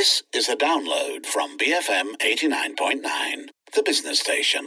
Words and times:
This 0.00 0.22
is 0.32 0.48
a 0.48 0.56
download 0.56 1.26
from 1.26 1.58
BFM 1.58 2.16
89.9, 2.22 3.50
the 3.74 3.82
business 3.82 4.18
station. 4.18 4.66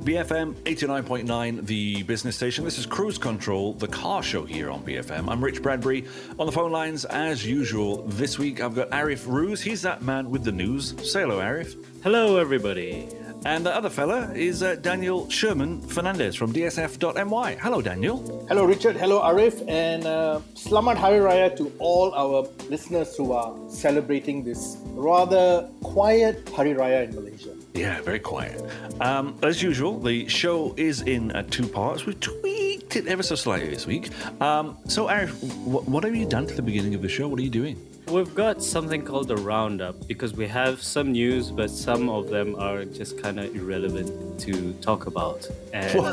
BFM 0.00 0.54
89.9, 0.64 1.64
the 1.64 2.02
business 2.02 2.34
station. 2.34 2.64
This 2.64 2.76
is 2.76 2.86
Cruise 2.86 3.18
Control, 3.18 3.74
the 3.74 3.86
car 3.86 4.20
show 4.20 4.44
here 4.44 4.68
on 4.68 4.82
BFM. 4.82 5.28
I'm 5.28 5.44
Rich 5.44 5.62
Bradbury. 5.62 6.08
On 6.40 6.46
the 6.46 6.50
phone 6.50 6.72
lines, 6.72 7.04
as 7.04 7.46
usual, 7.46 8.02
this 8.08 8.36
week 8.36 8.60
I've 8.60 8.74
got 8.74 8.90
Arif 8.90 9.28
Ruse. 9.28 9.62
He's 9.62 9.82
that 9.82 10.02
man 10.02 10.28
with 10.28 10.42
the 10.42 10.50
news. 10.50 10.96
Say 11.08 11.20
hello, 11.20 11.38
Arif. 11.38 11.76
Hello, 12.02 12.36
everybody. 12.36 13.06
And 13.46 13.64
the 13.64 13.74
other 13.74 13.88
fella 13.88 14.30
is 14.34 14.62
uh, 14.62 14.74
Daniel 14.76 15.28
Sherman 15.30 15.80
Fernandez 15.80 16.36
from 16.36 16.52
DSF.my. 16.52 17.54
Hello, 17.54 17.80
Daniel. 17.80 18.44
Hello, 18.48 18.64
Richard. 18.64 18.96
Hello, 18.96 19.20
Arif. 19.22 19.66
And 19.66 20.04
uh, 20.04 20.40
Slamat 20.54 20.96
Hari 20.96 21.20
Raya 21.20 21.56
to 21.56 21.72
all 21.78 22.12
our 22.14 22.46
listeners 22.68 23.16
who 23.16 23.32
are 23.32 23.54
celebrating 23.70 24.44
this 24.44 24.76
rather 24.92 25.66
quiet 25.82 26.46
Hari 26.54 26.74
Raya 26.74 27.08
in 27.08 27.14
Malaysia. 27.14 27.54
Yeah, 27.72 28.02
very 28.02 28.18
quiet. 28.18 28.62
Um, 29.00 29.38
as 29.42 29.62
usual, 29.62 29.98
the 29.98 30.28
show 30.28 30.74
is 30.76 31.00
in 31.00 31.30
uh, 31.32 31.42
two 31.50 31.66
parts. 31.66 32.04
We've 32.04 32.20
tweaked 32.20 32.96
it 32.96 33.06
ever 33.06 33.22
so 33.22 33.36
slightly 33.36 33.70
this 33.70 33.86
week. 33.86 34.10
Um, 34.42 34.76
so, 34.86 35.06
Arif, 35.06 35.30
wh- 35.64 35.88
what 35.88 36.04
have 36.04 36.14
you 36.14 36.26
done 36.26 36.46
to 36.46 36.54
the 36.54 36.62
beginning 36.62 36.94
of 36.94 37.00
the 37.00 37.08
show? 37.08 37.26
What 37.26 37.38
are 37.40 37.42
you 37.42 37.48
doing? 37.50 37.78
We've 38.10 38.34
got 38.34 38.60
something 38.60 39.04
called 39.04 39.30
a 39.30 39.36
roundup 39.36 40.08
because 40.08 40.34
we 40.34 40.48
have 40.48 40.82
some 40.82 41.12
news, 41.12 41.52
but 41.52 41.70
some 41.70 42.08
of 42.08 42.28
them 42.28 42.56
are 42.56 42.84
just 42.84 43.22
kind 43.22 43.38
of 43.38 43.54
irrelevant 43.54 44.40
to 44.40 44.72
talk 44.80 45.06
about. 45.06 45.48
And 45.72 46.00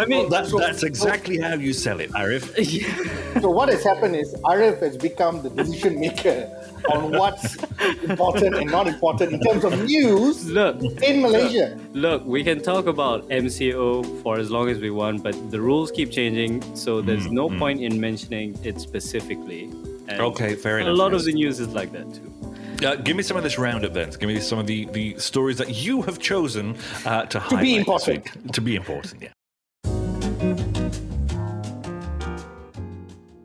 I 0.00 0.06
mean, 0.08 0.28
Well, 0.28 0.28
that, 0.30 0.50
that's 0.58 0.82
exactly 0.82 1.38
how 1.38 1.54
you 1.54 1.72
sell 1.72 2.00
it, 2.00 2.10
Arif. 2.10 2.44
So, 3.40 3.50
what 3.50 3.68
has 3.68 3.84
happened 3.84 4.16
is 4.16 4.34
Arif 4.44 4.80
has 4.80 4.96
become 4.96 5.42
the 5.42 5.50
decision 5.50 6.00
maker 6.00 6.48
on 6.92 7.10
what's 7.12 7.56
important 8.02 8.54
and 8.56 8.70
not 8.70 8.86
important 8.86 9.32
in 9.32 9.40
terms 9.40 9.64
of 9.64 9.84
news 9.84 10.50
look, 10.50 10.80
in 11.02 11.22
Malaysia. 11.22 11.78
look, 11.92 12.24
we 12.24 12.42
can 12.44 12.60
talk 12.60 12.86
about 12.86 13.28
MCO 13.28 14.22
for 14.22 14.38
as 14.38 14.50
long 14.50 14.68
as 14.68 14.78
we 14.78 14.90
want, 14.90 15.22
but 15.22 15.34
the 15.50 15.60
rules 15.60 15.90
keep 15.90 16.10
changing, 16.10 16.62
so 16.76 17.00
there's 17.00 17.26
no 17.30 17.48
point 17.48 17.80
in 17.80 18.00
mentioning 18.00 18.58
it 18.64 18.80
specifically. 18.80 19.64
And 20.08 20.20
Okay, 20.20 20.54
fair 20.54 20.78
A 20.78 20.82
enough, 20.82 20.98
lot 20.98 21.14
of 21.14 21.24
the 21.24 21.32
news 21.32 21.60
is 21.60 21.68
like 21.68 21.92
that 21.92 22.12
too. 22.12 22.30
Uh, 22.86 22.96
give 22.96 23.16
me 23.16 23.22
some 23.22 23.36
of 23.36 23.42
this 23.42 23.56
roundup 23.58 23.92
then. 23.94 24.10
Give 24.10 24.28
me 24.28 24.40
some 24.40 24.58
of 24.58 24.66
the, 24.66 24.84
the 24.86 25.16
stories 25.18 25.56
that 25.58 25.70
you 25.74 26.02
have 26.02 26.18
chosen 26.18 26.76
uh, 27.06 27.24
to, 27.26 27.38
highlight 27.40 27.64
this 27.64 27.76
important. 27.78 28.52
To 28.52 28.60
be 28.60 28.74
important, 28.76 29.22
yeah. 29.22 29.28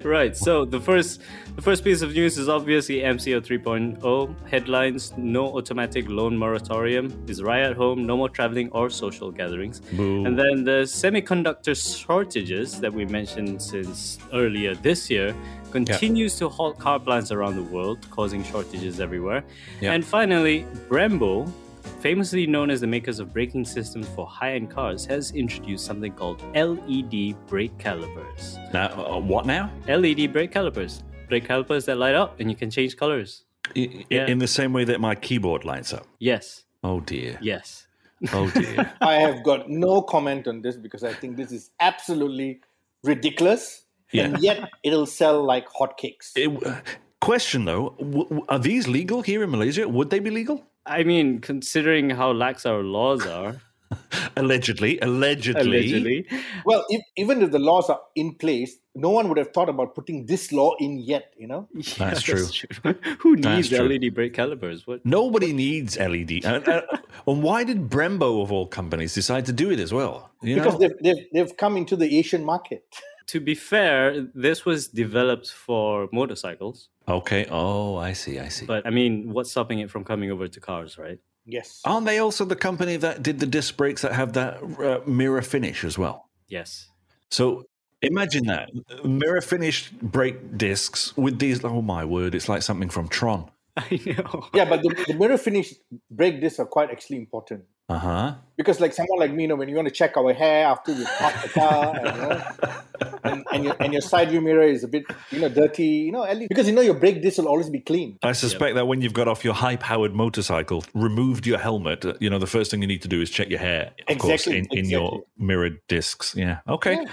Right. 0.09 0.35
So 0.35 0.65
the 0.65 0.79
first 0.79 1.21
the 1.55 1.61
first 1.61 1.83
piece 1.83 2.01
of 2.01 2.13
news 2.13 2.37
is 2.39 2.49
obviously 2.49 2.97
MCO 3.01 3.41
3.0 3.41 4.49
headlines: 4.49 5.13
No 5.17 5.55
automatic 5.57 6.09
loan 6.09 6.35
moratorium. 6.35 7.05
Is 7.27 7.41
Raya 7.41 7.69
at 7.71 7.75
home? 7.75 8.05
No 8.05 8.17
more 8.17 8.29
traveling 8.29 8.71
or 8.71 8.89
social 8.89 9.31
gatherings. 9.31 9.81
Boo. 9.81 10.25
And 10.25 10.37
then 10.37 10.63
the 10.63 10.79
semiconductor 11.01 11.75
shortages 11.75 12.79
that 12.79 12.91
we 12.91 13.05
mentioned 13.05 13.61
since 13.61 14.17
earlier 14.33 14.73
this 14.73 15.11
year 15.11 15.35
continues 15.71 16.37
to 16.39 16.49
halt 16.49 16.79
car 16.79 16.99
plants 16.99 17.31
around 17.31 17.55
the 17.55 17.67
world, 17.75 17.99
causing 18.09 18.43
shortages 18.43 18.99
everywhere. 18.99 19.43
Yeah. 19.79 19.93
And 19.93 20.03
finally, 20.03 20.65
Brembo. 20.89 21.51
Famously 21.99 22.47
known 22.47 22.69
as 22.69 22.79
the 22.79 22.87
makers 22.87 23.19
of 23.19 23.33
braking 23.33 23.65
systems 23.65 24.07
for 24.15 24.25
high 24.25 24.53
end 24.53 24.69
cars, 24.69 25.05
has 25.07 25.31
introduced 25.31 25.85
something 25.85 26.13
called 26.13 26.41
LED 26.55 27.35
brake 27.47 27.77
calipers. 27.77 28.57
Now, 28.73 28.87
uh, 29.05 29.19
what 29.19 29.45
now? 29.45 29.69
LED 29.87 30.31
brake 30.31 30.51
calipers. 30.53 31.03
Brake 31.27 31.43
calipers 31.45 31.83
that 31.85 31.97
light 31.97 32.15
up 32.15 32.39
and 32.39 32.49
you 32.49 32.55
can 32.55 32.69
change 32.71 32.95
colors. 32.95 33.43
I- 33.75 33.79
I- 33.81 34.05
Yeah. 34.09 34.27
In 34.27 34.39
the 34.39 34.47
same 34.47 34.71
way 34.71 34.85
that 34.85 35.01
my 35.01 35.13
keyboard 35.15 35.65
lights 35.65 35.91
up. 35.91 36.07
Yes. 36.19 36.63
Oh 36.83 37.01
dear. 37.01 37.37
Yes. 37.41 37.85
Oh 38.31 38.49
dear. 38.49 38.93
I 39.01 39.15
have 39.15 39.43
got 39.43 39.69
no 39.69 40.01
comment 40.01 40.47
on 40.47 40.61
this 40.61 40.77
because 40.77 41.03
I 41.03 41.13
think 41.13 41.35
this 41.35 41.51
is 41.51 41.69
absolutely 41.81 42.61
ridiculous. 43.03 43.83
And 44.13 44.39
yet 44.39 44.69
it'll 44.83 45.05
sell 45.05 45.43
like 45.43 45.67
hotcakes. 45.69 46.31
It- 46.37 46.65
uh, 46.65 46.79
question 47.19 47.65
though, 47.65 47.93
w- 47.99 48.23
w- 48.23 48.45
are 48.47 48.57
these 48.57 48.87
legal 48.87 49.21
here 49.21 49.43
in 49.43 49.51
Malaysia? 49.51 49.87
Would 49.87 50.09
they 50.09 50.19
be 50.19 50.29
legal? 50.31 50.63
I 50.85 51.03
mean, 51.03 51.39
considering 51.39 52.09
how 52.09 52.31
lax 52.31 52.65
our 52.65 52.83
laws 52.83 53.25
are, 53.25 53.61
Allegedly, 54.37 54.99
allegedly. 54.99 55.61
allegedly. 55.61 56.27
Well, 56.65 56.85
if, 56.89 57.01
even 57.17 57.41
if 57.41 57.51
the 57.51 57.59
laws 57.59 57.89
are 57.89 57.99
in 58.15 58.35
place, 58.35 58.77
no 58.95 59.09
one 59.09 59.27
would 59.29 59.37
have 59.37 59.51
thought 59.53 59.69
about 59.69 59.95
putting 59.95 60.25
this 60.25 60.51
law 60.51 60.75
in 60.79 60.99
yet, 60.99 61.33
you 61.37 61.47
know? 61.47 61.67
That's 61.97 62.21
true. 62.21 62.45
Who 63.19 63.35
needs 63.35 63.69
true. 63.69 63.87
LED 63.87 64.13
brake 64.13 64.33
calipers? 64.33 64.85
What? 64.85 65.05
Nobody 65.05 65.53
needs 65.53 65.97
LED. 65.97 66.45
Uh, 66.45 66.61
uh, 66.65 66.81
and 67.27 67.43
why 67.43 67.63
did 67.63 67.89
Brembo, 67.89 68.41
of 68.41 68.51
all 68.51 68.67
companies, 68.67 69.13
decide 69.13 69.45
to 69.47 69.53
do 69.53 69.71
it 69.71 69.79
as 69.79 69.93
well? 69.93 70.29
You 70.41 70.57
know? 70.57 70.63
Because 70.63 70.79
they've, 70.79 70.97
they've, 71.01 71.25
they've 71.33 71.57
come 71.57 71.77
into 71.77 71.95
the 71.95 72.17
Asian 72.17 72.43
market. 72.43 72.83
To 73.29 73.39
be 73.39 73.53
fair, 73.53 74.27
this 74.33 74.65
was 74.65 74.87
developed 74.87 75.51
for 75.51 76.09
motorcycles, 76.11 76.89
okay. 77.07 77.45
Oh, 77.51 77.95
I 77.95 78.13
see. 78.13 78.39
I 78.39 78.49
see. 78.49 78.65
but 78.65 78.87
I 78.87 78.89
mean, 78.89 79.31
what's 79.33 79.51
stopping 79.51 79.79
it 79.79 79.91
from 79.91 80.03
coming 80.03 80.31
over 80.31 80.47
to 80.47 80.59
cars, 80.59 80.97
right? 80.97 81.19
Yes. 81.45 81.81
Aren't 81.85 82.07
they 82.07 82.17
also 82.17 82.43
the 82.45 82.55
company 82.55 82.95
that 82.97 83.21
did 83.21 83.39
the 83.39 83.45
disc 83.45 83.77
brakes 83.77 84.01
that 84.01 84.13
have 84.13 84.33
that 84.33 84.53
uh, 84.79 85.07
mirror 85.07 85.43
finish 85.43 85.83
as 85.83 85.95
well? 85.97 86.29
Yes. 86.47 86.89
So 87.29 87.65
imagine 88.01 88.47
that 88.47 88.69
mirror 89.05 89.41
finish 89.41 89.91
brake 89.91 90.57
discs 90.57 91.15
with 91.15 91.37
these. 91.37 91.63
Oh 91.63 91.81
my 91.83 92.05
word! 92.05 92.33
It's 92.33 92.49
like 92.49 92.63
something 92.63 92.89
from 92.89 93.07
Tron. 93.09 93.49
I 93.77 93.99
know. 94.05 94.47
Yeah, 94.55 94.65
but 94.65 94.81
the, 94.81 94.89
the 95.07 95.13
mirror 95.13 95.37
finish 95.37 95.75
brake 96.09 96.41
discs 96.41 96.59
are 96.59 96.65
quite 96.65 96.89
actually 96.89 97.17
important. 97.17 97.65
Uh 97.89 97.97
huh. 97.97 98.35
Because 98.55 98.79
like 98.79 98.93
someone 98.93 99.19
like 99.19 99.31
me, 99.31 99.43
you 99.43 99.47
know, 99.47 99.55
when 99.55 99.67
you 99.67 99.75
want 99.75 99.87
to 99.87 99.93
check 99.93 100.15
our 100.15 100.31
hair 100.31 100.67
after 100.67 100.93
we 100.93 101.05
park 101.05 101.33
the 101.41 101.49
car, 101.49 101.95
and, 101.95 102.05
you 102.05 102.21
know, 102.21 103.19
and, 103.23 103.45
and 103.51 103.63
your 103.63 103.75
and 103.79 103.93
your 103.93 104.01
side 104.01 104.29
view 104.29 104.41
mirror 104.41 104.61
is 104.61 104.83
a 104.83 104.87
bit, 104.87 105.05
you 105.31 105.39
know, 105.39 105.49
dirty, 105.49 105.85
you 105.85 106.11
know, 106.11 106.23
at 106.23 106.37
least 106.37 106.49
because 106.49 106.67
you 106.67 106.73
know 106.73 106.81
your 106.81 106.93
brake 106.93 107.21
disc 107.21 107.39
will 107.39 107.47
always 107.47 107.69
be 107.69 107.79
clean. 107.79 108.19
I 108.21 108.33
suspect 108.33 108.75
that 108.75 108.85
when 108.85 109.01
you've 109.01 109.13
got 109.13 109.27
off 109.27 109.43
your 109.43 109.55
high-powered 109.55 110.13
motorcycle, 110.13 110.83
removed 110.93 111.47
your 111.47 111.57
helmet, 111.57 112.05
uh, 112.05 112.13
you 112.19 112.29
know 112.29 112.37
the 112.37 112.47
first 112.47 112.69
thing 112.69 112.81
you 112.81 112.87
need 112.87 113.01
to 113.01 113.07
do 113.07 113.21
is 113.21 113.31
check 113.31 113.49
your 113.49 113.59
hair, 113.59 113.91
of 114.07 114.17
course, 114.19 114.45
Exactly, 114.45 114.77
in, 114.77 114.85
in 114.85 114.89
your 114.89 115.23
mirrored 115.37 115.79
discs. 115.87 116.35
Yeah. 116.35 116.59
Okay. 116.67 117.05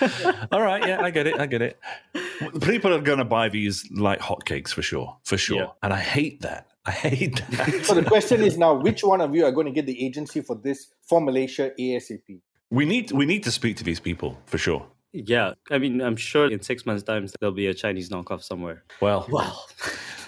All 0.52 0.60
right. 0.60 0.86
Yeah, 0.86 1.00
I 1.00 1.10
get 1.10 1.26
it. 1.26 1.40
I 1.40 1.46
get 1.46 1.62
it. 1.62 1.78
People 2.60 2.92
are 2.92 3.00
going 3.00 3.18
to 3.18 3.24
buy 3.24 3.48
these 3.48 3.88
like 3.92 4.20
hotcakes 4.20 4.70
for 4.74 4.82
sure, 4.82 5.16
for 5.24 5.38
sure. 5.38 5.58
Yeah. 5.58 5.66
And 5.82 5.92
I 5.92 6.00
hate 6.00 6.42
that. 6.42 6.66
I 6.86 6.90
hate 6.92 7.42
that. 7.50 7.84
So 7.84 7.94
the 7.94 8.04
question 8.04 8.42
is 8.42 8.56
now, 8.56 8.74
which 8.74 9.02
one 9.02 9.20
of 9.20 9.34
you 9.34 9.44
are 9.44 9.52
going 9.52 9.66
to 9.66 9.72
get 9.72 9.86
the 9.86 10.04
agency 10.04 10.40
for 10.40 10.56
this 10.56 10.88
for 11.02 11.20
Malaysia 11.20 11.72
ASAP? 11.78 12.40
we 12.70 12.84
need 12.84 13.12
we 13.12 13.26
need 13.26 13.44
to 13.44 13.52
speak 13.52 13.76
to 13.76 13.84
these 13.84 14.00
people 14.00 14.38
for 14.46 14.58
sure. 14.58 14.86
Yeah. 15.12 15.54
I 15.70 15.78
mean, 15.78 16.00
I'm 16.00 16.16
sure 16.16 16.50
in 16.50 16.60
six 16.60 16.84
months' 16.84 17.02
time 17.02 17.26
there'll 17.40 17.54
be 17.54 17.68
a 17.68 17.74
Chinese 17.74 18.10
knockoff 18.10 18.42
somewhere. 18.42 18.84
Well, 19.00 19.26
Well, 19.30 19.64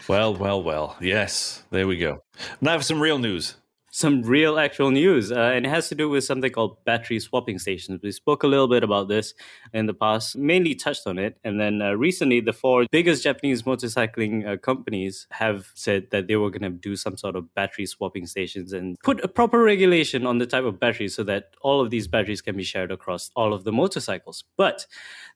well, 0.09 0.35
well, 0.35 0.63
well. 0.63 0.97
Yes, 1.01 1.63
there 1.71 1.87
we 1.87 1.99
go. 1.99 2.23
Now 2.61 2.79
for 2.79 2.85
some 2.85 3.01
real 3.01 3.19
news. 3.19 3.57
Some 3.91 4.23
real 4.23 4.59
actual 4.59 4.91
news, 4.91 5.33
uh, 5.33 5.53
and 5.55 5.67
it 5.67 5.69
has 5.69 5.89
to 5.89 5.95
do 5.95 6.09
with 6.09 6.25
something 6.25 6.51
called 6.51 6.85
battery 6.85 7.19
swapping 7.19 7.59
stations. 7.59 8.01
We 8.03 8.13
spoke 8.13 8.43
a 8.43 8.47
little 8.47 8.69
bit 8.69 8.85
about 8.85 9.09
this 9.09 9.35
in 9.73 9.87
the 9.87 9.95
past, 9.95 10.37
mainly 10.37 10.75
touched 10.75 11.07
on 11.07 11.19
it, 11.19 11.39
and 11.45 11.61
then 11.61 11.81
uh, 11.81 11.93
recently 11.93 12.41
the 12.41 12.53
four 12.53 12.87
biggest 12.91 13.23
Japanese 13.23 13.63
motorcycling 13.63 14.47
uh, 14.47 14.57
companies 14.59 15.27
have 15.31 15.71
said 15.75 16.09
that 16.11 16.27
they 16.27 16.37
were 16.37 16.51
going 16.51 16.63
to 16.63 16.71
do 16.71 16.97
some 16.97 17.17
sort 17.17 17.37
of 17.37 17.53
battery 17.55 17.87
swapping 17.87 18.27
stations 18.27 18.73
and 18.73 18.97
put 19.03 19.23
a 19.25 19.29
proper 19.29 19.63
regulation 19.63 20.27
on 20.27 20.39
the 20.39 20.47
type 20.47 20.65
of 20.65 20.79
batteries 20.79 21.15
so 21.15 21.25
that 21.25 21.55
all 21.63 21.81
of 21.81 21.91
these 21.91 22.07
batteries 22.07 22.43
can 22.43 22.57
be 22.57 22.65
shared 22.65 22.93
across 22.93 23.31
all 23.35 23.53
of 23.53 23.65
the 23.65 23.73
motorcycles. 23.73 24.45
But 24.57 24.87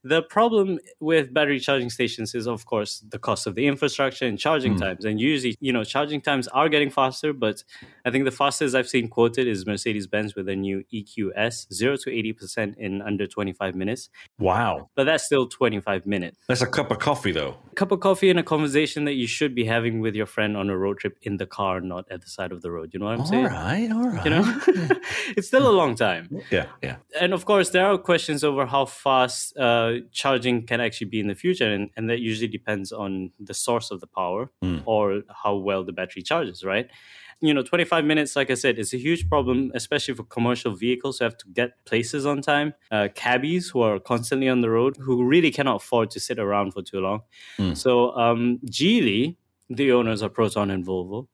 the 0.05 0.23
problem 0.23 0.79
with 1.01 1.33
battery 1.33 1.61
charging 1.61 1.91
stations 1.91 2.35
is, 2.35 2.47
of 2.47 2.67
course, 2.67 3.05
the 3.09 3.19
cost 3.19 3.47
of 3.47 3.55
the 3.55 3.67
infrastructure 3.67 4.27
and 4.27 4.39
charging 4.39 4.77
times. 4.77 5.05
And 5.05 5.21
usually, 5.21 5.57
you 5.61 5.73
know, 5.73 5.85
charging 5.85 6.21
times 6.21 6.49
are 6.49 6.69
getting 6.69 6.91
faster, 6.91 7.33
but 7.33 7.63
I 8.05 8.11
think 8.11 8.25
the 8.25 8.31
fastest 8.33 8.75
I've 8.75 8.89
seen 8.89 9.09
quoted 9.09 9.47
is 9.47 9.65
Mercedes 9.67 10.07
Benz 10.07 10.35
with 10.35 10.49
a 10.49 10.57
new 10.57 10.83
EQS, 10.93 11.73
0 11.73 11.97
to 11.99 12.11
80% 12.11 12.77
in 12.79 13.01
under 13.03 13.27
25 13.27 13.75
minutes. 13.75 14.09
Wow, 14.39 14.91
But 14.97 15.05
that's 15.05 15.25
still 15.25 15.47
25 15.47 16.07
minutes. 16.07 16.39
that's 16.49 16.63
a 16.63 16.67
cup 16.67 16.91
of 16.91 16.99
coffee 16.99 17.33
though. 17.33 17.57
A 17.71 17.75
cup 17.75 17.93
of 17.93 18.01
coffee 18.01 18.29
and 18.31 18.39
a 18.39 18.43
conversation 18.43 19.05
that 19.05 19.15
you 19.15 19.27
should 19.27 19.55
be 19.55 19.65
having 19.65 20.01
with 20.01 20.15
your 20.15 20.27
friend 20.27 20.57
on 20.57 20.69
a 20.69 20.77
road 20.77 20.99
trip 20.99 21.17
in 21.23 21.37
the 21.37 21.47
car, 21.47 21.81
not 21.81 22.05
at 22.11 22.23
the 22.23 22.29
side 22.29 22.53
of 22.53 22.61
the 22.63 22.71
road. 22.71 22.91
You 22.93 22.99
know 23.01 23.07
what 23.07 23.15
I'm 23.15 23.21
All 23.21 23.27
saying? 23.27 23.45
right, 23.45 23.91
all 23.93 24.09
right. 24.09 24.25
You 24.25 24.31
know, 24.31 24.61
it's 25.37 25.47
still 25.49 25.69
a 25.69 25.73
long 25.73 25.95
time. 25.95 26.29
Yeah, 26.51 26.67
yeah. 26.83 26.97
and 27.21 27.33
of 27.33 27.45
course 27.45 27.71
there 27.71 27.87
are 27.87 27.99
questions 27.99 28.43
over 28.45 28.67
how 28.67 28.85
fast 28.87 29.57
uh, 29.57 29.92
charging 30.13 30.67
can 30.67 30.81
actually 30.81 31.09
be 31.09 31.21
in 31.21 31.29
the 31.29 31.35
future 31.35 31.71
and, 31.73 31.91
and 31.97 32.09
that 32.11 32.21
usually 32.21 32.49
depends 32.49 32.93
on 32.93 33.31
the 33.39 33.55
source 33.55 33.91
of 33.91 34.01
the 34.01 34.07
power 34.07 34.51
or 34.87 35.23
how 35.43 35.55
well 35.55 35.85
the 35.85 35.93
battery 35.93 36.23
charges 36.23 36.65
right 36.65 36.89
you 37.43 37.53
know, 37.53 37.63
25 37.63 38.05
minutes, 38.05 38.37
like 38.37 38.53
I 38.53 38.55
said, 38.55 38.79
is 38.79 38.95
a 38.95 38.97
huge 38.99 39.29
problem, 39.29 39.73
especially 39.75 40.15
for 40.15 40.23
commercial 40.23 40.77
vehicles 40.77 41.19
who 41.19 41.25
have 41.25 41.37
to 41.39 41.49
get 41.49 41.85
places 41.85 42.25
on 42.25 42.41
time. 42.41 42.73
Uh, 42.89 43.09
cabbies 43.17 43.69
who 43.71 43.81
are 43.83 43.99
constantly 43.99 44.49
on 44.49 44.61
the 44.61 44.71
road, 44.71 44.97
who 44.97 45.25
really 45.25 45.51
cannot 45.51 45.83
afford 45.83 46.13
to 46.13 46.21
sit 46.21 46.39
around 46.39 46.73
for 46.73 46.83
too 46.83 47.01
long. 47.01 47.23
So, 47.75 48.17
um, 48.17 48.61
Geely, 48.67 49.37
the 49.69 49.91
owners 49.91 50.23
of 50.23 50.33
Proton 50.35 50.71
and 50.71 50.87
Volvo, 50.87 51.27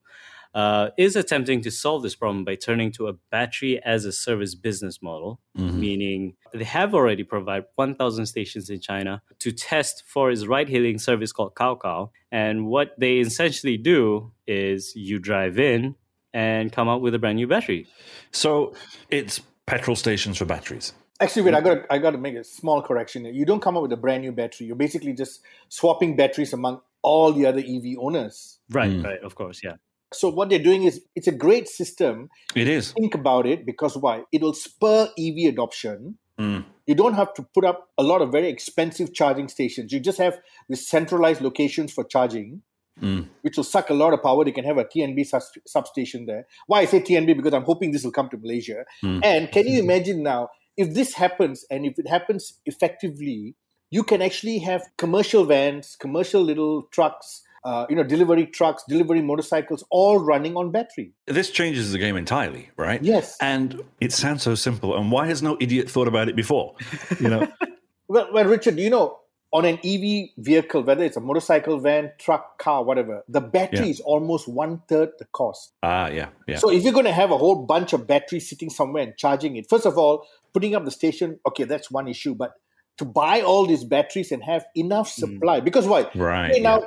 uh, 0.59 0.91
is 0.99 1.15
attempting 1.15 1.61
to 1.61 1.71
solve 1.71 2.03
this 2.03 2.17
problem 2.17 2.45
by 2.45 2.57
turning 2.57 2.91
to 2.91 3.07
a 3.07 3.13
battery 3.31 3.81
as 3.85 4.05
a 4.05 4.11
service 4.11 4.57
business 4.57 5.01
model, 5.01 5.39
meaning 5.55 6.35
they 6.53 6.65
have 6.65 6.95
already 6.95 7.23
provided 7.23 7.67
1,000 7.77 8.27
stations 8.27 8.69
in 8.69 8.81
China 8.81 9.23
to 9.39 9.53
test 9.53 10.03
for 10.05 10.33
its 10.33 10.47
ride 10.47 10.69
hailing 10.69 10.99
service 10.99 11.31
called 11.31 11.55
Cao 11.55 12.11
And 12.33 12.67
what 12.67 12.99
they 12.99 13.19
essentially 13.19 13.77
do 13.77 14.33
is 14.49 14.97
you 14.97 15.21
drive 15.21 15.61
in 15.61 15.95
and 16.35 16.73
come 16.73 16.89
out 16.89 17.03
with 17.03 17.15
a 17.15 17.21
brand 17.21 17.37
new 17.37 17.47
battery. 17.47 17.87
So 18.33 18.75
it's 19.11 19.41
petrol 19.67 19.95
stations 19.95 20.39
for 20.39 20.45
batteries. 20.45 20.93
Actually, 21.21 21.43
wait, 21.43 21.55
I 21.55 21.61
got 21.61 21.79
I 21.89 21.99
got 21.99 22.13
to 22.13 22.19
make 22.19 22.35
a 22.35 22.43
small 22.43 22.83
correction. 22.83 23.25
You 23.27 23.45
don't 23.45 23.63
come 23.63 23.77
up 23.77 23.83
with 23.83 23.93
a 23.93 23.97
brand 23.97 24.23
new 24.23 24.33
battery. 24.33 24.67
You're 24.67 24.77
basically 24.77 25.13
just 25.13 25.41
swapping 25.69 26.17
batteries 26.17 26.53
among 26.53 26.81
all 27.03 27.33
the 27.33 27.47
other 27.47 27.61
EV 27.61 27.97
owners. 27.97 28.59
Right, 28.71 28.93
right, 29.05 29.23
of 29.23 29.37
course, 29.37 29.61
yeah. 29.63 29.77
So 30.13 30.31
what 30.31 30.49
they're 30.49 30.59
doing 30.59 30.85
is 30.85 31.03
it's 31.15 31.27
a 31.27 31.33
great 31.33 31.69
system. 31.69 32.31
It 32.55 32.69
is. 32.69 32.93
Think 32.93 33.15
about 33.15 33.47
it 33.47 33.67
because 33.67 33.97
why? 33.97 34.23
It'll 34.33 34.55
spur 34.55 35.09
EV 35.19 35.49
adoption. 35.49 36.19
Mm. 36.39 36.65
You 36.87 36.95
don't 36.95 37.15
have 37.15 37.35
to 37.35 37.43
put 37.55 37.65
up 37.65 37.89
a 37.99 38.03
lot 38.03 38.23
of 38.23 38.33
very 38.33 38.49
expensive 38.49 39.13
charging 39.13 39.49
stations. 39.49 39.93
You 39.93 40.01
just 40.01 40.19
have 40.19 40.39
the 40.69 40.77
centralized 40.77 41.41
locations 41.41 41.93
for 41.93 42.05
charging, 42.05 42.63
Mm. 43.01 43.29
which 43.43 43.57
will 43.57 43.65
suck 43.65 43.91
a 43.91 43.95
lot 43.95 44.13
of 44.13 44.23
power. 44.23 44.45
They 44.45 44.51
can 44.51 44.65
have 44.65 44.77
a 44.77 44.85
TNB 44.85 45.25
substation 45.67 46.27
there. 46.27 46.47
Why 46.67 46.81
I 46.81 46.85
say 46.87 47.01
TNB? 47.01 47.37
Because 47.37 47.55
I'm 47.55 47.63
hoping 47.63 47.93
this 47.93 48.03
will 48.03 48.11
come 48.11 48.29
to 48.31 48.37
Malaysia. 48.37 48.85
Mm. 49.05 49.21
And 49.23 49.53
can 49.53 49.69
you 49.69 49.79
imagine 49.81 50.23
now 50.25 50.49
if 50.77 50.95
this 50.95 51.15
happens 51.15 51.65
and 51.71 51.87
if 51.87 51.99
it 51.99 52.09
happens 52.09 52.55
effectively, 52.67 53.55
you 53.91 54.03
can 54.03 54.21
actually 54.21 54.59
have 54.61 54.83
commercial 54.97 55.45
vans, 55.45 55.97
commercial 55.97 56.43
little 56.43 56.89
trucks, 56.91 57.43
uh, 57.65 57.87
you 57.91 57.97
know, 57.97 58.03
delivery 58.03 58.47
trucks, 58.47 58.83
delivery 58.89 59.21
motorcycles, 59.23 59.85
all 59.91 60.19
running 60.19 60.57
on 60.57 60.71
battery. 60.71 61.13
This 61.27 61.51
changes 61.51 61.93
the 61.93 61.99
game 61.99 62.17
entirely, 62.17 62.71
right? 62.77 63.03
Yes. 63.03 63.37
And 63.41 63.83
it 64.01 64.13
sounds 64.13 64.43
so 64.43 64.55
simple. 64.55 64.97
And 64.97 65.11
why 65.11 65.27
has 65.27 65.43
no 65.43 65.57
idiot 65.61 65.91
thought 65.91 66.09
about 66.09 66.29
it 66.29 66.37
before? 66.37 66.75
You 67.21 67.29
know, 67.29 67.49
Well, 68.09 68.29
well, 68.33 68.45
Richard, 68.47 68.79
you 68.79 68.89
know, 68.89 69.19
on 69.53 69.65
an 69.67 69.79
EV 69.85 70.31
vehicle, 70.39 70.83
whether 70.83 71.05
it's 71.05 71.17
a 71.17 71.21
motorcycle, 71.21 71.79
van, 71.79 72.13
truck, 72.19 72.59
car, 72.59 72.83
whatever, 72.85 73.23
the 73.29 73.41
battery 73.41 73.81
Yeah. 73.87 73.91
is 73.91 74.01
almost 74.01 74.49
one 74.49 74.83
third 74.89 75.11
the 75.19 75.27
cost. 75.27 75.73
ah, 75.83 76.09
yeah, 76.09 76.29
yeah. 76.47 76.57
So 76.57 76.71
if 76.71 76.85
you're 76.85 76.93
going 76.93 77.05
to 77.07 77.13
have 77.13 77.31
a 77.31 77.37
whole 77.39 77.67
bunch 77.67 77.93
of 77.93 78.07
batteries 78.07 78.49
sitting 78.49 78.71
somewhere 78.71 79.03
and 79.03 79.17
charging 79.17 79.57
it, 79.57 79.69
first 79.69 79.85
of 79.85 79.99
all, 79.99 80.27
putting 80.55 80.75
up 80.75 80.85
the 80.87 80.91
station, 80.91 81.39
okay, 81.47 81.65
that's 81.65 81.91
one 81.91 82.09
issue. 82.09 82.35
But 82.35 82.55
to 82.99 83.05
buy 83.05 83.43
all 83.43 83.67
these 83.67 83.85
batteries 83.85 84.33
and 84.33 84.43
have 84.43 84.65
enough 84.75 85.09
supply, 85.09 85.61
because 85.61 85.87
why? 85.87 86.09
Right, 86.15 86.53
Hey, 86.55 86.63
yeah. 86.63 86.79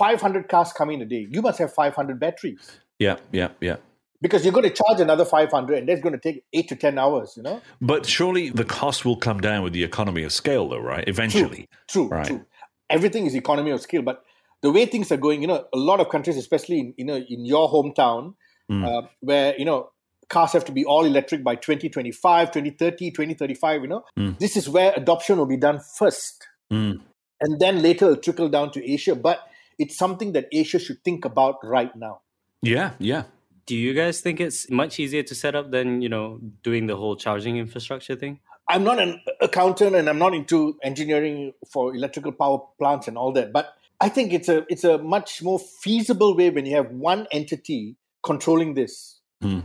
Now 0.00 0.06
500 0.06 0.48
cars 0.48 0.72
come 0.72 0.90
in 0.90 1.02
a 1.02 1.04
day. 1.06 1.26
You 1.30 1.42
must 1.42 1.58
have 1.58 1.72
500 1.72 2.18
batteries 2.20 2.78
yeah, 2.98 3.16
yeah, 3.32 3.48
yeah. 3.60 3.76
because 4.20 4.44
you're 4.44 4.52
going 4.52 4.68
to 4.68 4.74
charge 4.74 5.00
another 5.00 5.24
500, 5.24 5.78
and 5.78 5.88
that's 5.88 6.00
going 6.00 6.12
to 6.12 6.18
take 6.18 6.44
eight 6.52 6.68
to 6.68 6.76
10 6.76 6.98
hours. 6.98 7.34
You 7.36 7.42
know. 7.42 7.60
But 7.80 8.06
surely 8.06 8.50
the 8.50 8.64
cost 8.64 9.04
will 9.04 9.16
come 9.16 9.40
down 9.40 9.62
with 9.62 9.72
the 9.72 9.84
economy 9.84 10.22
of 10.24 10.32
scale, 10.32 10.68
though, 10.68 10.78
right? 10.80 11.04
Eventually. 11.08 11.68
True, 11.88 12.08
Right. 12.08 12.26
true. 12.26 12.44
Everything 12.90 13.26
is 13.26 13.34
economy 13.34 13.70
of 13.70 13.80
scale, 13.82 14.02
but 14.02 14.24
the 14.62 14.72
way 14.72 14.86
things 14.86 15.12
are 15.12 15.16
going, 15.18 15.40
you 15.42 15.46
know, 15.46 15.66
a 15.72 15.78
lot 15.78 16.00
of 16.00 16.08
countries, 16.08 16.36
especially 16.36 16.78
in 16.80 16.94
you 16.96 17.04
know 17.04 17.16
in 17.16 17.44
your 17.44 17.68
hometown, 17.68 18.34
Mm. 18.70 18.84
uh, 18.86 19.08
where 19.20 19.54
you 19.58 19.64
know 19.64 19.90
cars 20.28 20.52
have 20.52 20.64
to 20.66 20.72
be 20.72 20.84
all 20.84 21.04
electric 21.06 21.42
by 21.42 21.54
2025, 21.54 22.50
2030, 22.50 23.10
2035, 23.10 23.80
you 23.82 23.88
know, 23.88 24.04
Mm. 24.18 24.38
this 24.38 24.56
is 24.56 24.68
where 24.68 24.92
adoption 24.96 25.38
will 25.38 25.46
be 25.46 25.56
done 25.56 25.80
first, 25.98 26.46
Mm. 26.72 27.00
and 27.40 27.60
then 27.60 27.80
later 27.82 28.06
it'll 28.06 28.16
trickle 28.22 28.48
down 28.50 28.70
to 28.72 28.92
Asia. 28.92 29.14
But 29.14 29.40
it's 29.78 29.96
something 29.96 30.32
that 30.32 30.48
Asia 30.52 30.78
should 30.78 31.02
think 31.04 31.24
about 31.24 31.56
right 31.62 31.94
now. 31.96 32.20
Yeah, 32.62 32.92
yeah. 32.98 33.24
Do 33.66 33.76
you 33.76 33.94
guys 33.94 34.20
think 34.20 34.40
it's 34.40 34.70
much 34.70 34.98
easier 34.98 35.22
to 35.22 35.34
set 35.34 35.54
up 35.54 35.70
than, 35.70 36.00
you 36.02 36.08
know, 36.08 36.40
doing 36.62 36.86
the 36.86 36.96
whole 36.96 37.16
charging 37.16 37.58
infrastructure 37.58 38.16
thing? 38.16 38.40
I'm 38.68 38.84
not 38.84 38.98
an 38.98 39.20
accountant 39.40 39.94
and 39.94 40.08
I'm 40.08 40.18
not 40.18 40.34
into 40.34 40.78
engineering 40.82 41.52
for 41.72 41.94
electrical 41.94 42.32
power 42.32 42.60
plants 42.78 43.08
and 43.08 43.16
all 43.16 43.32
that, 43.32 43.52
but 43.52 43.74
I 44.00 44.08
think 44.08 44.32
it's 44.32 44.48
a 44.48 44.64
it's 44.68 44.84
a 44.84 44.98
much 44.98 45.42
more 45.42 45.58
feasible 45.58 46.36
way 46.36 46.50
when 46.50 46.66
you 46.66 46.76
have 46.76 46.90
one 46.90 47.26
entity 47.32 47.96
controlling 48.22 48.74
this. 48.74 49.20
Hmm. 49.40 49.60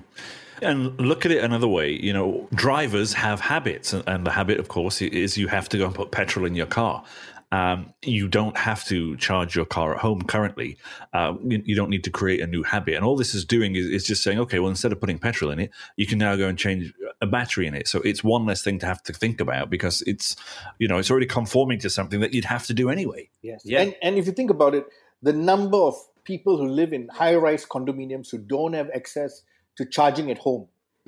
And 0.61 0.99
look 0.99 1.25
at 1.25 1.31
it 1.31 1.43
another 1.43 1.67
way. 1.67 1.91
You 1.91 2.13
know, 2.13 2.47
drivers 2.53 3.13
have 3.13 3.41
habits, 3.41 3.91
and, 3.91 4.03
and 4.07 4.25
the 4.25 4.31
habit, 4.31 4.59
of 4.59 4.69
course, 4.69 5.01
is 5.01 5.37
you 5.37 5.47
have 5.49 5.67
to 5.69 5.77
go 5.77 5.85
and 5.85 5.93
put 5.93 6.11
petrol 6.11 6.45
in 6.45 6.55
your 6.55 6.67
car. 6.67 7.03
Um, 7.53 7.93
you 8.01 8.27
don't 8.27 8.57
have 8.57 8.83
to 8.85 9.15
charge 9.17 9.55
your 9.55 9.65
car 9.65 9.93
at 9.93 10.01
home 10.01 10.23
currently. 10.23 10.77
Uh, 11.13 11.35
you, 11.43 11.61
you 11.63 11.75
don't 11.75 11.91
need 11.91 12.03
to 12.05 12.09
create 12.09 12.41
a 12.41 12.47
new 12.47 12.63
habit. 12.63 12.95
And 12.95 13.05
all 13.05 13.15
this 13.15 13.35
is 13.35 13.45
doing 13.45 13.75
is, 13.75 13.85
is 13.85 14.07
just 14.07 14.23
saying, 14.23 14.39
okay, 14.39 14.57
well, 14.57 14.71
instead 14.71 14.91
of 14.91 14.99
putting 14.99 15.19
petrol 15.19 15.51
in 15.51 15.59
it, 15.59 15.69
you 15.95 16.07
can 16.07 16.17
now 16.17 16.35
go 16.35 16.47
and 16.47 16.57
change 16.57 16.91
a 17.21 17.27
battery 17.27 17.67
in 17.67 17.75
it. 17.75 17.87
So 17.87 17.99
it's 18.01 18.23
one 18.23 18.47
less 18.47 18.63
thing 18.63 18.79
to 18.79 18.87
have 18.87 19.03
to 19.03 19.13
think 19.13 19.39
about 19.39 19.69
because 19.69 20.01
it's, 20.07 20.35
you 20.79 20.87
know, 20.87 20.97
it's 20.97 21.11
already 21.11 21.27
conforming 21.27 21.77
to 21.81 21.91
something 21.91 22.21
that 22.21 22.33
you'd 22.33 22.45
have 22.45 22.65
to 22.65 22.73
do 22.73 22.89
anyway. 22.89 23.29
Yes. 23.43 23.61
Yeah. 23.63 23.81
And 23.81 23.95
and 24.01 24.17
if 24.17 24.25
you 24.25 24.31
think 24.31 24.49
about 24.49 24.73
it, 24.73 24.87
the 25.21 25.33
number 25.33 25.77
of 25.77 25.93
people 26.23 26.57
who 26.57 26.67
live 26.67 26.91
in 26.91 27.07
high-rise 27.09 27.67
condominiums 27.67 28.31
who 28.31 28.39
don't 28.39 28.73
have 28.73 28.89
access 28.95 29.43
to 29.75 29.85
charging 29.85 30.31
at 30.31 30.39
home, 30.39 30.67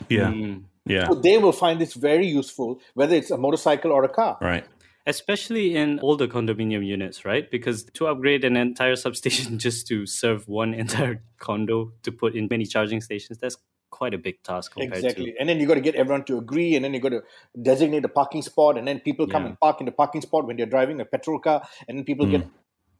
Yeah. 0.09 0.27
Mm. 0.31 0.65
Yeah. 0.88 1.07
so 1.07 1.15
they 1.15 1.39
will 1.39 1.51
find 1.51 1.81
this 1.81 1.95
very 1.95 2.27
useful, 2.27 2.80
whether 2.94 3.15
it's 3.15 3.31
a 3.31 3.38
motorcycle 3.38 3.92
or 3.92 4.03
a 4.03 4.09
car. 4.09 4.38
Right. 4.39 4.63
Especially 5.07 5.75
in 5.75 6.00
older 6.02 6.28
condominium 6.28 6.86
units, 6.86 7.25
right? 7.25 7.50
Because 7.52 7.84
to 7.94 8.07
upgrade 8.07 8.44
an 8.44 8.56
entire 8.57 8.96
substation 9.06 9.60
just 9.68 9.88
to 9.88 10.06
serve 10.06 10.48
one 10.48 10.74
entire 10.74 11.22
condo 11.40 11.94
to 12.04 12.12
put 12.12 12.36
in 12.36 12.48
many 12.50 12.66
charging 12.66 13.02
stations, 13.02 13.38
that's 13.38 13.57
quite 13.92 14.13
a 14.13 14.18
big 14.18 14.42
task 14.44 14.74
Exactly. 14.78 15.31
to. 15.31 15.38
And 15.40 15.48
then 15.48 15.60
you 15.60 15.68
got 15.68 15.75
to 15.75 15.81
get 15.81 15.96
everyone 15.96 16.25
to 16.25 16.38
agree, 16.38 16.75
and 16.75 16.84
then 16.84 16.94
you 16.94 17.00
got 17.00 17.10
to 17.10 17.22
designate 17.62 18.04
a 18.04 18.10
parking 18.10 18.42
spot, 18.42 18.78
and 18.78 18.88
then 18.88 19.00
people 19.00 19.25
come 19.28 19.44
Yeah. 19.44 19.50
and 19.50 19.60
park 19.60 19.80
in 19.80 19.86
the 19.86 19.92
parking 19.92 20.22
spot 20.22 20.46
when 20.48 20.57
they're 20.57 20.66
driving 20.66 21.00
a 21.00 21.06
petrol 21.06 21.40
car, 21.40 21.62
and 21.88 21.98
then 21.98 22.04
people 22.04 22.25
Mm. 22.25 22.31
get 22.31 22.48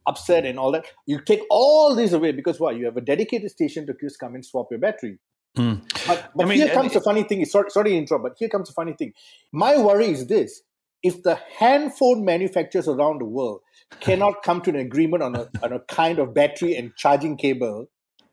upset 0.06 0.46
and 0.46 0.58
all 0.58 0.70
that. 0.72 0.86
You 1.06 1.20
take 1.20 1.42
all 1.50 1.94
this 1.94 2.12
away 2.12 2.32
because 2.32 2.60
why? 2.60 2.70
You 2.70 2.84
have 2.86 2.96
a 2.96 3.00
dedicated 3.02 3.50
station 3.50 3.84
to 3.88 3.94
just 4.00 4.18
come 4.18 4.34
and 4.36 4.44
swap 4.44 4.68
your 4.70 4.78
battery. 4.80 5.18
Mm. 5.58 5.82
But, 6.06 6.30
but 6.34 6.46
I 6.46 6.48
mean, 6.48 6.58
here 6.58 6.68
comes 6.68 6.92
the 6.92 7.00
funny 7.00 7.24
thing. 7.24 7.44
Sorry, 7.44 7.68
sorry 7.70 7.90
to 7.90 7.96
interrupt, 7.96 8.22
but 8.22 8.32
here 8.38 8.48
comes 8.48 8.68
the 8.68 8.74
funny 8.74 8.92
thing. 8.92 9.12
My 9.52 9.76
worry 9.78 10.06
is 10.06 10.26
this: 10.28 10.62
if 11.06 11.22
the 11.22 11.36
handphone 11.58 12.24
manufacturers 12.24 12.88
around 12.88 13.20
the 13.20 13.24
world 13.38 13.60
cannot 14.00 14.42
come 14.42 14.60
to 14.62 14.70
an 14.70 14.76
agreement 14.76 15.22
on 15.22 15.36
a, 15.36 15.48
on 15.62 15.72
a 15.72 15.80
kind 15.80 16.18
of 16.18 16.34
battery 16.34 16.76
and 16.76 16.94
charging 16.96 17.36
cable, 17.36 17.88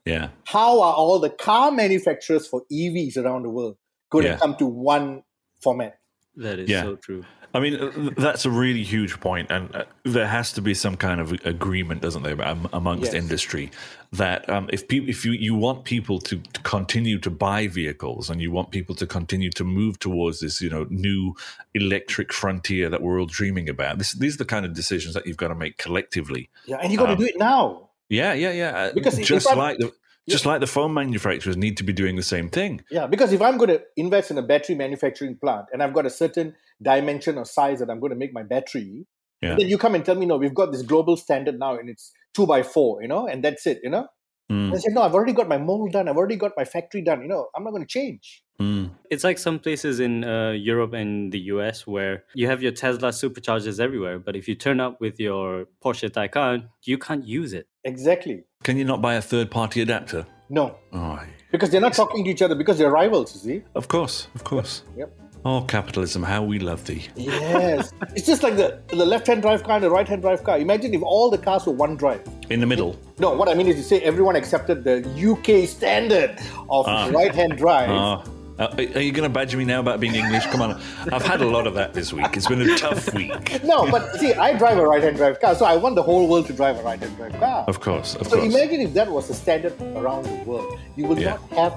Yeah. 0.06 0.30
how 0.46 0.82
are 0.82 0.94
all 0.94 1.20
the 1.20 1.30
car 1.30 1.72
manufacturers 1.72 2.48
for 2.48 2.63
EVs 2.72 3.18
around 3.18 3.44
the 3.44 3.50
world 3.50 3.77
going 4.10 4.25
Yeah. 4.25 4.34
to 4.36 4.39
come 4.39 4.56
to 4.58 4.65
one 4.65 5.24
format? 5.62 6.00
That 6.36 6.60
is 6.60 6.70
Yeah. 6.70 6.84
so 6.84 6.96
true. 6.96 7.24
I 7.55 7.60
mean, 7.60 7.75
uh, 7.75 8.10
that's 8.17 8.45
a 8.45 8.50
really 8.50 8.81
huge 8.83 9.19
point, 9.19 9.51
and 9.51 9.75
uh, 9.75 9.83
there 10.03 10.27
has 10.27 10.51
to 10.53 10.62
be 10.62 10.74
some 10.74 10.98
kind 10.98 11.22
of 11.22 11.31
agreement, 11.45 12.01
doesn't 12.01 12.24
there, 12.24 12.36
amongst 12.74 13.13
Yes. 13.13 13.13
industry 13.13 13.69
that 14.12 14.50
um, 14.50 14.69
if 14.74 14.88
people, 14.88 15.10
if 15.10 15.24
you, 15.25 15.33
you 15.33 15.53
want 15.55 15.86
people 15.86 16.19
to, 16.19 16.38
to 16.38 16.62
continue 16.62 17.19
to 17.19 17.29
buy 17.29 17.67
vehicles 17.67 18.29
and 18.29 18.41
you 18.41 18.51
want 18.51 18.72
people 18.72 18.95
to 18.95 19.05
continue 19.05 19.51
to 19.51 19.63
move 19.63 20.00
towards 20.00 20.39
this, 20.39 20.62
you 20.62 20.69
know, 20.69 20.86
new 20.89 21.36
electric 21.74 22.33
frontier 22.33 22.89
that 22.89 23.01
we're 23.01 23.19
all 23.19 23.25
dreaming 23.27 23.69
about, 23.69 23.98
this, 24.00 24.13
these 24.13 24.36
are 24.36 24.39
the 24.39 24.45
kind 24.45 24.65
of 24.65 24.74
decisions 24.74 25.13
that 25.13 25.25
you've 25.27 25.38
got 25.38 25.50
to 25.50 25.55
make 25.55 25.77
collectively. 25.77 26.50
Yeah, 26.65 26.77
and 26.81 26.91
you've 26.91 27.00
got 27.00 27.07
to 27.07 27.13
Um, 27.13 27.19
do 27.19 27.25
it 27.25 27.38
now. 27.38 27.89
Yeah, 28.10 28.33
yeah, 28.33 28.51
yeah. 28.51 28.77
Uh, 28.77 28.91
Because 28.93 29.17
just 29.19 29.55
like 29.55 29.77
the 29.79 29.91
just 30.30 30.46
like 30.46 30.60
the 30.62 30.68
phone 30.68 30.94
manufacturers 30.94 31.58
need 31.58 31.77
to 31.77 31.84
be 31.84 31.94
doing 31.94 32.15
the 32.15 32.24
same 32.24 32.50
thing. 32.50 32.82
Yeah, 32.92 33.08
because 33.08 33.34
if 33.34 33.42
I'm 33.42 33.58
going 33.58 33.70
to 33.72 33.82
invest 33.98 34.32
in 34.32 34.38
a 34.38 34.42
battery 34.42 34.75
manufacturing 34.75 35.38
plant 35.38 35.65
and 35.74 35.84
I've 35.84 35.94
got 35.94 36.06
a 36.06 36.10
certain 36.10 36.56
dimension 36.82 37.38
or 37.38 37.46
size 37.46 37.80
that 37.80 37.89
I'm 37.89 38.00
going 38.00 38.12
to 38.12 38.18
make 38.18 38.34
my 38.34 38.44
battery, 38.44 39.06
Yeah. 39.42 39.56
then 39.56 39.68
you 39.68 39.77
come 39.77 39.96
and 39.96 40.06
tell 40.06 40.15
me, 40.15 40.25
no, 40.25 40.38
we've 40.38 40.53
got 40.53 40.72
this 40.72 40.82
global 40.84 41.18
standard 41.18 41.60
now 41.60 41.75
and 41.77 41.89
it's 41.89 42.12
two 42.34 42.46
by 42.48 42.63
four, 42.63 43.01
you 43.01 43.08
know, 43.08 43.27
and 43.27 43.44
that's 43.44 43.65
it, 43.68 43.80
you 43.84 43.89
know. 43.89 44.08
Mm, 44.51 44.74
I 44.74 44.77
said, 44.77 44.94
no, 44.94 45.01
I've 45.01 45.13
already 45.13 45.32
got 45.34 45.48
my 45.48 45.58
mold 45.58 45.94
done. 45.94 46.10
I've 46.10 46.18
already 46.18 46.36
got 46.36 46.51
my 46.58 46.65
factory 46.65 47.01
done. 47.01 47.22
You 47.22 47.30
know, 47.30 47.48
I'm 47.56 47.63
not 47.63 47.72
going 47.72 47.84
to 47.84 47.88
change. 47.88 48.44
mm. 48.60 48.92
It's 49.10 49.24
like 49.24 49.38
some 49.38 49.58
places 49.60 50.00
in 50.01 50.24
uh, 50.25 50.51
Europe 50.51 50.94
and 50.94 51.32
the 51.32 51.39
US 51.53 51.88
where 51.88 52.24
you 52.36 52.48
have 52.48 52.62
your 52.62 52.72
Tesla 52.74 53.10
superchargers 53.10 53.80
everywhere, 53.80 54.20
but 54.20 54.36
if 54.36 54.48
you 54.50 54.56
turn 54.56 54.80
up 54.82 55.00
with 55.00 55.20
your 55.20 55.65
Porsche 55.84 56.10
Taycan, 56.10 56.68
you 56.84 56.98
can't 56.98 57.25
use 57.25 57.53
it. 57.53 57.68
Exactly. 57.84 58.44
Can 58.63 58.78
you 58.78 58.86
not 58.86 59.02
buy 59.02 59.16
a 59.16 59.22
third 59.22 59.52
party 59.52 59.82
adapter? 59.82 60.25
No, 60.50 60.75
Oh, 60.92 61.20
because 61.52 61.70
they're 61.70 61.82
not 61.82 61.94
talking 61.94 62.24
to 62.24 62.30
each 62.30 62.42
other 62.42 62.56
because 62.56 62.78
they're 62.78 62.92
rivals, 62.92 63.34
you 63.36 63.40
see. 63.60 63.63
of 63.75 63.88
course, 63.88 64.28
of 64.36 64.44
course. 64.44 64.84
Yep. 64.98 65.12
Oh, 65.46 65.62
capitalism, 65.68 66.24
how 66.24 66.42
we 66.42 66.58
love 66.60 66.86
thee. 66.86 67.06
Yes. 67.18 67.92
it's 68.16 68.25
just 68.25 68.44
like 68.44 68.56
the, 68.56 68.82
the 68.88 69.06
left 69.06 69.28
hand 69.28 69.42
drive 69.42 69.63
car 69.63 69.75
and 69.75 69.84
the 69.84 69.90
right 69.90 70.08
hand 70.08 70.22
drive 70.22 70.42
car. 70.44 70.58
Imagine 70.58 70.94
if 70.94 71.02
all 71.04 71.30
the 71.30 71.38
cars 71.38 71.66
were 71.66 71.74
one 71.74 71.98
drive. 71.98 72.22
In 72.50 72.62
the 72.62 72.66
middle. 72.66 72.98
No, 73.20 73.34
what 73.36 73.50
I 73.50 73.54
mean 73.54 73.68
is 73.68 73.75
to 73.75 73.84
say 73.84 74.00
everyone 74.02 74.38
accepted 74.38 74.86
the 74.86 74.98
UK 75.32 75.68
standard 75.68 76.40
of 76.70 76.86
right 77.13 77.36
hand 77.36 77.58
drive. 77.58 77.90
Uh, 77.90 78.24
uh, 78.60 78.75
are 78.77 79.01
you 79.01 79.12
going 79.12 79.24
to 79.24 79.29
badger 79.29 79.57
me 79.57 79.65
now 79.65 79.79
about 79.79 80.00
being 80.00 80.15
English? 80.15 80.45
Come 80.48 80.62
on. 80.62 80.81
I've 81.12 81.25
had 81.25 81.41
a 81.41 81.48
lot 81.48 81.67
of 81.67 81.74
that 81.75 81.93
this 81.93 82.13
week. 82.13 82.27
It's 82.33 82.48
been 82.48 82.62
a 82.62 82.77
tough 82.77 83.13
week. 83.13 83.63
no, 83.63 83.89
but 83.89 84.15
see, 84.19 84.33
I 84.33 84.57
drive 84.57 84.77
a 84.77 84.86
right 84.86 85.01
hand 85.01 85.17
drive 85.17 85.39
car, 85.39 85.55
so 85.55 85.65
I 85.65 85.75
want 85.75 85.95
the 85.95 86.03
whole 86.03 86.27
world 86.27 86.48
to 86.48 86.53
drive 86.53 86.77
a 86.77 86.83
right 86.83 87.00
hand 87.00 87.15
drive 87.17 87.33
car. 87.39 87.65
Of 87.67 87.79
course, 87.79 88.15
of 88.15 88.27
so 88.27 88.38
course. 88.38 88.53
So 88.53 88.60
imagine 88.60 88.81
if 88.81 88.93
that 88.93 89.10
was 89.10 89.27
the 89.27 89.33
standard 89.33 89.79
around 89.95 90.25
the 90.25 90.36
world. 90.43 90.79
You 90.95 91.07
would 91.07 91.19
Yeah. 91.19 91.38
not 91.51 91.51
have 91.53 91.74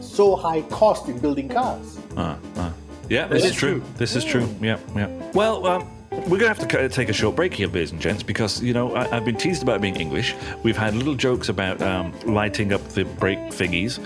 so 0.00 0.36
high 0.36 0.62
cost 0.62 1.08
in 1.08 1.18
building 1.18 1.48
cars. 1.48 1.98
Uh, 2.16 2.36
uh. 2.56 2.70
Yeah, 3.08 3.26
this 3.26 3.44
is 3.44 3.54
true. 3.54 3.82
This 3.96 4.16
is 4.16 4.24
true. 4.24 4.48
Yeah, 4.60 4.78
yeah. 4.94 5.08
Well, 5.34 5.66
um, 5.66 5.88
we're 6.10 6.38
going 6.38 6.54
to 6.54 6.60
have 6.60 6.68
to 6.68 6.88
take 6.88 7.08
a 7.08 7.12
short 7.12 7.36
break 7.36 7.52
here, 7.52 7.66
ladies 7.66 7.90
and 7.90 8.00
gents, 8.00 8.22
because, 8.22 8.62
you 8.62 8.72
know, 8.72 8.94
I, 8.94 9.16
I've 9.16 9.24
been 9.24 9.36
teased 9.36 9.62
about 9.62 9.80
being 9.80 9.96
English. 9.96 10.34
We've 10.62 10.76
had 10.76 10.94
little 10.94 11.14
jokes 11.14 11.48
about 11.48 11.82
um, 11.82 12.12
lighting 12.24 12.72
up 12.72 12.86
the 12.90 13.04
brake 13.04 13.38
thingies. 13.50 13.98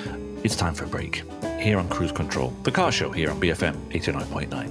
It's 0.47 0.55
time 0.55 0.75
for 0.75 0.85
a 0.85 0.87
break 0.87 1.25
here 1.59 1.77
on 1.77 1.89
Cruise 1.89 2.13
Control, 2.13 2.51
the 2.63 2.71
car 2.71 2.93
show 2.93 3.11
here 3.11 3.33
on 3.33 3.41
BFM 3.41 3.75
89.9. 3.91 4.71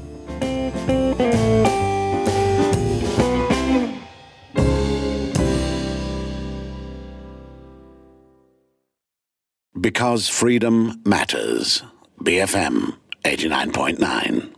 Because 9.81 10.29
freedom 10.29 11.01
matters. 11.05 11.83
BFM 12.23 12.95
89.9. 13.25 14.54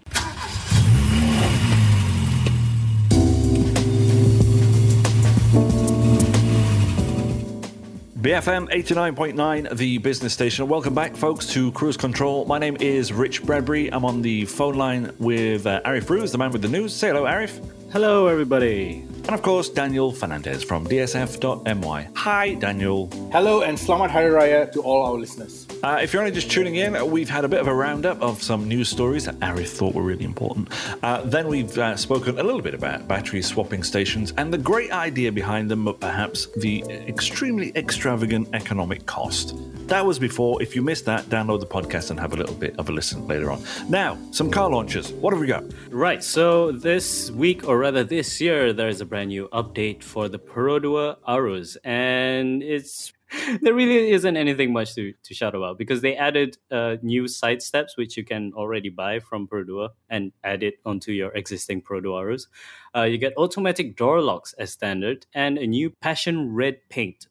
BFM 8.28 8.70
89.9, 8.72 9.78
the 9.78 10.00
business 10.00 10.34
station. 10.34 10.68
Welcome 10.68 10.94
back, 10.94 11.16
folks, 11.16 11.46
to 11.54 11.72
Cruise 11.72 11.96
Control. 11.96 12.44
My 12.44 12.60
name 12.60 12.76
is 12.82 13.14
Rich 13.14 13.44
Bradbury. 13.44 13.88
I'm 13.94 14.04
on 14.04 14.22
the 14.22 14.44
phone 14.44 14.76
line 14.76 15.14
with 15.18 15.66
uh, 15.66 15.80
Arif 15.86 16.10
Ruse, 16.10 16.34
the 16.34 16.38
man 16.38 16.52
with 16.52 16.62
the 16.62 16.68
news. 16.68 16.94
Say 16.94 17.08
hello, 17.08 17.24
Arif. 17.24 17.66
Hello, 17.94 18.28
everybody. 18.28 18.96
And 19.00 19.30
of 19.30 19.42
course, 19.42 19.70
Daniel 19.70 20.12
Fernandez 20.12 20.62
from 20.62 20.86
DSF.my. 20.86 22.10
Hi, 22.16 22.56
Daniel. 22.56 23.08
Hello 23.32 23.62
and 23.62 23.78
Slamat 23.78 24.10
Hari 24.10 24.32
Raya 24.32 24.70
to 24.74 24.82
all 24.82 25.06
our 25.06 25.18
listeners. 25.18 25.66
Uh, 25.84 26.00
if 26.02 26.12
you're 26.12 26.22
only 26.22 26.34
just 26.34 26.50
tuning 26.50 26.76
in, 26.76 27.12
we've 27.12 27.30
had 27.30 27.46
a 27.46 27.48
bit 27.48 27.60
of 27.60 27.68
a 27.68 27.74
roundup 27.74 28.20
of 28.22 28.42
some 28.42 28.68
news 28.68 28.90
stories 28.90 29.26
that 29.26 29.40
Arif 29.40 29.70
thought 29.70 29.94
were 29.94 30.02
really 30.02 30.26
important. 30.26 30.70
Uh, 31.04 31.22
then 31.22 31.48
we've 31.48 31.78
uh, 31.78 31.96
spoken 31.96 32.40
a 32.40 32.44
little 32.44 32.62
bit 32.62 32.74
about 32.74 33.08
battery 33.08 33.42
swapping 33.42 33.84
stations 33.84 34.34
and 34.38 34.52
the 34.52 34.58
great 34.58 34.92
idea 34.92 35.32
behind 35.32 35.70
them, 35.70 35.86
but 35.86 36.00
perhaps 36.00 36.48
the 36.58 36.84
extremely 37.08 37.72
extravagant 37.76 38.50
economic 38.54 39.06
cost. 39.06 39.56
That 39.88 40.06
was 40.06 40.18
before. 40.18 40.62
If 40.62 40.76
you 40.76 40.82
missed 40.82 41.06
that, 41.06 41.26
download 41.26 41.60
the 41.60 41.68
podcast 41.68 42.10
and 42.10 42.20
have 42.20 42.34
a 42.34 42.38
little 42.38 42.56
bit 42.56 42.78
of 42.80 42.90
a 42.90 42.92
listen 42.92 43.28
later 43.28 43.52
on. 43.52 43.64
Now, 43.88 44.18
some 44.32 44.50
car 44.50 44.70
launches. 44.70 45.14
What 45.14 45.32
have 45.32 45.40
we 45.40 45.48
got? 45.48 45.64
Right, 45.90 46.24
so 46.24 46.72
this 46.72 47.32
week, 47.32 47.68
or 47.68 47.78
rather 47.78 48.04
this 48.04 48.42
year, 48.42 48.74
there's 48.74 49.00
a 49.00 49.06
brand 49.06 49.30
new 49.30 49.48
update 49.50 50.04
for 50.04 50.28
the 50.28 50.40
Perodua 50.40 51.18
Aruz, 51.28 51.78
and 51.84 52.64
it's 52.64 53.14
there 53.62 53.74
really 53.74 54.12
isn't 54.12 54.38
anything 54.38 54.72
much 54.72 54.96
to, 54.96 55.14
to 55.24 55.34
shout 55.34 55.56
about 55.56 55.78
because 55.78 56.02
they 56.02 56.16
added 56.16 56.58
uh, 56.72 56.96
new 57.02 57.28
side 57.28 57.62
steps 57.62 57.98
which 57.98 58.16
you 58.16 58.24
can 58.24 58.54
already 58.56 58.90
buy 58.90 59.20
from 59.20 59.48
Perodua 59.48 59.90
and 60.10 60.32
add 60.44 60.64
it 60.64 60.76
onto 60.86 61.12
your 61.12 61.32
existing 61.32 61.82
Perodua 61.82 62.24
Aruz. 62.24 62.48
Uh, 62.96 63.04
you 63.04 63.18
get 63.18 63.34
automatic 63.38 63.96
door 63.96 64.22
locks 64.22 64.54
as 64.54 64.72
standard 64.72 65.26
and 65.34 65.58
a 65.58 65.68
new 65.68 65.92
passion 66.02 66.54
red 66.54 66.78
paint. 66.90 67.28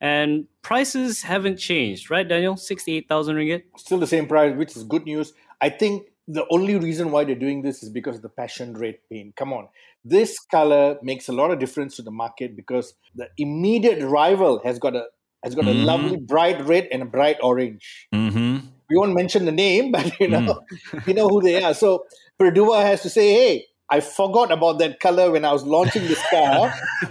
And 0.00 0.46
prices 0.62 1.22
haven't 1.22 1.56
changed, 1.56 2.10
right, 2.10 2.26
Daniel? 2.26 2.56
68,000 2.56 3.36
ringgit? 3.36 3.62
Still 3.76 3.98
the 3.98 4.06
same 4.06 4.26
price, 4.26 4.56
which 4.56 4.76
is 4.76 4.84
good 4.84 5.04
news. 5.04 5.32
I 5.60 5.68
think 5.68 6.06
the 6.26 6.46
only 6.50 6.76
reason 6.76 7.10
why 7.10 7.24
they're 7.24 7.34
doing 7.34 7.62
this 7.62 7.82
is 7.82 7.88
because 7.88 8.16
of 8.16 8.22
the 8.22 8.28
passion 8.28 8.74
red 8.74 8.98
paint. 9.10 9.34
Come 9.34 9.52
on. 9.52 9.68
This 10.04 10.38
color 10.38 10.96
makes 11.02 11.28
a 11.28 11.32
lot 11.32 11.50
of 11.50 11.58
difference 11.58 11.96
to 11.96 12.02
the 12.02 12.10
market 12.10 12.54
because 12.56 12.94
the 13.14 13.28
immediate 13.36 14.02
rival 14.02 14.60
has 14.64 14.78
got 14.78 14.94
a 14.94 15.06
has 15.42 15.54
got 15.54 15.66
a 15.66 15.74
Mhm. 15.74 15.84
lovely 15.84 16.16
bright 16.16 16.60
red 16.66 16.88
and 16.92 17.02
a 17.02 17.06
bright 17.06 17.36
orange. 17.42 18.06
Mm-hmm. 18.14 18.58
We 18.90 18.96
won't 18.96 19.14
mention 19.14 19.44
the 19.46 19.52
name, 19.52 19.92
but 19.96 20.18
you 20.20 20.28
know, 20.28 20.60
you 21.06 21.14
know 21.14 21.28
who 21.28 21.40
they 21.42 21.62
are. 21.62 21.74
So 21.74 22.04
Perodua 22.40 22.82
has 22.82 23.02
to 23.02 23.10
say, 23.10 23.32
"Hey, 23.32 23.66
I 23.90 24.00
forgot 24.00 24.52
about 24.52 24.78
that 24.78 25.00
color 25.00 25.30
when 25.32 25.44
I 25.44 25.52
was 25.52 25.64
launching 25.64 26.06
this 26.06 26.22
car. 26.30 26.72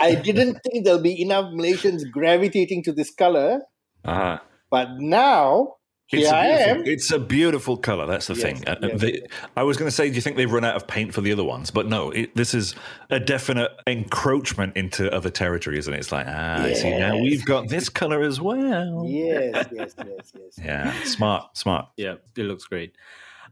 I 0.00 0.14
didn't 0.14 0.60
think 0.64 0.84
there'll 0.84 1.00
be 1.02 1.20
enough 1.20 1.52
Malaysians 1.52 2.02
gravitating 2.10 2.82
to 2.84 2.92
this 2.92 3.10
color, 3.10 3.60
Uh-huh. 4.04 4.38
but 4.70 4.88
now 4.98 5.74
It's 6.12 6.26
here 6.26 6.32
a 6.34 6.36
I 6.38 6.44
am." 6.46 6.82
It's 6.86 7.10
a 7.10 7.18
beautiful 7.18 7.76
color. 7.76 8.06
That's 8.06 8.26
the 8.28 8.34
Yes, 8.34 8.42
thing. 8.42 8.68
Uh, 8.68 8.76
yes. 8.82 9.00
they- 9.00 9.22
I 9.56 9.62
was 9.64 9.76
going 9.76 9.88
to 9.88 9.94
say, 9.94 10.08
do 10.08 10.14
you 10.14 10.20
think 10.20 10.36
they've 10.36 10.50
run 10.52 10.64
out 10.64 10.76
of 10.76 10.86
paint 10.86 11.12
for 11.14 11.20
the 11.20 11.32
other 11.32 11.42
ones? 11.44 11.70
But 11.70 11.86
no, 11.86 12.10
it, 12.10 12.34
this 12.36 12.54
is 12.54 12.74
a 13.10 13.18
definite 13.18 13.72
encroachment 13.86 14.76
into 14.76 15.12
other 15.12 15.30
territory, 15.30 15.78
isn't 15.78 15.92
it? 15.92 15.98
It's 15.98 16.12
like, 16.12 16.26
ah, 16.28 16.62
I 16.62 16.72
see, 16.74 16.90
now 16.90 17.16
we've 17.18 17.44
got 17.44 17.68
this 17.68 17.88
color 17.88 18.22
as 18.22 18.40
well. 18.40 19.04
Yes, 19.06 19.66
yes, 19.72 19.94
yes, 19.98 20.32
yes. 20.34 20.58
Yeah, 20.64 20.92
smart, 21.02 21.56
smart. 21.56 21.88
Yeah, 21.96 22.14
it 22.36 22.42
looks 22.42 22.64
great. 22.64 22.94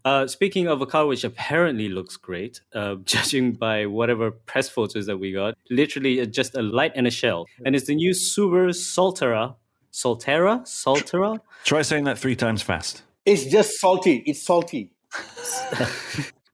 Uh, 0.05 0.27
speaking 0.27 0.69
of 0.69 0.83
a 0.83 0.87
car 0.87 1.07
which 1.07 1.25
apparently 1.25 1.89
looks 1.89 2.17
great, 2.19 2.61
uh, 2.75 2.95
judging 3.05 3.53
by 3.53 3.87
whatever 3.87 4.31
press 4.31 4.69
photos 4.69 5.07
that 5.07 5.17
we 5.17 5.33
got, 5.33 5.57
literally 5.71 6.21
uh, 6.21 6.25
just 6.27 6.55
a 6.55 6.63
light 6.63 6.93
and 6.95 7.07
a 7.07 7.11
shell. 7.11 7.47
And 7.65 7.75
it's 7.75 7.87
the 7.87 7.95
new 7.95 8.11
Subaru 8.13 8.71
Solterra. 8.71 9.55
Solterra? 9.93 10.61
Solterra? 10.67 11.39
Try 11.65 11.83
saying 11.83 12.05
that 12.05 12.19
three 12.19 12.37
times 12.37 12.63
fast. 12.63 13.03
It's 13.25 13.47
just 13.47 13.81
salty. 13.81 14.23
It's 14.27 14.43
salty. 14.43 14.93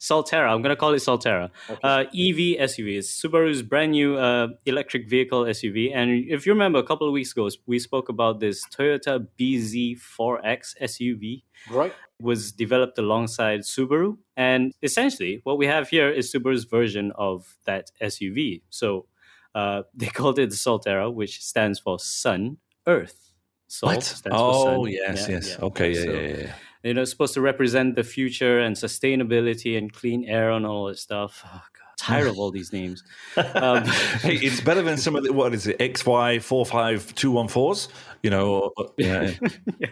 Solterra. 0.00 0.48
I'm 0.48 0.62
going 0.62 0.74
to 0.74 0.76
call 0.76 0.94
it 0.94 0.98
Solterra. 0.98 1.50
Uh, 1.82 2.04
EV 2.08 2.56
SUV. 2.68 2.98
It's 2.98 3.20
Subaru's 3.22 3.62
brand 3.62 3.92
new 3.92 4.16
uh, 4.16 4.48
electric 4.64 5.08
vehicle 5.08 5.44
SUV. 5.44 5.94
And 5.94 6.10
if 6.28 6.46
you 6.46 6.52
remember, 6.52 6.78
a 6.78 6.82
couple 6.82 7.06
of 7.06 7.12
weeks 7.12 7.32
ago, 7.32 7.50
we 7.66 7.78
spoke 7.78 8.08
about 8.08 8.40
this 8.40 8.64
Toyota 8.66 9.26
BZ4X 9.38 10.76
SUV. 10.80 11.42
Right? 11.70 11.92
was 12.20 12.52
developed 12.52 12.98
alongside 12.98 13.60
Subaru. 13.60 14.18
And 14.36 14.74
essentially, 14.82 15.40
what 15.44 15.58
we 15.58 15.66
have 15.66 15.88
here 15.88 16.10
is 16.10 16.32
Subaru's 16.32 16.64
version 16.64 17.12
of 17.16 17.56
that 17.64 17.90
SUV. 18.00 18.62
So 18.70 19.06
uh, 19.54 19.82
they 19.94 20.06
called 20.06 20.38
it 20.38 20.50
the 20.50 20.56
Solterra, 20.56 21.12
which 21.12 21.42
stands 21.42 21.78
for 21.78 21.98
Sun, 21.98 22.58
Earth. 22.86 23.29
Salt 23.70 23.94
What? 23.94 24.02
stands 24.02 24.36
for 24.36 24.68
Oh, 24.68 24.84
yes, 24.86 25.28
Yeah, 25.28 25.34
yes. 25.36 25.48
yeah. 25.56 25.64
Okay, 25.66 25.92
yeah, 25.94 26.02
So, 26.02 26.10
yeah, 26.10 26.36
yeah. 26.38 26.52
You 26.82 26.94
know, 26.94 27.02
it's 27.02 27.10
supposed 27.12 27.34
to 27.34 27.40
represent 27.40 27.94
the 27.94 28.02
future 28.02 28.58
and 28.58 28.74
sustainability 28.74 29.78
and 29.78 29.92
clean 29.92 30.24
air 30.24 30.50
and 30.50 30.66
all 30.66 30.86
that 30.86 30.98
stuff. 30.98 31.44
Oh, 31.46 31.48
God. 31.50 31.86
Tired 31.98 32.26
of 32.28 32.38
all 32.38 32.50
these 32.50 32.72
names. 32.72 33.04
Um, 33.36 33.84
hey, 34.24 34.36
it's 34.36 34.60
better 34.60 34.82
than 34.82 34.96
some 34.96 35.14
of 35.14 35.22
the, 35.22 35.32
what 35.32 35.54
is 35.54 35.66
it, 35.68 35.78
XY 35.78 36.42
four 36.42 36.66
five 36.66 37.14
two 37.14 37.30
one 37.30 37.46
fours? 37.46 37.88
You 38.24 38.30
know, 38.30 38.72
yeah. 38.96 39.34
yeah, 39.78 39.88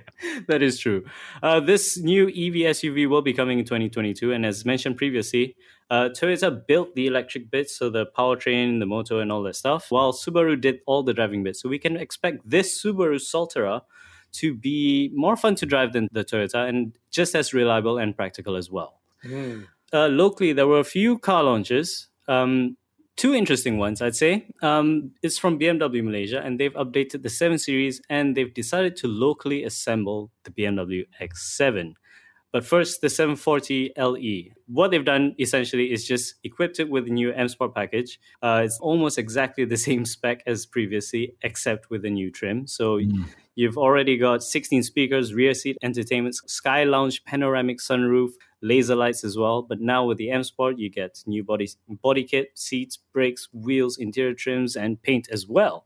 that 0.48 0.60
is 0.62 0.78
true. 0.80 1.04
Uh, 1.42 1.60
this 1.60 1.98
new 1.98 2.26
EV 2.26 2.72
SUV 2.74 3.08
will 3.08 3.22
be 3.22 3.32
coming 3.34 3.58
in 3.60 3.64
2022, 3.64 4.32
and 4.32 4.44
as 4.44 4.64
mentioned 4.64 4.96
previously, 4.96 5.54
uh, 5.90 6.10
Toyota 6.10 6.66
built 6.66 6.94
the 6.94 7.06
electric 7.06 7.50
bits, 7.50 7.76
so 7.76 7.88
the 7.90 8.06
powertrain, 8.06 8.78
the 8.78 8.86
motor, 8.86 9.20
and 9.20 9.32
all 9.32 9.42
that 9.42 9.56
stuff, 9.56 9.90
while 9.90 10.12
Subaru 10.12 10.60
did 10.60 10.80
all 10.86 11.02
the 11.02 11.14
driving 11.14 11.42
bits. 11.42 11.62
So 11.62 11.68
we 11.68 11.78
can 11.78 11.96
expect 11.96 12.48
this 12.48 12.82
Subaru 12.82 13.16
Solterra 13.16 13.82
to 14.32 14.54
be 14.54 15.10
more 15.14 15.36
fun 15.36 15.54
to 15.56 15.66
drive 15.66 15.92
than 15.92 16.08
the 16.12 16.24
Toyota, 16.24 16.68
and 16.68 16.96
just 17.10 17.34
as 17.34 17.54
reliable 17.54 17.98
and 17.98 18.16
practical 18.16 18.56
as 18.56 18.70
well. 18.70 19.00
Uh, 19.92 20.08
locally, 20.08 20.52
there 20.52 20.66
were 20.66 20.80
a 20.80 20.84
few 20.84 21.18
car 21.18 21.42
launches. 21.42 22.08
Um, 22.28 22.76
two 23.16 23.34
interesting 23.34 23.78
ones, 23.78 24.02
I'd 24.02 24.14
say. 24.14 24.46
Um, 24.62 25.12
it's 25.22 25.38
from 25.38 25.58
BMW 25.58 26.04
Malaysia, 26.04 26.40
and 26.40 26.60
they've 26.60 26.74
updated 26.74 27.22
the 27.22 27.30
7 27.30 27.58
Series 27.58 28.00
and 28.10 28.36
they've 28.36 28.52
decided 28.52 28.96
to 28.96 29.08
locally 29.08 29.64
assemble 29.64 30.30
the 30.44 30.50
BMW 30.50 31.06
X7. 31.20 31.94
But 32.50 32.64
first, 32.64 33.02
the 33.02 33.10
740 33.10 33.92
LE. 33.98 34.54
What 34.66 34.90
they've 34.90 35.04
done 35.04 35.34
essentially 35.38 35.92
is 35.92 36.06
just 36.06 36.36
equipped 36.44 36.80
it 36.80 36.88
with 36.88 37.04
the 37.04 37.10
new 37.10 37.30
M 37.32 37.48
Sport 37.48 37.74
package. 37.74 38.18
Uh, 38.42 38.62
it's 38.64 38.78
almost 38.80 39.18
exactly 39.18 39.64
the 39.66 39.76
same 39.76 40.04
spec 40.06 40.42
as 40.46 40.64
previously, 40.64 41.34
except 41.42 41.90
with 41.90 42.04
a 42.06 42.10
new 42.10 42.30
trim. 42.30 42.66
So 42.66 43.00
you've 43.54 43.76
already 43.76 44.16
got 44.16 44.42
16 44.42 44.82
speakers, 44.82 45.34
rear 45.34 45.52
seat 45.52 45.76
entertainment, 45.82 46.36
sky 46.46 46.84
lounge, 46.84 47.22
panoramic 47.24 47.80
sunroof, 47.80 48.30
laser 48.62 48.96
lights 48.96 49.24
as 49.24 49.36
well. 49.36 49.62
But 49.62 49.80
now 49.80 50.06
with 50.06 50.16
the 50.16 50.30
M 50.30 50.42
Sport, 50.42 50.78
you 50.78 50.88
get 50.88 51.22
new 51.26 51.44
body 51.44 51.68
body 52.02 52.24
kit, 52.24 52.52
seats, 52.54 52.98
brakes, 53.12 53.48
wheels, 53.52 53.98
interior 53.98 54.34
trims, 54.34 54.74
and 54.74 55.02
paint 55.02 55.28
as 55.30 55.46
well. 55.46 55.84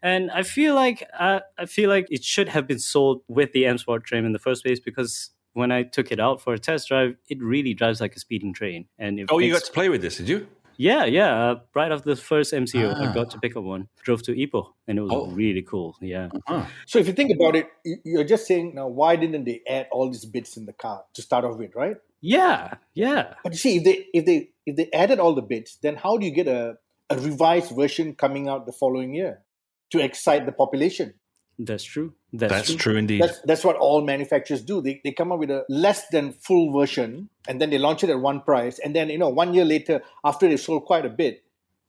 And 0.00 0.30
I 0.30 0.42
feel 0.42 0.74
like 0.74 1.08
uh, 1.18 1.40
I 1.58 1.66
feel 1.66 1.88
like 1.90 2.06
it 2.10 2.22
should 2.22 2.50
have 2.50 2.68
been 2.68 2.78
sold 2.78 3.22
with 3.26 3.52
the 3.52 3.66
M 3.66 3.78
Sport 3.78 4.04
trim 4.04 4.24
in 4.24 4.32
the 4.32 4.38
first 4.38 4.62
place 4.62 4.78
because 4.78 5.30
when 5.54 5.72
I 5.72 5.82
took 5.82 6.12
it 6.12 6.20
out 6.20 6.40
for 6.42 6.52
a 6.54 6.58
test 6.58 6.88
drive, 6.88 7.16
it 7.28 7.42
really 7.42 7.74
drives 7.74 8.00
like 8.00 8.14
a 8.14 8.20
speeding 8.20 8.52
train. 8.52 8.86
And 8.98 9.18
it 9.18 9.26
Oh, 9.30 9.38
you 9.38 9.52
got 9.52 9.64
to 9.64 9.72
play 9.72 9.88
with 9.88 10.02
this, 10.02 10.18
did 10.18 10.28
you? 10.28 10.46
yeah, 10.76 11.04
yeah. 11.04 11.30
Uh, 11.50 11.60
right 11.74 11.90
after 11.90 12.10
the 12.14 12.20
first 12.20 12.52
MCO, 12.52 12.92
I 12.94 13.06
Ah. 13.06 13.12
got 13.14 13.30
to 13.30 13.38
pick 13.38 13.56
up 13.56 13.64
one. 13.64 13.88
Drove 14.02 14.22
to 14.24 14.32
Ipoh, 14.34 14.66
and 14.88 14.98
it 14.98 15.02
was 15.02 15.12
Oh. 15.14 15.30
really 15.30 15.62
cool. 15.62 15.96
Yeah. 16.00 16.28
Huh. 16.46 16.66
So 16.86 16.98
if 16.98 17.06
you 17.06 17.12
think 17.14 17.30
about 17.32 17.54
it, 17.56 17.66
you- 17.84 18.00
you're 18.04 18.24
just 18.24 18.46
saying 18.46 18.74
now, 18.74 18.88
why 18.88 19.16
didn't 19.16 19.44
they 19.44 19.62
add 19.68 19.86
all 19.92 20.10
these 20.10 20.24
bits 20.26 20.56
in 20.56 20.66
the 20.66 20.72
car 20.72 21.04
to 21.14 21.22
start 21.22 21.44
off 21.44 21.56
with, 21.58 21.74
right? 21.74 21.96
Yeah, 22.20 22.74
yeah. 22.94 23.34
But 23.44 23.52
you 23.52 23.58
see, 23.58 23.76
if 23.78 23.84
they 23.84 24.06
if 24.14 24.24
they 24.24 24.50
if 24.66 24.76
they 24.76 24.88
added 24.92 25.18
all 25.20 25.34
the 25.34 25.42
bits, 25.42 25.76
then 25.82 25.94
how 25.96 26.16
do 26.18 26.24
you 26.24 26.32
get 26.32 26.48
a, 26.48 26.78
a 27.10 27.16
revised 27.18 27.70
version 27.76 28.14
coming 28.14 28.48
out 28.48 28.64
the 28.66 28.72
following 28.72 29.14
year 29.14 29.42
to 29.90 30.00
excite 30.00 30.46
the 30.46 30.52
population? 30.52 31.14
That's 31.58 31.84
true. 31.84 32.14
That's, 32.36 32.52
That's 32.52 32.68
true. 32.70 32.76
true 32.78 32.96
indeed. 32.96 33.22
That's 33.22 33.38
that's 33.42 33.64
what 33.64 33.76
all 33.76 34.02
manufacturers 34.02 34.60
do. 34.60 34.80
They 34.82 35.00
they 35.04 35.12
come 35.12 35.30
up 35.30 35.38
with 35.38 35.50
a 35.50 35.64
less 35.68 36.08
than 36.08 36.32
full 36.32 36.72
version 36.76 37.28
and 37.46 37.60
then 37.60 37.70
they 37.70 37.78
launch 37.78 38.02
it 38.02 38.10
at 38.10 38.18
one 38.18 38.40
price. 38.40 38.80
And 38.80 38.94
then, 38.94 39.08
you 39.08 39.18
know, 39.18 39.28
one 39.28 39.54
year 39.54 39.64
later, 39.64 40.02
after 40.24 40.48
they've 40.48 40.58
sold 40.58 40.84
quite 40.84 41.06
a 41.06 41.10
bit, 41.10 41.44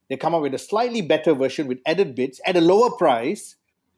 they 0.07 0.17
come 0.17 0.35
up 0.35 0.43
with 0.43 0.53
a 0.53 0.59
slightly 0.59 1.01
better 1.01 1.33
version 1.33 1.65
with 1.65 1.79
added 1.87 2.13
bits 2.13 2.39
at 2.45 2.55
a 2.55 2.61
lower 2.61 2.91
price 2.91 3.55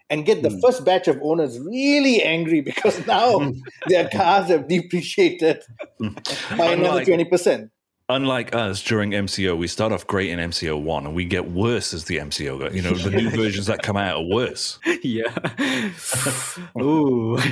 and 0.10 0.26
get 0.26 0.42
the 0.42 0.50
Hmm. 0.50 0.62
first 0.62 0.86
batch 0.86 1.10
of 1.10 1.20
owners 1.22 1.60
really 1.60 2.24
angry 2.24 2.62
because 2.62 3.06
now 3.16 3.52
their 3.88 4.08
cars 4.08 4.48
have 4.48 4.70
depreciated 4.70 5.64
by 6.00 6.72
another 6.72 7.02
Unlike- 7.04 7.06
twenty 7.08 7.26
percent. 7.26 7.72
Unlike 8.10 8.56
us 8.56 8.82
during 8.84 9.12
MCO, 9.12 9.58
we 9.58 9.68
start 9.68 9.92
off 9.92 10.08
great 10.08 10.30
in 10.30 10.40
MCO 10.40 10.82
one, 10.82 11.06
and 11.06 11.14
we 11.14 11.26
get 11.26 11.52
worse 11.52 11.94
as 11.94 12.06
the 12.06 12.18
MCO 12.20 12.58
go. 12.58 12.70
You 12.74 12.82
know, 12.82 12.94
the 12.94 13.12
new 13.12 13.30
versions 13.36 13.66
that 13.66 13.84
come 13.84 13.98
out 13.98 14.16
are 14.16 14.24
worse. 14.24 14.80
yeah. 15.04 15.36
Ooh. 16.82 17.38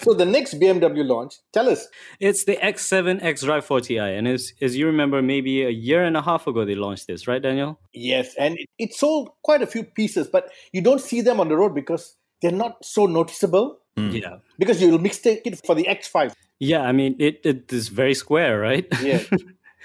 So 0.00 0.14
the 0.14 0.26
next 0.26 0.60
BMW 0.60 1.06
launch, 1.06 1.34
tell 1.52 1.68
us. 1.68 1.86
it's 2.20 2.44
the 2.44 2.56
X7 2.56 3.22
X 3.22 3.42
Drive 3.42 3.66
40i. 3.66 4.16
And 4.18 4.28
as, 4.28 4.52
as 4.60 4.76
you 4.76 4.86
remember, 4.86 5.20
maybe 5.22 5.62
a 5.64 5.70
year 5.70 6.04
and 6.04 6.16
a 6.16 6.22
half 6.22 6.46
ago, 6.46 6.64
they 6.64 6.74
launched 6.74 7.06
this, 7.06 7.26
right, 7.26 7.42
Daniel? 7.42 7.80
Yes, 7.92 8.34
and 8.38 8.58
it, 8.58 8.68
it 8.78 8.94
sold 8.94 9.30
quite 9.42 9.62
a 9.62 9.66
few 9.66 9.84
pieces, 9.84 10.28
but 10.28 10.50
you 10.72 10.80
don't 10.82 11.00
see 11.00 11.20
them 11.20 11.40
on 11.40 11.48
the 11.48 11.56
road 11.56 11.74
because 11.74 12.14
they're 12.42 12.52
not 12.52 12.84
so 12.84 13.06
noticeable. 13.06 13.78
Hmm. 13.96 14.10
Yeah. 14.10 14.36
Because 14.58 14.80
you'll 14.80 14.98
mistake 14.98 15.42
it 15.44 15.60
for 15.66 15.74
the 15.74 15.84
X5. 15.84 16.32
Yeah, 16.60 16.82
I 16.82 16.92
mean, 16.92 17.16
it, 17.18 17.40
it 17.44 17.72
is 17.72 17.88
very 17.88 18.14
square, 18.14 18.60
right? 18.60 18.86
Yeah. 19.02 19.22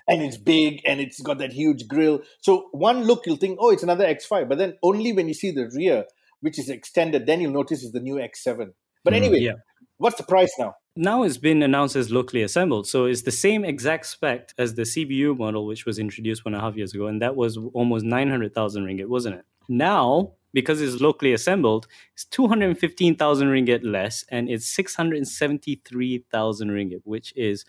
And 0.08 0.22
it's 0.22 0.38
big 0.38 0.82
and 0.86 1.00
it's 1.00 1.22
got 1.22 1.38
that 1.40 1.54
huge 1.54 1.88
grill. 1.88 2.22
So 2.42 2.68
one 2.72 3.04
look 3.04 3.26
you'll 3.26 3.38
think, 3.38 3.58
oh, 3.62 3.70
it's 3.70 3.84
another 3.84 4.06
X5. 4.06 4.50
But 4.50 4.58
then 4.58 4.78
only 4.84 5.14
when 5.14 5.28
you 5.28 5.34
see 5.34 5.52
the 5.52 5.70
rear, 5.76 6.06
which 6.42 6.60
is 6.60 6.70
extended, 6.70 7.26
then 7.26 7.42
you'll 7.42 7.54
notice 7.54 7.84
it's 7.84 7.94
the 7.94 8.00
new 8.00 8.16
X7. 8.16 8.74
But 9.04 9.14
Mm, 9.14 9.18
anyway, 9.18 9.40
yeah. 9.40 9.54
what's 9.98 10.18
the 10.18 10.24
price 10.24 10.54
now? 10.60 10.76
now 10.96 11.24
it's 11.24 11.38
been 11.38 11.64
announced 11.64 11.96
as 11.96 12.12
locally 12.12 12.44
assembled. 12.44 12.88
So 12.88 13.06
it's 13.06 13.24
the 13.24 13.32
same 13.32 13.66
exact 13.66 14.06
spec 14.06 14.50
as 14.60 14.76
the 14.76 14.84
CBU 14.84 15.38
model, 15.38 15.66
which 15.66 15.86
was 15.86 15.98
introduced 15.98 16.46
one 16.46 16.54
and 16.54 16.62
a 16.62 16.66
half 16.66 16.76
years 16.76 16.94
ago. 16.94 17.08
And 17.08 17.22
that 17.22 17.36
was 17.36 17.58
almost 17.74 18.06
900,000 18.06 18.86
ringgit, 18.86 19.08
wasn't 19.08 19.38
it? 19.38 19.46
Now, 19.68 20.34
because 20.54 20.82
it's 20.82 21.02
locally 21.02 21.34
assembled, 21.34 21.88
it's 22.14 22.26
215,000 22.26 23.48
ringgit 23.48 23.84
less 23.84 24.24
and 24.30 24.50
it's 24.50 24.68
673,000 24.68 26.70
ringgit, 26.70 27.02
which 27.06 27.34
is 27.36 27.66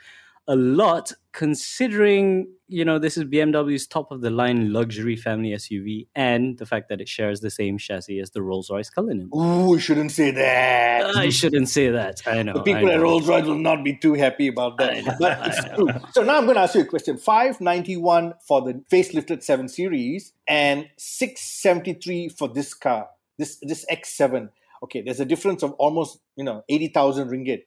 a 0.47 0.57
lot 0.57 1.13
considering, 1.33 2.47
you 2.69 2.85
know, 2.85 2.99
this 2.99 3.17
is 3.17 3.25
BMW's 3.25 3.87
top 3.87 4.13
of 4.13 4.21
the 4.21 4.31
line 4.31 4.73
luxury 4.73 5.17
family 5.17 5.51
SUV 5.51 6.07
and 6.15 6.59
the 6.59 6.67
fact 6.67 6.89
that 6.91 7.01
it 7.01 7.09
shares 7.09 7.41
the 7.41 7.51
same 7.51 7.79
chassis 7.79 8.21
as 8.21 8.31
the 8.31 8.43
Rolls 8.43 8.71
Royce 8.71 8.91
Cullinan. 8.91 9.31
Ooh, 9.35 9.75
you 9.75 9.79
shouldn't 9.79 10.13
say 10.13 10.31
that. 10.31 11.05
Ah, 11.05 11.21
I 11.21 11.31
shouldn't 11.31 11.69
say 11.69 11.89
that. 11.91 12.23
I 12.27 12.43
know. 12.43 12.53
the 12.53 12.63
people 12.63 12.89
I 12.89 12.95
at. 12.95 13.01
Rolls 13.01 13.27
Royce 13.27 13.45
will 13.45 13.59
not 13.59 13.83
be 13.83 13.97
too 13.97 14.15
happy 14.15 14.49
about 14.49 14.81
I 14.81 15.01
know, 15.01 15.15
that. 15.19 15.19
But 15.19 15.47
it's 15.47 15.75
true. 15.75 15.89
So 16.13 16.23
now 16.23 16.37
I'm 16.37 16.45
going 16.45 16.57
to 16.57 16.63
ask 16.63 16.75
you 16.75 16.83
a 16.83 16.87
question. 16.87 17.17
591 17.17 18.35
for 18.47 18.63
the 18.63 18.75
facelifted 18.91 19.43
7 19.43 19.69
Series 19.69 20.33
and 20.47 20.89
673 20.99 22.29
for 22.29 22.49
this 22.49 22.75
car, 22.75 23.09
this 23.39 23.59
this 23.63 23.87
X7. 23.91 24.51
Okay, 24.83 25.01
there's 25.01 25.21
a 25.21 25.25
difference 25.25 25.63
of 25.63 25.73
almost, 25.73 26.19
you 26.37 26.45
know, 26.45 26.63
80,000 26.69 27.31
ringgit. 27.31 27.63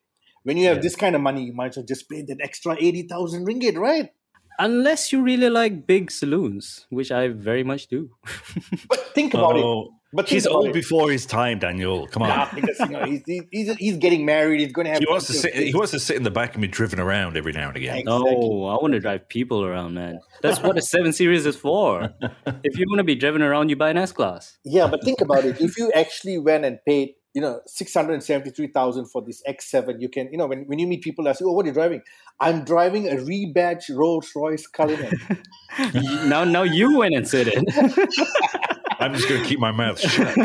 When 0.47 0.55
you 0.55 0.67
have 0.67 0.77
Yeah. 0.77 0.81
this 0.87 0.95
kind 0.95 1.13
of 1.13 1.21
money, 1.21 1.43
you 1.43 1.53
might 1.53 1.71
as 1.71 1.77
well 1.77 1.85
just 1.85 2.07
pay 2.09 2.21
that 2.21 2.37
extra 2.41 2.77
80,000 2.79 3.45
ringgit, 3.45 3.75
right? 3.77 4.11
Unless 4.59 5.11
you 5.11 5.21
really 5.21 5.49
like 5.49 5.85
big 5.85 6.09
saloons, 6.09 6.87
which 6.89 7.11
I 7.11 7.27
very 7.27 7.63
much 7.63 7.87
do. 7.87 8.11
But 8.87 8.99
think 9.13 9.33
about 9.33 9.57
it. 9.57 9.63
Oh, 9.63 9.89
But 10.13 10.29
he's 10.29 10.47
old 10.47 10.67
it. 10.69 10.73
before 10.73 11.11
his 11.11 11.25
time, 11.25 11.59
Daniel. 11.59 12.07
Come 12.07 12.23
on. 12.23 12.29
Nah, 12.29 12.47
because 12.55 12.79
you 12.79 12.87
know 12.95 13.03
he's, 13.03 13.21
he's, 13.27 13.43
he's, 13.51 13.75
he's 13.75 13.97
getting 13.97 14.25
married. 14.25 14.61
He's 14.61 14.71
going 14.71 14.85
to 14.85 14.91
have. 14.93 14.99
He 14.99 15.05
wants 15.05 15.27
to 15.27 15.33
plenty 15.33 15.49
of 15.49 15.55
sit. 15.55 15.67
He 15.67 15.75
wants 15.75 15.91
to 15.91 15.99
sit 15.99 16.15
in 16.15 16.23
the 16.23 16.31
back 16.31 16.55
and 16.55 16.61
be 16.61 16.67
driven 16.69 16.99
around 16.99 17.35
every 17.37 17.51
now 17.51 17.67
and 17.67 17.77
again. 17.77 17.97
Exactly. 17.97 18.23
No, 18.23 18.65
I 18.65 18.75
want 18.81 18.93
to 18.93 19.01
drive 19.01 19.27
people 19.27 19.65
around, 19.65 19.93
man. 19.95 20.17
That's 20.41 20.63
what 20.63 20.77
a 20.77 20.81
7 20.81 21.11
Series 21.11 21.45
is 21.45 21.57
for. 21.57 22.09
if 22.63 22.79
you 22.79 22.85
want 22.89 22.99
to 22.99 23.03
be 23.03 23.15
driven 23.15 23.41
around, 23.43 23.67
you 23.69 23.75
buy 23.75 23.89
an 23.91 23.97
S 23.97 24.13
Class. 24.13 24.57
Yeah, 24.63 24.87
but 24.87 25.03
think 25.03 25.19
about 25.21 25.43
it. 25.43 25.59
If 25.59 25.77
you 25.77 25.91
actually 25.93 26.37
went 26.39 26.63
and 26.65 26.79
paid, 26.87 27.09
you 27.33 27.41
know, 27.41 27.61
six 27.65 27.93
hundred 27.93 28.13
and 28.13 28.23
seventy-three 28.23 28.67
thousand 28.67 29.05
for 29.05 29.21
this 29.21 29.41
X7, 29.47 30.01
you 30.01 30.09
can, 30.09 30.31
you 30.31 30.37
know, 30.37 30.47
when, 30.47 30.65
when 30.67 30.79
you 30.79 30.87
meet 30.87 31.01
people, 31.01 31.27
ask 31.27 31.39
you, 31.39 31.49
"Oh, 31.49 31.53
what 31.53 31.65
are 31.65 31.69
you 31.69 31.73
driving?" 31.73 32.01
I'm 32.39 32.63
driving 32.63 33.07
a 33.07 33.15
rebadged 33.15 33.95
Rolls 33.95 34.31
Royce 34.35 34.67
Cullinan. 34.67 35.11
now, 36.29 36.43
now 36.43 36.63
you 36.63 36.97
went 36.97 37.15
and 37.15 37.27
said 37.27 37.47
it. 37.51 37.63
I'm 38.99 39.13
just 39.13 39.29
going 39.29 39.41
to 39.41 39.47
keep 39.47 39.59
my 39.59 39.71
mouth 39.71 39.99
shut. 39.99 40.37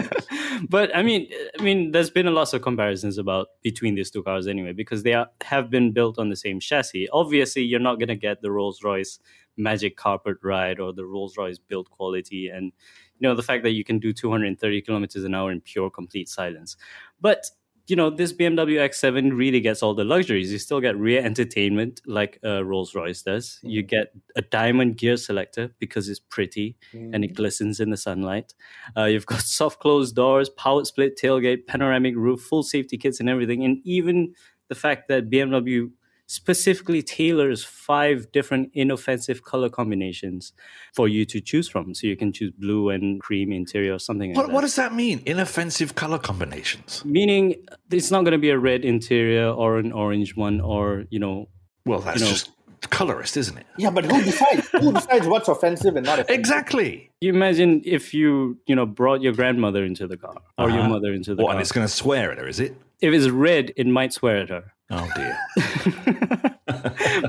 but 0.69 0.95
I 0.95 1.03
mean, 1.03 1.29
I 1.59 1.63
mean, 1.63 1.93
there's 1.93 2.11
been 2.11 2.27
a 2.27 2.31
lot 2.31 2.53
of 2.53 2.63
comparisons 2.63 3.19
about 3.19 3.49
between 3.63 3.95
these 3.95 4.11
two 4.11 4.23
cars 4.23 4.47
anyway, 4.47 4.73
because 4.73 5.03
they 5.03 5.15
are, 5.15 5.29
have 5.43 5.71
been 5.71 5.93
built 5.93 6.19
on 6.19 6.29
the 6.29 6.37
same 6.37 6.61
chassis. 6.61 7.09
Obviously, 7.13 7.63
you're 7.63 7.81
not 7.81 7.99
going 7.99 8.09
to 8.09 8.17
get 8.17 8.43
the 8.43 8.51
Rolls 8.51 8.83
Royce 8.83 9.19
magic 9.57 9.97
carpet 9.97 10.37
ride 10.43 10.81
or 10.81 10.93
the 10.93 11.05
Rolls 11.05 11.37
Royce 11.37 11.59
build 11.59 11.91
quality, 11.91 12.49
and 12.49 12.73
you 13.19 13.29
know 13.29 13.35
the 13.35 13.43
fact 13.43 13.63
that 13.65 13.73
you 13.73 13.85
can 13.85 13.99
do 13.99 14.13
230 14.13 14.83
kilometers 14.83 15.25
an 15.25 15.35
hour 15.35 15.53
in 15.53 15.61
pure 15.61 15.91
complete 15.91 16.29
silence. 16.29 16.77
But 17.21 17.47
you 17.89 17.97
know, 17.97 18.11
this 18.11 18.33
BMW 18.33 18.79
X7 18.79 19.37
really 19.37 19.61
gets 19.61 19.83
all 19.83 19.95
the 19.95 20.05
luxuries. 20.05 20.53
You 20.53 20.59
still 20.59 20.81
get 20.81 20.97
rear 20.97 21.23
entertainment 21.25 22.01
like 22.07 22.39
uh, 22.45 22.65
Rolls 22.65 22.95
Royce 22.95 23.23
does. 23.23 23.59
You 23.63 23.83
get 23.83 24.15
a 24.37 24.43
diamond 24.43 24.99
gear 24.99 25.17
selector 25.17 25.75
because 25.79 26.09
it's 26.09 26.21
pretty 26.21 26.77
and 27.13 27.25
it 27.25 27.35
glistens 27.35 27.81
in 27.81 27.91
the 27.91 27.97
sunlight. 27.97 28.55
Uh, 28.97 29.05
you've 29.05 29.27
got 29.27 29.41
soft 29.59 29.81
closed 29.81 30.15
doors, 30.15 30.49
powered 30.49 30.87
split 30.87 31.19
tailgate, 31.21 31.67
panoramic 31.67 32.15
roof, 32.17 32.41
full 32.41 32.63
safety 32.63 32.97
kits, 32.97 33.19
and 33.19 33.29
everything. 33.29 33.65
And 33.65 33.79
even 33.85 34.35
the 34.69 34.75
fact 34.75 35.09
that 35.09 35.29
BMW 35.29 35.91
specifically 36.33 37.03
tailors 37.03 37.63
five 37.65 38.33
different 38.33 38.71
inoffensive 38.75 39.45
color 39.45 39.69
combinations 39.69 40.53
for 40.95 41.07
you 41.09 41.25
to 41.27 41.41
choose 41.41 41.69
from. 41.69 41.95
So 41.95 42.07
you 42.07 42.17
can 42.17 42.33
choose 42.33 42.53
blue 42.59 42.89
and 42.91 43.21
cream 43.21 43.53
interior 43.53 43.95
or 43.95 43.99
something 43.99 44.31
like 44.31 44.37
What, 44.37 44.47
that. 44.47 44.53
what 44.55 44.61
does 44.63 44.77
that 44.77 44.95
mean? 44.95 45.21
Inoffensive 45.27 45.95
color 45.95 46.19
combinations. 46.19 47.05
Meaning 47.05 47.45
it's 47.91 48.11
not 48.11 48.21
going 48.25 48.33
to 48.33 48.39
be 48.39 48.51
a 48.51 48.59
red 48.59 48.85
interior 48.85 49.49
or 49.49 49.79
an 49.79 49.93
orange 49.93 50.35
one 50.37 50.61
or, 50.61 51.05
you 51.11 51.19
know, 51.19 51.49
Well, 51.85 52.01
that's 52.01 52.21
You 52.21 52.27
know- 52.27 52.33
just 52.33 52.51
colorist, 52.91 53.37
isn't 53.37 53.59
it? 53.59 53.67
yeah, 53.79 53.91
but 53.91 54.05
who 54.05 54.21
decides? 54.23 54.69
who 54.71 54.93
decides 54.93 55.27
what's 55.27 55.49
offensive 55.49 55.95
and 55.97 56.05
not 56.07 56.19
offensive? 56.19 56.39
Exactly. 56.41 57.11
you 57.21 57.33
imagine 57.33 57.81
if 57.85 58.13
you, 58.13 58.59
you 58.67 58.75
know, 58.75 58.85
brought 58.87 59.21
your 59.23 59.33
grandmother 59.33 59.85
into 59.85 60.07
the 60.09 60.17
car 60.17 60.39
or 60.59 60.69
your 60.71 60.81
Uh-huh. 60.81 60.89
mother 60.89 61.13
into 61.13 61.35
the 61.35 61.43
What, 61.43 61.51
car. 61.51 61.55
and 61.57 61.61
it's 61.61 61.71
going 61.73 61.87
to 61.87 61.93
swear 61.93 62.33
at 62.33 62.39
her, 62.39 62.49
is 62.49 62.59
it? 62.59 62.75
If 63.01 63.13
it's 63.13 63.29
red, 63.29 63.73
it 63.77 63.87
might 63.87 64.13
swear 64.13 64.39
at 64.39 64.49
her. 64.49 64.65
Oh 64.93 65.09
dear. 65.17 65.39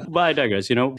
but 0.10 0.20
I 0.24 0.34
digress, 0.34 0.70
you 0.70 0.76
know. 0.76 0.98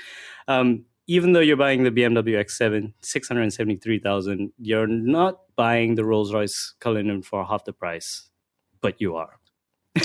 Um, 0.49 0.85
even 1.07 1.33
though 1.33 1.41
you're 1.41 1.57
buying 1.59 1.83
the 1.85 1.91
BMW 1.91 2.43
X7, 2.43 2.93
673,000, 3.03 4.53
you're 4.59 4.87
not 4.87 5.41
buying 5.57 5.95
the 5.95 6.05
Rolls 6.05 6.33
Royce 6.33 6.75
Cullinan 6.81 7.23
for 7.23 7.45
half 7.45 7.65
the 7.65 7.73
price, 7.75 8.31
but 8.81 9.01
you 9.01 9.17
are. 9.17 9.39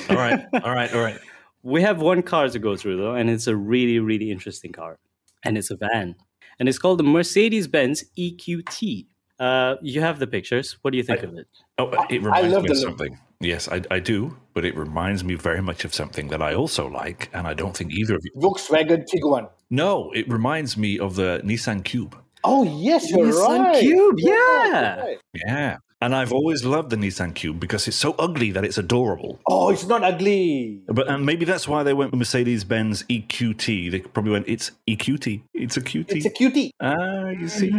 All 0.10 0.18
right. 0.18 0.46
All 0.64 0.74
right. 0.74 0.94
All 0.94 1.02
right. 1.02 1.20
We 1.62 1.82
have 1.82 2.02
one 2.02 2.22
car 2.22 2.48
to 2.48 2.58
go 2.58 2.78
through 2.78 2.96
though, 2.98 3.16
and 3.16 3.30
it's 3.30 3.46
a 3.48 3.54
really, 3.56 4.00
really 4.00 4.32
interesting 4.32 4.72
car. 4.72 4.98
And 5.44 5.58
it's 5.58 5.70
a 5.72 5.76
van. 5.76 6.16
And 6.58 6.70
it's 6.70 6.78
called 6.80 7.00
the 7.00 7.04
Mercedes 7.04 7.68
Benz 7.68 8.06
EQT. 8.18 9.08
Uh, 9.40 9.76
you 9.82 10.00
have 10.00 10.20
the 10.20 10.28
pictures. 10.28 10.78
What 10.84 10.92
do 10.92 10.98
you 10.98 11.04
think 11.04 11.20
I- 11.20 11.24
of 11.24 11.38
it? 11.38 11.48
Oh, 11.78 11.90
it 12.10 12.22
reminds 12.24 12.54
love 12.54 12.64
me 12.64 12.70
of 12.72 12.78
something. 12.78 13.12
look. 13.12 13.20
Something. 13.40 13.50
Yes, 13.50 13.68
I, 13.68 13.82
I 13.96 14.00
do, 14.00 14.38
but 14.54 14.66
it 14.66 14.76
reminds 14.76 15.24
me 15.24 15.36
very 15.36 15.62
much 15.62 15.86
of 15.86 15.94
something 15.94 16.28
that 16.30 16.42
I 16.42 16.54
also 16.54 16.88
like, 16.88 17.30
and 17.34 17.48
I 17.48 17.54
don't 17.54 17.76
think 17.76 17.94
either 17.94 18.16
of 18.16 18.22
you. 18.24 18.32
Volkswagen 18.42 19.06
Tiguan. 19.08 19.50
No, 19.70 20.12
it 20.12 20.28
reminds 20.30 20.78
me 20.78 21.00
of 21.00 21.16
the 21.16 21.42
Nissan 21.44 21.84
Cube. 21.84 22.16
Oh 22.44 22.64
yes, 22.64 23.10
you're 23.12 23.28
Nissan 23.28 23.60
right. 23.64 23.80
Cube, 23.80 24.16
You're 24.20 24.34
yeah. 24.36 25.02
right. 25.02 25.18
Yeah. 25.34 25.78
And 26.02 26.16
I've 26.16 26.32
always 26.32 26.64
loved 26.64 26.92
the 26.92 26.96
Nissan 26.96 27.36
Cube 27.36 27.60
because 27.60 27.86
it's 27.86 27.98
so 27.98 28.16
ugly 28.18 28.52
that 28.52 28.64
it's 28.64 28.78
adorable. 28.78 29.42
Oh, 29.46 29.70
it's 29.70 29.86
not 29.86 30.02
ugly. 30.02 30.82
But 30.88 31.10
and 31.10 31.26
maybe 31.26 31.44
that's 31.44 31.68
why 31.68 31.84
they 31.84 31.94
went 31.94 32.12
with 32.12 32.20
Mercedes 32.20 32.64
Benz 32.64 33.04
EQT. 33.04 33.92
They 33.92 34.00
probably 34.00 34.32
went, 34.32 34.48
it's 34.48 34.72
EQT. 34.88 35.42
It's 35.54 35.76
a 35.76 35.82
QT. 35.82 36.06
It's 36.16 36.26
a 36.26 36.30
cutie. 36.30 36.72
ah, 36.80 37.30
you 37.30 37.50
see. 37.50 37.74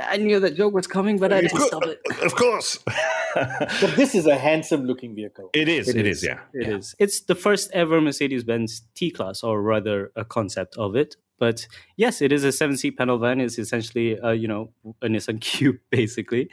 I 0.00 0.16
knew 0.16 0.40
that 0.40 0.56
joke 0.56 0.72
was 0.72 0.86
coming, 0.86 1.18
but 1.18 1.30
I 1.30 1.42
didn't 1.42 1.60
stop 1.60 1.84
it. 1.84 2.00
Of 2.22 2.34
course. 2.36 2.78
but 3.34 3.92
this 3.96 4.14
is 4.14 4.26
a 4.26 4.36
handsome 4.36 4.86
looking 4.86 5.14
vehicle. 5.14 5.50
It 5.52 5.68
is. 5.68 5.88
it 5.88 6.06
is. 6.06 6.24
Yeah. 6.24 6.38
It 6.54 6.68
yeah. 6.68 6.76
is. 6.76 6.94
It's 6.98 7.20
the 7.20 7.34
first 7.34 7.70
ever 7.72 8.00
Mercedes 8.00 8.44
Benz 8.44 8.82
T 8.94 9.10
Class, 9.10 9.42
or 9.42 9.60
rather, 9.60 10.10
a 10.16 10.24
concept 10.24 10.76
of 10.78 10.96
it. 10.96 11.16
But 11.38 11.66
yes, 11.96 12.20
it 12.20 12.32
is 12.32 12.44
a 12.44 12.52
seven 12.52 12.76
seat 12.76 12.98
panel 12.98 13.18
van. 13.18 13.40
It's 13.40 13.58
essentially, 13.58 14.18
a, 14.22 14.34
you 14.34 14.48
know, 14.48 14.70
a 15.02 15.06
Nissan 15.06 15.40
Cube, 15.40 15.78
basically. 15.90 16.50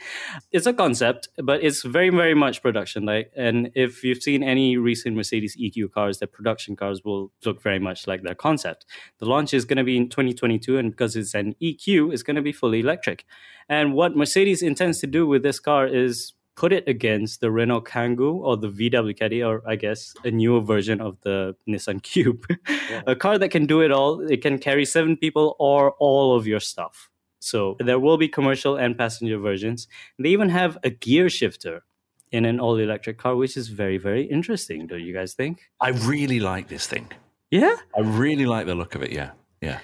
It's 0.52 0.66
a 0.66 0.72
concept, 0.72 1.28
but 1.42 1.62
it's 1.62 1.82
very, 1.82 2.10
very 2.10 2.34
much 2.34 2.62
production 2.62 3.04
like. 3.04 3.30
And 3.36 3.70
if 3.74 4.04
you've 4.04 4.22
seen 4.22 4.42
any 4.42 4.76
recent 4.76 5.16
Mercedes 5.16 5.56
EQ 5.56 5.92
cars, 5.92 6.18
their 6.18 6.28
production 6.28 6.76
cars 6.76 7.02
will 7.04 7.32
look 7.44 7.62
very 7.62 7.78
much 7.78 8.06
like 8.06 8.22
their 8.22 8.34
concept. 8.34 8.86
The 9.18 9.26
launch 9.26 9.52
is 9.52 9.64
going 9.64 9.78
to 9.78 9.84
be 9.84 9.96
in 9.96 10.08
2022, 10.08 10.78
and 10.78 10.90
because 10.90 11.16
it's 11.16 11.34
an 11.34 11.54
EQ, 11.60 12.12
it's 12.12 12.22
going 12.22 12.36
to 12.36 12.42
be 12.42 12.52
fully 12.52 12.80
electric. 12.80 13.24
And 13.68 13.94
what 13.94 14.16
Mercedes 14.16 14.62
intends 14.62 15.00
to 15.00 15.06
do 15.06 15.26
with 15.26 15.42
this 15.42 15.58
car 15.58 15.86
is 15.86 16.32
put 16.56 16.72
it 16.72 16.88
against 16.88 17.40
the 17.40 17.50
Renault 17.50 17.82
Kangoo 17.82 18.34
or 18.36 18.56
the 18.56 18.68
VW 18.68 19.16
Caddy, 19.16 19.42
or 19.42 19.62
I 19.66 19.76
guess 19.76 20.14
a 20.24 20.30
newer 20.30 20.60
version 20.60 21.00
of 21.00 21.20
the 21.20 21.54
Nissan 21.68 22.02
Cube. 22.02 22.46
Yeah. 22.68 23.02
a 23.06 23.14
car 23.14 23.38
that 23.38 23.50
can 23.50 23.66
do 23.66 23.82
it 23.82 23.92
all. 23.92 24.20
It 24.20 24.42
can 24.42 24.58
carry 24.58 24.84
seven 24.84 25.16
people 25.16 25.54
or 25.58 25.92
all 25.92 26.34
of 26.34 26.46
your 26.46 26.60
stuff. 26.60 27.10
So 27.40 27.76
there 27.78 28.00
will 28.00 28.16
be 28.16 28.28
commercial 28.28 28.76
and 28.76 28.96
passenger 28.96 29.38
versions. 29.38 29.86
They 30.18 30.30
even 30.30 30.48
have 30.48 30.78
a 30.82 30.90
gear 30.90 31.28
shifter 31.28 31.84
in 32.32 32.44
an 32.44 32.58
all 32.58 32.76
electric 32.76 33.18
car, 33.18 33.36
which 33.36 33.56
is 33.56 33.68
very, 33.68 33.98
very 33.98 34.24
interesting, 34.24 34.86
don't 34.86 35.02
you 35.02 35.12
guys 35.12 35.34
think? 35.34 35.62
I 35.80 35.90
really 35.90 36.40
like 36.40 36.68
this 36.68 36.86
thing. 36.86 37.08
Yeah? 37.50 37.76
I 37.96 38.00
really 38.00 38.46
like 38.46 38.66
the 38.66 38.74
look 38.74 38.94
of 38.94 39.02
it. 39.02 39.12
Yeah. 39.12 39.30
Yeah. 39.60 39.80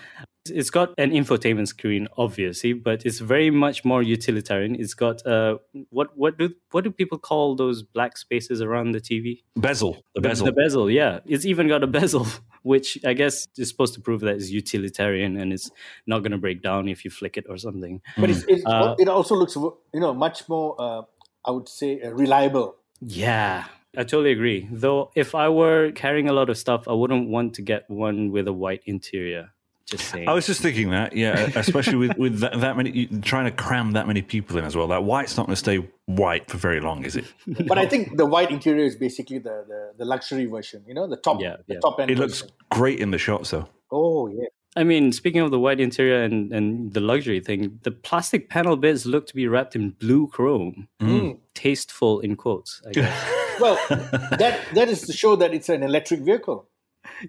It's 0.50 0.70
got 0.70 0.92
an 0.98 1.12
infotainment 1.12 1.68
screen, 1.68 2.08
obviously, 2.18 2.72
but 2.72 3.06
it's 3.06 3.20
very 3.20 3.50
much 3.50 3.84
more 3.84 4.02
utilitarian. 4.02 4.74
It's 4.74 4.92
got 4.92 5.24
uh, 5.24 5.58
what 5.90 6.16
what 6.16 6.36
do 6.36 6.50
what 6.72 6.82
do 6.82 6.90
people 6.90 7.16
call 7.16 7.54
those 7.54 7.84
black 7.84 8.16
spaces 8.16 8.60
around 8.60 8.90
the 8.90 9.00
TV? 9.00 9.44
Bezel. 9.54 10.02
The 10.16 10.20
bezel. 10.20 10.46
The, 10.46 10.50
the 10.50 10.60
bezel. 10.60 10.90
Yeah, 10.90 11.20
it's 11.26 11.46
even 11.46 11.68
got 11.68 11.84
a 11.84 11.86
bezel, 11.86 12.26
which 12.62 12.98
I 13.06 13.12
guess 13.12 13.46
is 13.56 13.68
supposed 13.68 13.94
to 13.94 14.00
prove 14.00 14.22
that 14.22 14.34
it's 14.34 14.50
utilitarian 14.50 15.36
and 15.36 15.52
it's 15.52 15.70
not 16.08 16.20
going 16.20 16.32
to 16.32 16.38
break 16.38 16.60
down 16.60 16.88
if 16.88 17.04
you 17.04 17.12
flick 17.12 17.36
it 17.36 17.46
or 17.48 17.56
something. 17.56 18.02
But 18.18 18.30
mm. 18.30 18.44
it's, 18.48 18.66
uh, 18.66 18.96
it 18.98 19.08
also 19.08 19.36
looks 19.36 19.54
you 19.54 20.00
know 20.00 20.12
much 20.12 20.48
more 20.48 20.74
uh, 20.76 21.02
I 21.44 21.50
would 21.52 21.68
say 21.68 22.00
uh, 22.00 22.10
reliable. 22.10 22.76
Yeah, 23.00 23.66
I 23.96 24.04
totally 24.04 24.32
agree. 24.32 24.68
Though, 24.70 25.10
if 25.14 25.34
I 25.34 25.48
were 25.48 25.92
carrying 25.92 26.28
a 26.28 26.32
lot 26.32 26.50
of 26.50 26.56
stuff, 26.56 26.88
I 26.88 26.92
wouldn't 26.92 27.28
want 27.28 27.54
to 27.54 27.62
get 27.62 27.88
one 27.90 28.30
with 28.30 28.48
a 28.48 28.52
white 28.52 28.82
interior. 28.86 29.50
Just 29.92 30.10
saying. 30.10 30.26
I 30.26 30.32
was 30.32 30.46
just 30.46 30.62
thinking 30.62 30.88
that, 30.88 31.14
yeah, 31.14 31.50
especially 31.54 31.96
with 31.96 32.16
with 32.16 32.38
that, 32.38 32.58
that, 32.60 32.78
many 32.78 33.06
trying 33.20 33.44
to 33.44 33.50
cram 33.50 33.92
that 33.92 34.06
many 34.06 34.22
people 34.22 34.56
in 34.56 34.64
as 34.64 34.74
well. 34.74 34.88
That 34.88 35.04
white's 35.04 35.36
not 35.36 35.44
going 35.44 35.52
to 35.52 35.64
stay 35.68 35.86
white 36.06 36.50
for 36.50 36.56
very 36.56 36.80
long, 36.80 37.04
is 37.04 37.14
it? 37.14 37.26
but 37.68 37.76
I 37.76 37.84
think 37.84 38.16
the 38.16 38.24
white 38.24 38.50
interior 38.50 38.86
is 38.86 38.96
basically 38.96 39.38
the 39.38 39.66
the, 39.68 39.92
the 39.98 40.04
luxury 40.06 40.46
version. 40.46 40.82
You 40.86 40.94
know, 40.94 41.06
the 41.06 41.18
top, 41.18 41.42
yeah, 41.42 41.56
the 41.66 41.74
yeah. 41.74 41.80
top 41.80 42.00
end. 42.00 42.10
It 42.10 42.16
looks 42.16 42.40
version. 42.40 42.56
great 42.70 43.00
in 43.00 43.10
the 43.10 43.18
shots, 43.18 43.50
though. 43.50 43.68
Oh 43.90 44.28
yeah. 44.28 44.46
I 44.74 44.84
mean, 44.84 45.12
speaking 45.12 45.42
of 45.42 45.50
the 45.50 45.58
white 45.58 45.80
interior 45.80 46.22
and, 46.22 46.50
and 46.50 46.94
the 46.94 47.00
luxury 47.00 47.40
thing, 47.40 47.78
the 47.82 47.90
plastic 47.90 48.48
panel 48.48 48.76
bits 48.76 49.04
look 49.04 49.26
to 49.26 49.34
be 49.34 49.46
wrapped 49.46 49.76
in 49.76 49.90
blue 49.90 50.28
chrome. 50.28 50.88
Mm. 51.02 51.36
Tasteful 51.52 52.20
in 52.20 52.36
quotes, 52.36 52.80
I 52.88 52.92
guess. 52.92 53.30
well, 53.60 53.78
that 53.90 54.58
that 54.72 54.88
is 54.88 55.02
to 55.02 55.12
show 55.12 55.36
that 55.36 55.52
it's 55.52 55.68
an 55.68 55.82
electric 55.82 56.20
vehicle 56.20 56.66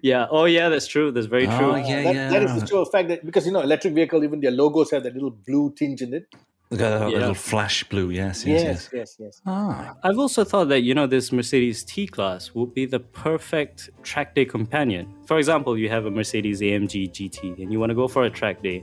yeah. 0.02 0.26
Oh, 0.30 0.44
yeah. 0.44 0.68
That's 0.68 0.86
true. 0.86 1.10
That's 1.10 1.26
very 1.26 1.46
true. 1.46 1.72
Oh, 1.72 1.76
yeah, 1.76 2.02
that, 2.02 2.14
yeah. 2.14 2.30
that 2.30 2.42
is 2.42 2.60
the 2.60 2.66
true 2.66 2.84
fact 2.84 3.08
that 3.08 3.24
because 3.24 3.46
you 3.46 3.52
know 3.52 3.60
electric 3.60 3.94
vehicle, 3.94 4.22
even 4.24 4.40
their 4.40 4.50
logos 4.50 4.90
have 4.90 5.02
that 5.04 5.14
little 5.14 5.30
blue 5.30 5.72
tinge 5.76 6.02
in 6.02 6.14
it. 6.14 6.26
Got 6.70 7.02
a 7.02 7.10
yeah. 7.10 7.18
little 7.18 7.34
flash 7.34 7.84
blue, 7.84 8.10
yes, 8.10 8.44
yes, 8.44 8.62
yes, 8.62 8.90
yes. 8.92 9.16
yes. 9.18 9.42
Ah. 9.46 9.94
I've 10.02 10.18
also 10.18 10.44
thought 10.44 10.68
that 10.70 10.80
you 10.80 10.94
know 10.94 11.06
this 11.06 11.30
Mercedes 11.30 11.84
T 11.84 12.06
Class 12.06 12.52
would 12.54 12.74
be 12.74 12.86
the 12.86 12.98
perfect 12.98 13.90
track 14.02 14.34
day 14.34 14.44
companion. 14.44 15.14
For 15.26 15.38
example, 15.38 15.78
you 15.78 15.88
have 15.90 16.06
a 16.06 16.10
Mercedes 16.10 16.62
AMG 16.62 17.10
GT 17.12 17.62
and 17.62 17.70
you 17.70 17.78
want 17.78 17.90
to 17.90 17.94
go 17.94 18.08
for 18.08 18.24
a 18.24 18.30
track 18.30 18.62
day, 18.62 18.82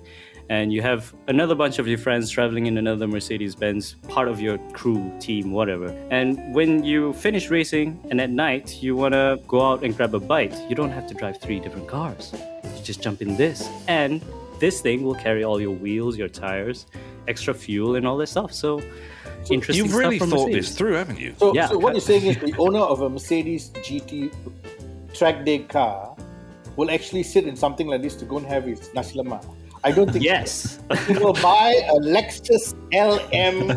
and 0.52 0.74
you 0.74 0.82
have 0.82 1.16
another 1.30 1.56
bunch 1.56 1.80
of 1.80 1.88
your 1.88 1.98
friends 1.98 2.30
traveling 2.30 2.66
in 2.66 2.78
another 2.78 3.08
Mercedes 3.08 3.56
Benz, 3.56 3.96
part 4.10 4.28
of 4.28 4.42
your 4.42 4.58
crew, 4.74 5.10
team, 5.18 5.52
whatever. 5.52 5.88
And 6.12 6.54
when 6.54 6.84
you 6.84 7.14
finish 7.14 7.50
racing 7.50 7.98
and 8.10 8.20
at 8.20 8.32
night 8.32 8.84
you 8.84 8.94
want 8.98 9.14
to 9.14 9.40
go 9.48 9.62
out 9.62 9.82
and 9.82 9.96
grab 9.96 10.14
a 10.14 10.20
bite, 10.20 10.54
you 10.70 10.76
don't 10.76 10.92
have 10.92 11.08
to 11.08 11.14
drive 11.14 11.40
three 11.40 11.62
different 11.62 11.88
cars. 11.88 12.34
You 12.66 12.84
just 12.84 13.02
jump 13.02 13.22
in 13.22 13.38
this, 13.38 13.70
and 13.88 14.22
this 14.60 14.82
thing 14.82 15.04
will 15.06 15.16
carry 15.16 15.46
all 15.46 15.62
your 15.62 15.72
wheels, 15.72 16.18
your 16.18 16.28
tires, 16.28 16.86
extra 17.30 17.54
fuel, 17.54 17.96
and 17.96 18.06
all 18.06 18.18
this 18.18 18.32
stuff. 18.32 18.52
So, 18.52 18.82
so 19.46 19.54
interesting. 19.54 19.86
You've 19.86 19.96
really 19.96 20.20
thought 20.20 20.50
Mercedes. 20.50 20.68
this 20.68 20.78
through, 20.78 20.96
haven't 20.96 21.22
you? 21.22 21.34
So, 21.38 21.54
yeah. 21.54 21.68
so 21.68 21.78
what 21.78 21.94
you're 21.94 22.02
saying 22.02 22.26
is 22.26 22.36
the 22.36 22.54
owner 22.58 22.80
of 22.80 23.00
a 23.04 23.10
Mercedes 23.10 23.70
GT 23.70 24.34
track 25.14 25.46
day 25.46 25.60
car 25.60 26.14
will 26.76 26.92
actually 26.92 27.24
sit 27.24 27.48
in 27.48 27.56
something 27.56 27.88
like 27.88 28.02
this 28.02 28.16
to 28.16 28.26
go 28.26 28.38
and 28.38 28.46
have 28.46 28.66
his 28.66 28.94
nasi 28.94 29.18
lemak. 29.18 29.46
I 29.84 29.92
don't 29.92 30.12
think 30.12 30.24
yes. 30.24 30.78
So. 30.92 31.14
He 31.14 31.14
will 31.14 31.34
buy 31.34 31.82
a 31.88 31.94
Lexus 32.00 32.76
LM 32.92 33.70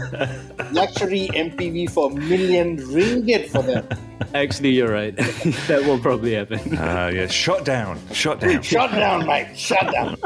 luxury 0.73 1.29
MPV 1.33 1.88
for 1.88 2.11
a 2.11 2.14
million 2.14 2.77
ringgit 2.77 3.49
for 3.51 3.62
them. 3.62 3.87
Actually, 4.35 4.71
you're 4.71 4.90
right. 4.90 5.17
that 5.69 5.85
will 5.85 5.99
probably 5.99 6.35
happen. 6.35 6.77
Uh, 6.77 7.11
yeah, 7.14 7.29
shut 7.29 7.64
down. 7.64 8.01
Shut 8.12 8.40
down. 8.40 8.62
shut 8.62 8.90
down, 8.90 9.27
Mike. 9.27 9.57
Shut 9.57 9.93
down. 9.93 10.17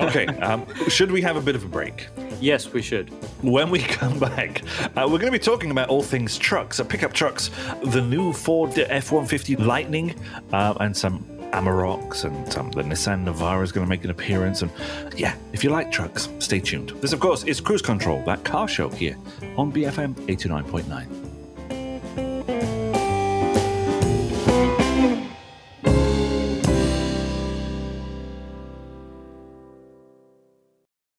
okay, 0.00 0.26
um, 0.26 0.66
should 0.88 1.12
we 1.12 1.22
have 1.22 1.36
a 1.36 1.40
bit 1.40 1.54
of 1.54 1.62
a 1.62 1.68
break? 1.68 2.08
Yes, 2.40 2.72
we 2.72 2.82
should. 2.82 3.10
When 3.44 3.70
we 3.70 3.78
come 3.78 4.18
back, 4.18 4.62
uh, 4.96 5.02
we're 5.04 5.18
going 5.18 5.26
to 5.26 5.30
be 5.30 5.38
talking 5.38 5.70
about 5.70 5.88
all 5.88 6.02
things 6.02 6.36
trucks, 6.36 6.80
uh, 6.80 6.84
pickup 6.84 7.12
trucks, 7.12 7.50
the 7.84 8.02
new 8.02 8.32
Ford 8.32 8.76
F 8.76 9.12
150 9.12 9.56
Lightning, 9.56 10.14
uh, 10.52 10.74
and 10.80 10.96
some 10.96 11.24
Amaroks 11.52 12.24
and 12.24 12.56
um, 12.56 12.70
the 12.70 12.82
Nissan 12.82 13.24
Navara 13.24 13.62
is 13.62 13.72
going 13.72 13.84
to 13.84 13.88
make 13.88 14.04
an 14.04 14.10
appearance. 14.10 14.62
And 14.62 14.70
yeah, 15.16 15.34
if 15.52 15.64
you 15.64 15.70
like 15.70 15.90
trucks, 15.90 16.28
stay 16.38 16.60
tuned. 16.60 16.90
This, 17.00 17.12
of 17.12 17.20
course, 17.20 17.44
is 17.44 17.60
Cruise 17.60 17.82
Control, 17.82 18.22
that 18.24 18.44
car 18.44 18.68
show 18.68 18.88
here 18.88 19.16
on 19.56 19.72
BFM 19.72 20.14
89.9. 20.26 21.26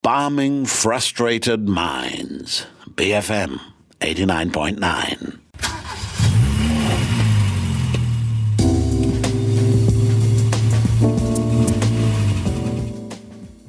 Bombing 0.02 0.66
frustrated 0.66 1.68
minds. 1.68 2.66
BFM 2.96 3.60
89.9. 4.00 5.40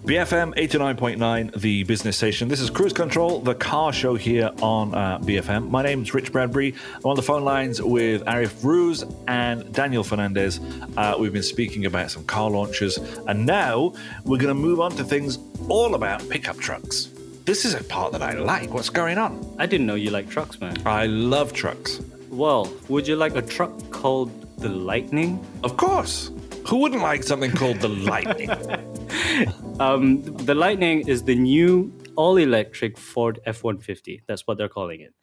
BFM 0.09 0.55
89.9, 0.55 1.61
the 1.61 1.85
business 1.85 2.17
station. 2.17 2.49
This 2.49 2.63
is 2.63 2.71
Cruise 2.71 2.95
Control, 2.95 3.41
the 3.41 3.55
car 3.55 3.93
show 3.93 4.15
here 4.15 4.51
on 4.63 4.95
uh, 4.95 5.19
BFM. 5.19 5.69
My 5.69 5.83
name's 5.83 6.15
Rich 6.15 6.33
Bradbury. 6.33 6.75
I'm 6.95 7.11
on 7.11 7.17
the 7.17 7.23
phone 7.23 7.45
lines 7.45 7.83
with 7.83 8.25
Arif 8.25 8.65
Ruse 8.65 9.05
and 9.27 9.71
Daniel 9.75 10.03
Fernandez. 10.03 10.61
Uh, 10.97 11.17
we've 11.21 11.35
been 11.35 11.43
speaking 11.43 11.85
about 11.85 12.11
some 12.11 12.25
car 12.25 12.49
launches, 12.49 12.97
and 13.27 13.45
now 13.45 13.93
we're 14.25 14.39
going 14.39 14.49
to 14.49 14.55
move 14.55 14.81
on 14.81 14.93
to 14.93 15.05
things 15.05 15.41
all 15.69 15.95
about 15.95 16.27
pickup 16.31 16.57
trucks. 16.57 17.11
This 17.45 17.67
is 17.67 17.75
a 17.75 17.85
part 17.85 18.13
that 18.13 18.23
I 18.23 18.33
like. 18.33 18.73
What's 18.73 18.89
going 18.89 19.19
on? 19.19 19.57
I 19.59 19.67
didn't 19.67 19.87
know 19.87 19.95
you 19.95 20.11
like 20.11 20.31
trucks, 20.31 20.59
man. 20.59 20.79
I 20.87 21.05
love 21.05 21.53
trucks. 21.53 22.01
Well, 22.31 22.73
would 22.89 23.07
you 23.07 23.17
like 23.17 23.37
a 23.37 23.43
truck 23.43 23.91
called 23.91 24.31
the 24.57 24.71
Lightning? 24.71 25.39
Of 25.63 25.77
course. 25.77 26.31
Who 26.69 26.77
wouldn't 26.77 27.01
like 27.01 27.23
something 27.23 27.51
called 27.53 27.81
the 27.81 27.89
Lightning? 27.89 28.51
um, 29.81 30.23
the 30.23 30.55
Lightning 30.55 31.09
is 31.09 31.23
the 31.23 31.35
new 31.35 31.91
all-electric 32.15 32.99
Ford 32.99 33.41
F-150. 33.47 34.21
That's 34.27 34.47
what 34.47 34.59
they're 34.59 34.69
calling 34.69 35.01
it. 35.01 35.15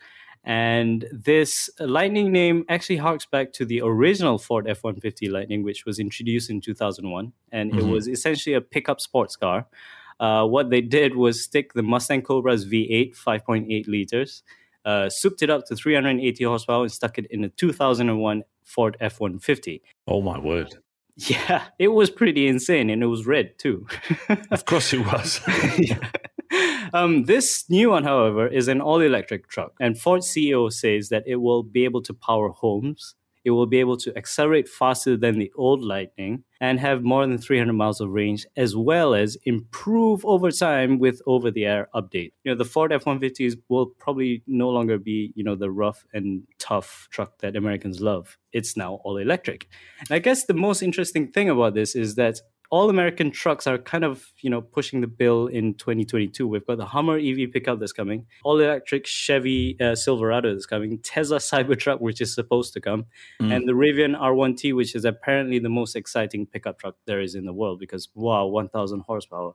And 0.44 1.06
this 1.12 1.70
Lightning 1.80 2.32
name 2.32 2.66
actually 2.68 2.98
harks 2.98 3.28
back 3.28 3.54
to 3.54 3.66
the 3.66 3.82
original 3.82 4.40
Ford 4.40 4.68
F 4.68 4.84
150 4.84 5.30
Lightning, 5.30 5.62
which 5.62 5.86
was 5.86 6.00
introduced 6.00 6.50
in 6.50 6.62
2001. 6.62 7.32
And 7.52 7.72
mm-hmm. 7.72 7.80
it 7.80 7.92
was 7.92 8.08
essentially 8.08 8.56
a 8.56 8.62
pickup 8.62 9.00
sports 9.00 9.36
car. 9.36 9.68
Uh, 10.20 10.48
what 10.48 10.72
they 10.72 10.82
did 10.82 11.16
was 11.16 11.44
stick 11.44 11.74
the 11.74 11.84
Mustang 11.84 12.24
Cobra's 12.24 12.66
V8, 12.66 13.16
5.8 13.16 13.88
liters, 13.88 14.42
uh, 14.84 15.10
souped 15.10 15.44
it 15.44 15.52
up 15.52 15.66
to 15.68 15.76
380 15.76 16.44
horsepower, 16.44 16.82
and 16.82 16.92
stuck 16.92 17.20
it 17.20 17.28
in 17.30 17.44
a 17.44 17.50
2001 17.50 18.44
Ford 18.64 18.98
F 19.00 19.20
150. 19.20 19.84
Oh, 20.08 20.24
my 20.24 20.40
word. 20.40 20.76
Yeah, 21.18 21.64
it 21.80 21.90
was 21.90 22.10
pretty 22.10 22.48
insane, 22.48 22.90
and 22.90 23.02
it 23.02 23.08
was 23.08 23.26
red 23.26 23.58
too. 23.58 23.88
of 24.52 24.66
course, 24.66 24.94
it 24.94 25.06
was. 25.06 25.40
yeah. 25.78 26.00
um, 26.94 27.24
this 27.24 27.70
new 27.70 27.92
one, 27.92 28.04
however, 28.04 28.48
is 28.48 28.68
an 28.68 28.82
all-electric 28.82 29.48
truck, 29.48 29.74
and 29.80 29.98
Ford 30.00 30.22
CEO 30.22 30.72
says 30.72 31.10
that 31.10 31.24
it 31.26 31.38
will 31.38 31.64
be 31.64 31.86
able 31.86 32.02
to 32.02 32.14
power 32.14 32.50
homes, 32.50 33.16
it 33.46 33.52
will 33.52 33.68
be 33.68 33.80
able 33.80 33.96
to 33.98 34.18
accelerate 34.18 34.68
faster 34.68 35.16
than 35.16 35.40
the 35.40 35.52
old 35.56 35.82
Lightning 35.82 36.44
and 36.60 36.80
have 36.80 37.04
more 37.04 37.26
than 37.26 37.38
300 37.38 37.72
miles 37.74 38.02
of 38.02 38.10
range, 38.10 38.46
as 38.58 38.76
well 38.76 39.14
as 39.14 39.38
improve 39.46 40.26
over 40.26 40.52
time 40.52 41.00
with 41.00 41.22
over-the-air 41.28 41.88
update. 41.94 42.32
You 42.44 42.52
know, 42.52 42.56
the 42.56 42.66
Ford 42.66 42.92
F-150s 42.92 43.56
will 43.70 43.88
probably 44.00 44.44
no 44.48 44.70
longer 44.70 44.98
be, 44.98 45.32
you 45.36 45.44
know, 45.44 45.56
the 45.56 45.70
rough 45.70 46.06
and 46.14 46.44
tough 46.60 47.08
truck 47.12 47.38
that 47.40 47.56
Americans 47.56 48.02
love. 48.02 48.38
It's 48.52 48.76
now 48.76 49.00
all 49.04 49.18
electric. 49.18 49.68
And 50.00 50.12
I 50.12 50.20
guess 50.20 50.46
the 50.46 50.54
most 50.54 50.82
interesting 50.82 51.32
thing 51.32 51.50
about 51.50 51.76
this 51.76 51.96
is 51.96 52.16
that 52.16 52.42
all 52.76 52.90
American 52.90 53.32
trucks 53.32 53.68
are 53.68 53.78
kind 53.78 54.04
of, 54.04 54.28
you 54.42 54.50
know, 54.50 54.60
pushing 54.60 55.00
the 55.00 55.08
bill 55.08 55.48
in 55.48 55.76
2022. 55.76 56.46
We've 56.46 56.68
got 56.68 56.78
the 56.78 56.86
Hummer 56.86 57.18
EV 57.18 57.50
pickup 57.54 57.80
that's 57.80 57.94
coming, 57.94 58.26
all 58.44 58.60
electric 58.60 59.08
Chevy 59.08 59.78
uh, 59.80 59.96
Silverado 59.96 60.52
that's 60.52 60.66
coming, 60.66 61.00
Tesla 61.00 61.38
Cybertruck, 61.38 62.02
which 62.02 62.20
is 62.20 62.36
supposed 62.36 62.74
to 62.74 62.82
come, 62.82 63.06
mm. 63.42 63.56
and 63.56 63.66
the 63.66 63.72
Rivian 63.72 64.20
R1T, 64.20 64.76
which 64.76 64.94
is 64.94 65.06
apparently 65.06 65.58
the 65.58 65.70
most 65.70 65.96
exciting 65.96 66.48
pickup 66.48 66.78
truck 66.78 66.96
there 67.06 67.22
is 67.22 67.34
in 67.34 67.46
the 67.46 67.54
world 67.54 67.80
because, 67.80 68.10
wow, 68.14 68.46
1,000 68.48 69.04
horsepower. 69.08 69.54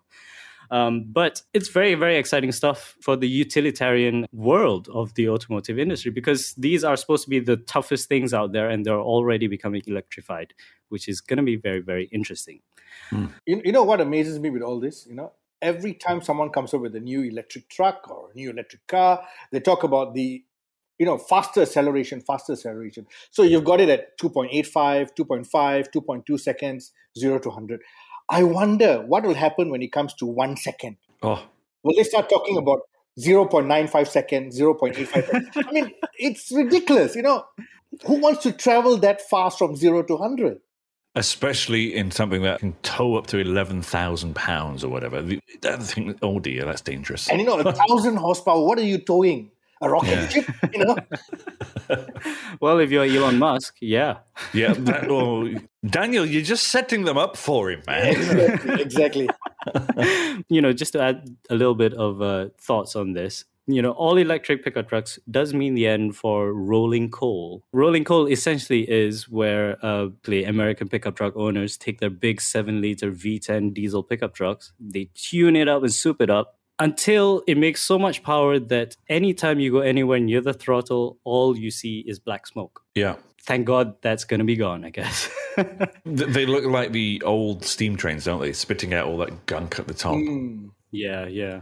Um, 0.71 1.05
but 1.09 1.43
it's 1.53 1.69
very, 1.69 1.95
very 1.95 2.17
exciting 2.17 2.53
stuff 2.53 2.97
for 3.01 3.17
the 3.17 3.29
utilitarian 3.29 4.27
world 4.33 4.89
of 4.95 5.15
the 5.15 5.29
automotive 5.29 5.79
industry 5.79 6.11
because 6.13 6.55
these 6.55 6.85
are 6.85 6.97
supposed 6.97 7.25
to 7.25 7.31
be 7.31 7.41
the 7.41 7.57
toughest 7.57 8.09
things 8.09 8.33
out 8.33 8.53
there 8.53 8.69
and 8.71 8.85
they're 8.85 9.01
already 9.01 9.49
becoming 9.49 9.83
electrified, 9.87 10.55
which 10.89 11.09
is 11.09 11.21
going 11.21 11.39
to 11.39 11.43
be 11.43 11.57
very, 11.57 11.81
very 11.81 12.05
interesting. 12.13 12.61
Hmm. 13.11 13.27
You, 13.47 13.63
you 13.65 13.73
know 13.73 13.83
what 13.83 14.01
amazes 14.01 14.39
me 14.39 14.51
with 14.51 14.63
all 14.63 14.79
this? 14.79 15.07
You 15.09 15.15
know, 15.15 15.33
every 15.61 15.95
time 15.95 16.23
someone 16.23 16.51
comes 16.51 16.73
up 16.73 16.81
with 16.81 16.95
a 16.95 17.01
new 17.01 17.23
electric 17.23 17.69
truck 17.69 18.09
or 18.09 18.31
a 18.31 18.35
new 18.35 18.51
electric 18.51 18.87
car, 18.87 19.25
they 19.51 19.61
talk 19.61 19.83
about 19.83 20.15
the 20.15 20.45
you 20.99 21.07
know 21.07 21.17
faster 21.17 21.63
acceleration 21.63 22.21
faster 22.21 22.53
acceleration 22.53 23.07
so 23.31 23.43
you've 23.43 23.65
got 23.65 23.81
it 23.81 23.89
at 23.89 24.19
2.85 24.19 25.09
2.5 25.19 25.87
2.2 25.97 26.39
seconds 26.39 26.93
0 27.19 27.39
to 27.39 27.49
100 27.49 27.81
I 28.31 28.45
wonder 28.45 29.03
what 29.03 29.25
will 29.25 29.35
happen 29.35 29.71
when 29.71 29.83
it 29.83 29.93
comes 29.93 30.15
to 30.15 30.27
one 30.27 30.57
second. 30.57 30.97
Oh. 31.23 31.43
Will 31.83 31.97
they 31.97 32.05
start 32.05 32.31
talking 32.31 32.57
about 32.57 32.83
0.95 33.19 34.07
seconds, 34.07 34.59
0.85 34.59 35.09
seconds? 35.09 35.49
I 35.57 35.73
mean, 35.73 35.93
it's 36.15 36.51
ridiculous. 36.53 37.17
You 37.17 37.23
know, 37.23 37.45
who 38.07 38.21
wants 38.21 38.45
to 38.45 38.53
travel 38.53 38.97
that 38.99 39.21
fast 39.29 39.59
from 39.59 39.75
zero 39.75 40.03
to 40.05 40.15
100? 40.15 40.61
Especially 41.17 41.93
in 41.95 42.13
something 42.13 42.43
that 42.43 42.61
can 42.61 42.75
tow 42.83 43.17
up 43.17 43.27
to 43.29 43.39
11,000 43.39 44.37
pounds 44.37 44.85
or 44.85 44.89
whatever. 44.89 45.23
That 45.63 45.83
thing, 45.83 46.17
oh 46.23 46.39
dear, 46.39 46.65
that's 46.65 46.83
dangerous. 46.83 47.29
And 47.29 47.41
you 47.41 47.47
know, 47.47 47.59
a 47.59 47.73
thousand 47.89 48.17
horsepower, 48.17 48.65
what 48.65 48.79
are 48.79 48.85
you 48.85 48.99
towing? 48.99 49.51
A 49.81 49.89
rocket 49.89 50.09
yeah. 50.09 50.29
ship, 50.29 50.47
you 50.73 50.85
know. 50.85 50.97
well, 52.61 52.79
if 52.79 52.91
you're 52.91 53.05
Elon 53.05 53.39
Musk, 53.39 53.77
yeah. 53.81 54.19
Yeah. 54.53 54.75
That, 54.81 55.11
oh, 55.11 55.49
Daniel, 55.87 56.27
you're 56.27 56.43
just 56.43 56.69
setting 56.69 57.05
them 57.05 57.19
up 57.19 57.37
for 57.37 57.71
him, 57.71 57.83
man. 57.87 58.09
exactly. 58.09 58.83
exactly. 58.83 59.29
you 60.49 60.61
know, 60.61 60.73
just 60.73 60.93
to 60.93 61.03
add 61.03 61.29
a 61.51 61.55
little 61.55 61.75
bit 61.75 61.95
of 61.95 62.23
uh, 62.23 62.49
thoughts 62.61 62.97
on 62.97 63.13
this. 63.13 63.45
You 63.67 63.83
know, 63.83 63.93
all 63.93 64.17
electric 64.17 64.65
pickup 64.65 64.89
trucks 64.89 65.19
does 65.31 65.55
mean 65.55 65.75
the 65.75 65.87
end 65.87 66.17
for 66.17 66.53
rolling 66.53 67.11
coal. 67.11 67.63
Rolling 67.73 68.05
coal 68.05 68.27
essentially 68.27 68.91
is 68.91 69.29
where 69.29 69.77
uh, 69.85 70.09
the 70.25 70.45
American 70.45 70.89
pickup 70.89 71.15
truck 71.15 71.37
owners 71.37 71.77
take 71.77 72.01
their 72.01 72.11
big 72.11 72.41
seven 72.41 72.81
liter 72.81 73.13
V10 73.13 73.73
diesel 73.73 74.03
pickup 74.03 74.35
trucks, 74.35 74.73
they 74.81 75.11
tune 75.15 75.55
it 75.55 75.69
up 75.69 75.83
and 75.83 75.93
soup 75.93 76.21
it 76.21 76.31
up, 76.31 76.59
until 76.81 77.43
it 77.47 77.57
makes 77.57 77.83
so 77.83 77.99
much 77.99 78.23
power 78.23 78.59
that 78.59 78.97
anytime 79.09 79.61
you 79.61 79.71
go 79.71 79.81
anywhere 79.81 80.19
near 80.19 80.41
the 80.41 80.55
throttle, 80.55 81.19
all 81.25 81.57
you 81.57 81.71
see 81.71 82.01
is 82.01 82.19
black 82.19 82.47
smoke. 82.47 82.83
Yeah. 82.95 83.17
Thank 83.43 83.67
God 83.67 83.95
that's 84.03 84.25
going 84.25 84.39
to 84.39 84.45
be 84.45 84.57
gone, 84.57 84.85
I 84.85 84.91
guess. 84.91 85.29
they 86.05 86.47
look 86.47 86.65
like 86.65 86.93
the 86.93 87.23
old 87.25 87.65
steam 87.65 87.97
trains, 87.97 88.25
don't 88.25 88.41
they? 88.41 88.53
Spitting 88.53 88.95
out 88.95 89.07
all 89.07 89.19
that 89.19 89.47
gunk 89.47 89.79
at 89.79 89.87
the 89.87 89.95
top. 89.95 90.15
Mm. 90.15 90.71
Yeah, 90.91 91.27
yeah. 91.27 91.61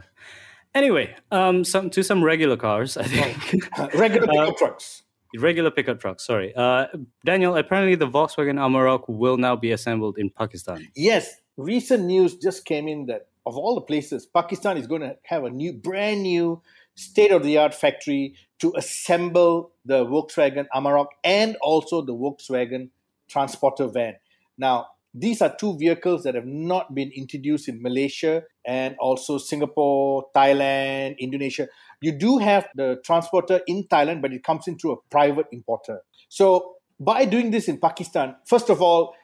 Anyway, 0.74 1.14
um, 1.30 1.64
some 1.64 1.90
to 1.90 2.02
some 2.02 2.22
regular 2.22 2.56
cars, 2.56 2.96
I 2.96 3.04
think. 3.04 3.78
Uh, 3.78 3.88
regular 3.94 4.26
pickup 4.28 4.48
uh, 4.48 4.52
trucks. 4.58 5.02
Regular 5.36 5.70
pickup 5.70 6.00
trucks, 6.00 6.26
sorry. 6.26 6.54
Uh, 6.54 6.86
Daniel, 7.24 7.56
apparently 7.56 7.94
the 7.94 8.08
Volkswagen 8.08 8.58
Amarok 8.58 9.08
will 9.08 9.36
now 9.36 9.56
be 9.56 9.72
assembled 9.72 10.18
in 10.18 10.30
Pakistan. 10.30 10.88
Yes, 10.94 11.34
recent 11.56 12.04
news 12.04 12.36
just 12.36 12.64
came 12.64 12.88
in 12.88 13.06
that 13.06 13.27
of 13.48 13.56
all 13.56 13.74
the 13.74 13.80
places, 13.80 14.26
Pakistan 14.26 14.76
is 14.76 14.86
going 14.86 15.00
to 15.00 15.16
have 15.24 15.44
a 15.44 15.50
new, 15.50 15.72
brand 15.72 16.22
new, 16.22 16.60
state 16.94 17.32
of 17.32 17.42
the 17.42 17.56
art 17.56 17.74
factory 17.74 18.34
to 18.58 18.74
assemble 18.76 19.72
the 19.86 20.04
Volkswagen 20.04 20.66
Amarok 20.74 21.06
and 21.24 21.56
also 21.62 22.02
the 22.02 22.12
Volkswagen 22.12 22.90
Transporter 23.26 23.88
van. 23.88 24.16
Now, 24.58 24.88
these 25.14 25.40
are 25.40 25.54
two 25.54 25.78
vehicles 25.78 26.24
that 26.24 26.34
have 26.34 26.44
not 26.44 26.94
been 26.94 27.10
introduced 27.16 27.68
in 27.68 27.80
Malaysia 27.80 28.42
and 28.66 28.96
also 29.00 29.38
Singapore, 29.38 30.26
Thailand, 30.36 31.18
Indonesia. 31.18 31.68
You 32.02 32.12
do 32.12 32.36
have 32.36 32.68
the 32.74 33.00
transporter 33.02 33.62
in 33.66 33.84
Thailand, 33.84 34.20
but 34.20 34.34
it 34.34 34.44
comes 34.44 34.68
in 34.68 34.78
through 34.78 34.92
a 34.92 34.96
private 35.10 35.46
importer. 35.52 36.02
So, 36.28 36.74
by 37.00 37.24
doing 37.24 37.50
this 37.50 37.66
in 37.68 37.78
Pakistan, 37.78 38.36
first 38.44 38.68
of 38.68 38.82
all, 38.82 39.14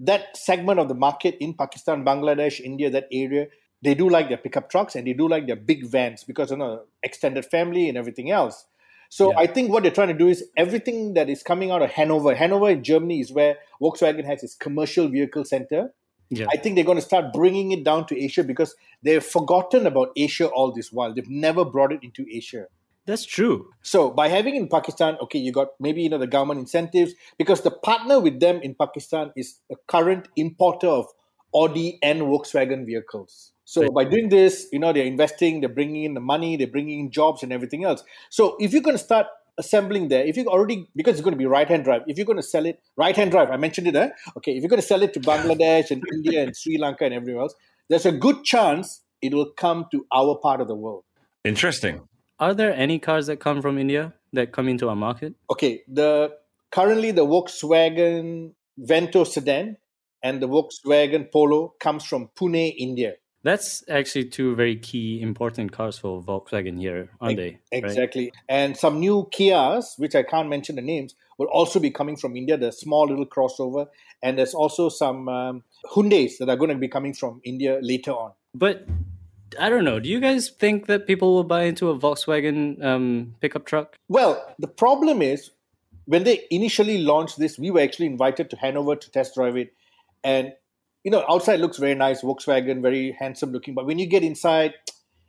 that 0.00 0.36
segment 0.36 0.80
of 0.80 0.88
the 0.88 0.94
market 0.94 1.36
in 1.40 1.54
Pakistan, 1.54 2.04
Bangladesh, 2.04 2.60
India, 2.60 2.90
that 2.90 3.06
area 3.12 3.46
they 3.82 3.94
do 3.94 4.08
like 4.08 4.28
their 4.28 4.38
pickup 4.38 4.70
trucks 4.70 4.94
and 4.94 5.06
they 5.06 5.12
do 5.12 5.28
like 5.28 5.46
their 5.46 5.56
big 5.56 5.86
vans 5.86 6.24
because 6.24 6.50
you 6.50 6.56
know 6.56 6.82
extended 7.02 7.44
family 7.46 7.88
and 7.88 7.96
everything 7.96 8.30
else. 8.30 8.66
So 9.10 9.32
yeah. 9.32 9.38
I 9.40 9.46
think 9.48 9.70
what 9.72 9.82
they're 9.82 9.92
trying 9.92 10.08
to 10.08 10.14
do 10.14 10.28
is 10.28 10.44
everything 10.56 11.14
that 11.14 11.28
is 11.28 11.42
coming 11.42 11.72
out 11.72 11.82
of 11.82 11.90
Hanover. 11.90 12.34
Hanover 12.34 12.70
in 12.70 12.84
Germany 12.84 13.20
is 13.20 13.32
where 13.32 13.56
Volkswagen 13.82 14.24
has 14.24 14.44
its 14.44 14.54
commercial 14.54 15.08
vehicle 15.08 15.44
center. 15.44 15.92
Yeah. 16.28 16.46
I 16.48 16.56
think 16.56 16.76
they're 16.76 16.84
going 16.84 16.98
to 16.98 17.02
start 17.02 17.32
bringing 17.32 17.72
it 17.72 17.82
down 17.82 18.06
to 18.06 18.16
Asia 18.16 18.44
because 18.44 18.76
they've 19.02 19.24
forgotten 19.24 19.84
about 19.84 20.10
Asia 20.14 20.46
all 20.46 20.70
this 20.72 20.92
while. 20.92 21.12
They've 21.12 21.28
never 21.28 21.64
brought 21.64 21.92
it 21.92 22.04
into 22.04 22.24
Asia. 22.30 22.66
That's 23.04 23.24
true. 23.24 23.70
So 23.82 24.10
by 24.10 24.28
having 24.28 24.54
in 24.54 24.68
Pakistan, 24.68 25.16
okay, 25.22 25.40
you 25.40 25.50
got 25.50 25.68
maybe 25.80 26.02
you 26.02 26.08
know 26.08 26.18
the 26.18 26.28
government 26.28 26.60
incentives 26.60 27.14
because 27.36 27.62
the 27.62 27.72
partner 27.72 28.20
with 28.20 28.38
them 28.38 28.60
in 28.62 28.76
Pakistan 28.76 29.32
is 29.34 29.58
a 29.72 29.74
current 29.88 30.28
importer 30.36 30.86
of 30.86 31.06
Audi 31.52 31.98
and 32.00 32.20
Volkswagen 32.20 32.86
vehicles. 32.86 33.49
So 33.70 33.82
right. 33.82 33.94
by 33.94 34.04
doing 34.04 34.30
this, 34.30 34.66
you 34.72 34.80
know, 34.80 34.92
they're 34.92 35.04
investing, 35.04 35.60
they're 35.60 35.68
bringing 35.68 36.02
in 36.02 36.14
the 36.14 36.20
money, 36.20 36.56
they're 36.56 36.66
bringing 36.66 36.98
in 36.98 37.12
jobs 37.12 37.44
and 37.44 37.52
everything 37.52 37.84
else. 37.84 38.02
So 38.28 38.56
if 38.58 38.72
you're 38.72 38.82
going 38.82 38.96
to 38.96 39.02
start 39.02 39.28
assembling 39.58 40.08
there, 40.08 40.26
if 40.26 40.36
you 40.36 40.44
already 40.46 40.88
because 40.96 41.12
it's 41.12 41.20
going 41.20 41.34
to 41.34 41.38
be 41.38 41.46
right 41.46 41.68
hand 41.68 41.84
drive, 41.84 42.02
if 42.08 42.18
you're 42.18 42.26
going 42.26 42.36
to 42.36 42.42
sell 42.42 42.66
it 42.66 42.80
right 42.96 43.14
hand 43.14 43.30
drive, 43.30 43.48
I 43.48 43.58
mentioned 43.58 43.86
it, 43.86 43.94
eh? 43.94 44.08
okay, 44.38 44.56
if 44.56 44.62
you're 44.64 44.68
going 44.68 44.82
to 44.82 44.86
sell 44.86 45.04
it 45.04 45.14
to 45.14 45.20
Bangladesh 45.20 45.92
and 45.92 46.02
India 46.14 46.42
and 46.42 46.56
Sri 46.56 46.78
Lanka 46.78 47.04
and 47.04 47.14
everywhere 47.14 47.42
else, 47.42 47.54
there's 47.88 48.06
a 48.06 48.10
good 48.10 48.42
chance 48.42 49.02
it 49.22 49.32
will 49.32 49.52
come 49.52 49.86
to 49.92 50.04
our 50.12 50.34
part 50.34 50.60
of 50.60 50.66
the 50.66 50.74
world. 50.74 51.04
Interesting. 51.44 52.00
Are 52.40 52.54
there 52.54 52.74
any 52.74 52.98
cars 52.98 53.28
that 53.28 53.38
come 53.38 53.62
from 53.62 53.78
India 53.78 54.14
that 54.32 54.50
come 54.50 54.66
into 54.66 54.88
our 54.88 54.96
market? 54.96 55.36
Okay, 55.48 55.82
the 55.86 56.32
currently 56.72 57.12
the 57.12 57.24
Volkswagen 57.24 58.50
Vento 58.78 59.22
sedan 59.22 59.76
and 60.24 60.42
the 60.42 60.48
Volkswagen 60.48 61.30
Polo 61.30 61.74
comes 61.78 62.04
from 62.04 62.30
Pune, 62.34 62.74
India. 62.76 63.14
That's 63.42 63.82
actually 63.88 64.26
two 64.26 64.54
very 64.54 64.76
key 64.76 65.22
important 65.22 65.72
cars 65.72 65.98
for 65.98 66.22
Volkswagen 66.22 66.78
here, 66.78 67.08
aren't 67.20 67.38
they? 67.38 67.58
Exactly. 67.72 68.24
Right? 68.24 68.32
And 68.48 68.76
some 68.76 69.00
new 69.00 69.28
Kias, 69.32 69.98
which 69.98 70.14
I 70.14 70.22
can't 70.22 70.48
mention 70.48 70.76
the 70.76 70.82
names, 70.82 71.14
will 71.38 71.46
also 71.46 71.80
be 71.80 71.90
coming 71.90 72.16
from 72.16 72.36
India, 72.36 72.58
the 72.58 72.70
small 72.70 73.08
little 73.08 73.26
crossover. 73.26 73.88
And 74.22 74.38
there's 74.38 74.52
also 74.52 74.90
some 74.90 75.28
um, 75.28 75.62
Hyundais 75.90 76.32
that 76.38 76.50
are 76.50 76.56
going 76.56 76.70
to 76.70 76.76
be 76.76 76.88
coming 76.88 77.14
from 77.14 77.40
India 77.42 77.78
later 77.80 78.12
on. 78.12 78.32
But 78.54 78.86
I 79.58 79.70
don't 79.70 79.84
know. 79.84 79.98
Do 79.98 80.08
you 80.08 80.20
guys 80.20 80.50
think 80.50 80.86
that 80.86 81.06
people 81.06 81.34
will 81.34 81.44
buy 81.44 81.62
into 81.62 81.88
a 81.88 81.98
Volkswagen 81.98 82.84
um, 82.84 83.34
pickup 83.40 83.64
truck? 83.64 83.96
Well, 84.08 84.54
the 84.58 84.68
problem 84.68 85.22
is 85.22 85.50
when 86.04 86.24
they 86.24 86.44
initially 86.50 86.98
launched 86.98 87.38
this, 87.38 87.58
we 87.58 87.70
were 87.70 87.80
actually 87.80 88.06
invited 88.06 88.50
to 88.50 88.56
Hanover 88.56 88.96
to 88.96 89.10
test 89.10 89.34
drive 89.34 89.56
it. 89.56 89.72
And 90.22 90.52
you 91.04 91.10
know, 91.10 91.24
outside 91.28 91.60
looks 91.60 91.78
very 91.78 91.94
nice, 91.94 92.22
Volkswagen, 92.22 92.82
very 92.82 93.16
handsome 93.18 93.52
looking, 93.52 93.74
but 93.74 93.86
when 93.86 93.98
you 93.98 94.06
get 94.06 94.22
inside, 94.22 94.74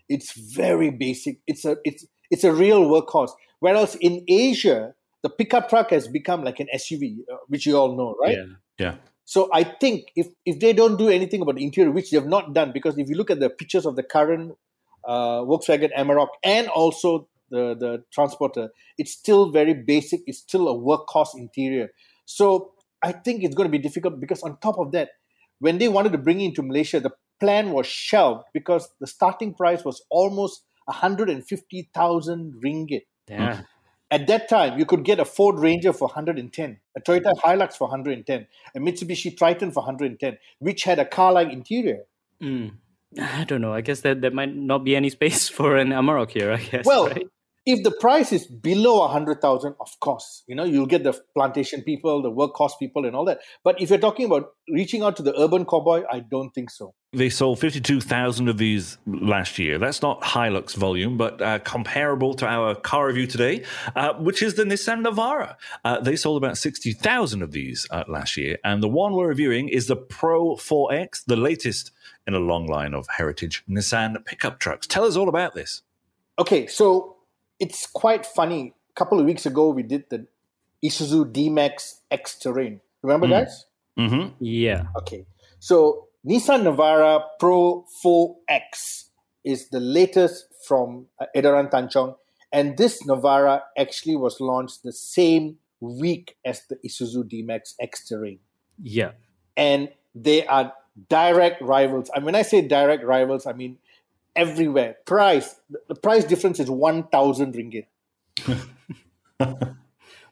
it's 0.10 0.34
very 0.34 0.90
basic. 0.90 1.40
It's 1.48 1.64
a 1.66 1.78
it's 1.86 2.06
it's 2.30 2.44
a 2.44 2.52
real 2.52 2.86
workhorse. 2.86 3.32
Whereas 3.60 3.96
in 3.96 4.26
Asia, 4.28 4.94
the 5.24 5.30
pickup 5.30 5.70
truck 5.70 5.92
has 5.92 6.08
become 6.08 6.44
like 6.44 6.60
an 6.60 6.68
SUV, 6.76 7.20
uh, 7.32 7.38
which 7.48 7.66
you 7.66 7.78
all 7.78 7.96
know, 7.96 8.16
right? 8.20 8.38
Yeah. 8.38 8.46
Yeah. 8.80 8.96
So 9.26 9.50
I 9.54 9.64
think 9.64 10.08
if 10.16 10.28
if 10.46 10.60
they 10.60 10.74
don't 10.74 10.98
do 10.98 11.08
anything 11.08 11.42
about 11.42 11.56
the 11.56 11.64
interior, 11.64 11.92
which 11.92 12.12
they 12.12 12.18
have 12.18 12.28
not 12.28 12.54
done, 12.54 12.72
because 12.74 12.98
if 12.98 13.08
you 13.08 13.16
look 13.16 13.32
at 13.32 13.40
the 13.40 13.50
pictures 13.50 13.86
of 13.86 13.96
the 13.96 14.04
current 14.04 14.58
uh, 15.06 15.42
Volkswagen 15.42 15.92
Amarok 15.98 16.30
and 16.44 16.68
also 16.68 17.30
the 17.50 17.76
the 17.80 18.04
transporter, 18.12 18.70
it's 18.98 19.12
still 19.12 19.52
very 19.52 19.74
basic. 19.74 20.22
It's 20.28 20.40
still 20.40 20.68
a 20.68 20.76
workhorse 20.76 21.38
interior. 21.38 21.92
So 22.26 22.74
I 23.02 23.14
think 23.14 23.44
it's 23.44 23.56
going 23.56 23.68
to 23.68 23.72
be 23.72 23.82
difficult 23.82 24.20
because 24.20 24.42
on 24.44 24.58
top 24.60 24.78
of 24.80 24.92
that, 24.92 25.10
when 25.62 25.78
they 25.78 25.88
wanted 25.88 26.12
to 26.12 26.18
bring 26.18 26.42
it 26.42 26.46
into 26.46 26.64
Malaysia, 26.64 27.00
the 27.00 27.12
plan 27.40 27.72
was 27.72 27.88
shelved 27.88 28.46
because 28.54 28.90
the 29.00 29.08
starting 29.08 29.54
price 29.54 29.86
was 29.86 30.04
almost 30.10 30.64
150,000 30.86 32.62
ringgit. 32.66 33.04
Yeah. 33.30 33.62
At 34.10 34.28
that 34.28 34.50
time, 34.50 34.78
you 34.78 34.86
could 34.86 35.06
get 35.06 35.20
a 35.22 35.26
Ford 35.26 35.60
Ranger 35.60 35.94
for 35.94 36.08
110, 36.08 36.80
a 36.98 37.00
Toyota 37.00 37.32
Hilux 37.46 37.78
for 37.78 37.88
110, 37.88 38.48
a 38.76 38.80
Mitsubishi 38.80 39.38
Triton 39.38 39.72
for 39.72 39.82
110, 39.82 40.38
which 40.60 40.84
had 40.84 41.00
a 41.00 41.06
car-like 41.06 41.54
interior. 41.54 42.00
Mm. 42.44 42.74
I 43.22 43.44
don't 43.46 43.62
know. 43.62 43.74
I 43.74 43.82
guess 43.82 44.02
that 44.02 44.20
there 44.20 44.32
might 44.32 44.54
not 44.54 44.84
be 44.84 44.96
any 44.96 45.10
space 45.10 45.48
for 45.58 45.78
an 45.78 45.90
Amarok 45.90 46.32
here. 46.32 46.52
I 46.52 46.58
guess. 46.58 46.86
Well, 46.86 47.08
right? 47.08 47.28
If 47.66 47.84
the 47.84 47.92
price 47.92 48.32
is 48.32 48.48
below 48.48 49.04
a 49.04 49.08
hundred 49.08 49.42
thousand, 49.42 49.76
of 49.80 50.00
course, 50.00 50.44
you 50.48 50.56
know 50.56 50.64
you'll 50.64 50.88
get 50.88 51.04
the 51.04 51.14
plantation 51.36 51.82
people, 51.82 52.22
the 52.22 52.32
workforce 52.32 52.76
people, 52.78 53.06
and 53.06 53.16
all 53.16 53.26
that. 53.26 53.40
But 53.64 53.80
if 53.80 53.90
you're 53.90 54.00
talking 54.00 54.26
about 54.26 54.54
reaching 54.70 55.04
out 55.04 55.16
to 55.18 55.24
the 55.24 55.40
urban 55.40 55.66
cowboy, 55.66 56.04
I 56.12 56.20
don't 56.20 56.50
think 56.52 56.72
so. 56.72 56.94
They 57.14 57.30
sold 57.30 57.60
52,000 57.60 58.48
of 58.48 58.58
these 58.58 58.98
last 59.06 59.60
year. 59.60 59.78
That's 59.78 60.02
not 60.02 60.22
Hilux 60.22 60.76
volume, 60.76 61.18
but 61.18 61.42
uh, 61.42 61.60
comparable 61.60 62.34
to 62.36 62.48
our 62.48 62.74
car 62.74 63.08
review 63.08 63.28
today, 63.28 63.66
uh, 63.98 64.14
which 64.14 64.42
is 64.42 64.54
the 64.54 64.64
Nissan 64.64 65.06
Navara. 65.06 65.58
Uh, 65.84 66.00
they 66.00 66.16
sold 66.16 66.42
about 66.42 66.58
60,000 66.58 67.42
of 67.42 67.52
these 67.52 67.86
uh, 67.92 68.06
last 68.08 68.38
year. 68.38 68.60
And 68.64 68.82
the 68.82 68.88
one 68.88 69.12
we're 69.12 69.28
reviewing 69.28 69.68
is 69.68 69.88
the 69.88 69.98
Pro 69.98 70.56
4X, 70.56 71.26
the 71.26 71.36
latest 71.36 71.92
in 72.26 72.34
a 72.34 72.40
long 72.40 72.66
line 72.66 72.94
of 72.94 73.08
heritage 73.18 73.66
Nissan 73.70 74.24
pickup 74.24 74.60
trucks. 74.60 74.88
Tell 74.88 75.04
us 75.04 75.18
all 75.18 75.28
about 75.28 75.54
this. 75.54 75.82
Okay, 76.40 76.66
so 76.66 77.18
it's 77.62 77.86
quite 77.86 78.26
funny. 78.26 78.74
A 78.92 78.96
couple 79.00 79.20
of 79.22 79.26
weeks 79.26 79.46
ago, 79.46 79.70
we 79.70 79.84
did 79.84 80.10
the 80.10 80.26
Isuzu 80.84 81.32
D-Max 81.32 82.02
X 82.10 82.36
Terrain. 82.42 82.82
Remember, 83.04 83.28
Mm. 83.28 83.38
guys? 83.38 83.66
Mm-hmm. 83.98 84.26
Yeah. 84.40 84.84
Okay, 84.98 85.26
so 85.60 86.08
Nissan 86.26 86.64
Navara 86.68 87.22
Pro 87.40 87.86
4X 88.04 89.06
is 89.44 89.70
the 89.70 89.80
latest 89.80 90.46
from 90.68 91.08
uh, 91.20 91.26
Edaran 91.36 91.68
Tanchong, 91.70 92.16
and 92.52 92.78
this 92.78 93.04
Navara 93.04 93.62
actually 93.78 94.16
was 94.16 94.40
launched 94.42 94.84
the 94.84 94.92
same 94.94 95.58
week 95.80 96.36
as 96.46 96.62
the 96.70 96.78
Isuzu 96.86 97.28
D-Max 97.28 97.76
X 97.80 98.08
Terrain, 98.08 98.40
Yeah. 98.82 99.12
and 99.58 99.90
they 100.16 100.46
are 100.48 100.74
direct 101.10 101.62
rivals. 101.62 102.10
And 102.16 102.26
when 102.26 102.36
I 102.36 102.42
say 102.44 102.62
direct 102.62 103.04
rivals, 103.04 103.46
I 103.48 103.54
mean 103.54 103.78
everywhere. 104.36 104.98
Price, 105.06 105.56
the 105.88 105.96
price 105.96 106.24
difference 106.24 106.60
is 106.60 106.70
one 106.70 107.08
thousand 107.08 107.56
ringgit. 107.56 107.86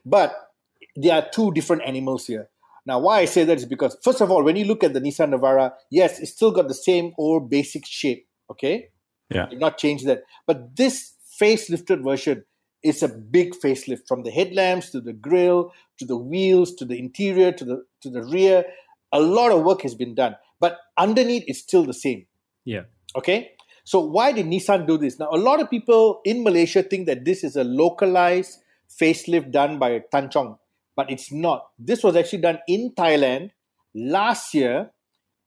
but 0.05 0.51
there 0.95 1.15
are 1.15 1.27
two 1.31 1.51
different 1.53 1.83
animals 1.83 2.27
here. 2.27 2.49
Now, 2.85 2.99
why 2.99 3.19
I 3.19 3.25
say 3.25 3.43
that 3.43 3.57
is 3.57 3.65
because, 3.65 3.97
first 4.03 4.21
of 4.21 4.31
all, 4.31 4.43
when 4.43 4.55
you 4.55 4.65
look 4.65 4.83
at 4.83 4.93
the 4.93 5.01
Nissan 5.01 5.33
Navara, 5.33 5.73
yes, 5.91 6.19
it's 6.19 6.31
still 6.31 6.51
got 6.51 6.67
the 6.67 6.73
same 6.73 7.13
old 7.17 7.49
basic 7.49 7.85
shape. 7.85 8.27
Okay, 8.49 8.89
Yeah. 9.29 9.45
They've 9.49 9.59
not 9.59 9.77
changed 9.77 10.07
that. 10.07 10.23
But 10.47 10.75
this 10.75 11.13
facelifted 11.39 12.03
version 12.03 12.45
is 12.81 13.03
a 13.03 13.07
big 13.07 13.53
facelift 13.53 14.07
from 14.07 14.23
the 14.23 14.31
headlamps 14.31 14.89
to 14.91 15.01
the 15.01 15.13
grille 15.13 15.71
to 15.99 16.05
the 16.05 16.17
wheels 16.17 16.73
to 16.75 16.85
the 16.85 16.97
interior 16.97 17.51
to 17.51 17.65
the 17.65 17.85
to 18.01 18.09
the 18.09 18.23
rear. 18.23 18.65
A 19.11 19.19
lot 19.19 19.51
of 19.51 19.63
work 19.63 19.81
has 19.81 19.95
been 19.95 20.15
done, 20.15 20.35
but 20.59 20.79
underneath 20.97 21.43
it's 21.47 21.59
still 21.59 21.83
the 21.83 21.93
same. 21.93 22.25
Yeah. 22.65 22.83
Okay. 23.15 23.51
So 23.89 23.99
why 23.99 24.31
did 24.31 24.45
Nissan 24.45 24.85
do 24.85 24.99
this? 24.99 25.17
Now, 25.17 25.29
a 25.31 25.41
lot 25.41 25.59
of 25.59 25.67
people 25.67 26.21
in 26.23 26.43
Malaysia 26.43 26.83
think 26.83 27.07
that 27.07 27.25
this 27.25 27.43
is 27.43 27.55
a 27.55 27.63
localized 27.63 28.59
facelift 28.87 29.51
done 29.51 29.79
by 29.79 30.03
Tanchong, 30.13 30.59
but 30.95 31.09
it's 31.09 31.31
not. 31.31 31.69
This 31.79 32.03
was 32.03 32.15
actually 32.15 32.43
done 32.43 32.59
in 32.67 32.91
Thailand 32.91 33.49
last 33.95 34.53
year, 34.53 34.91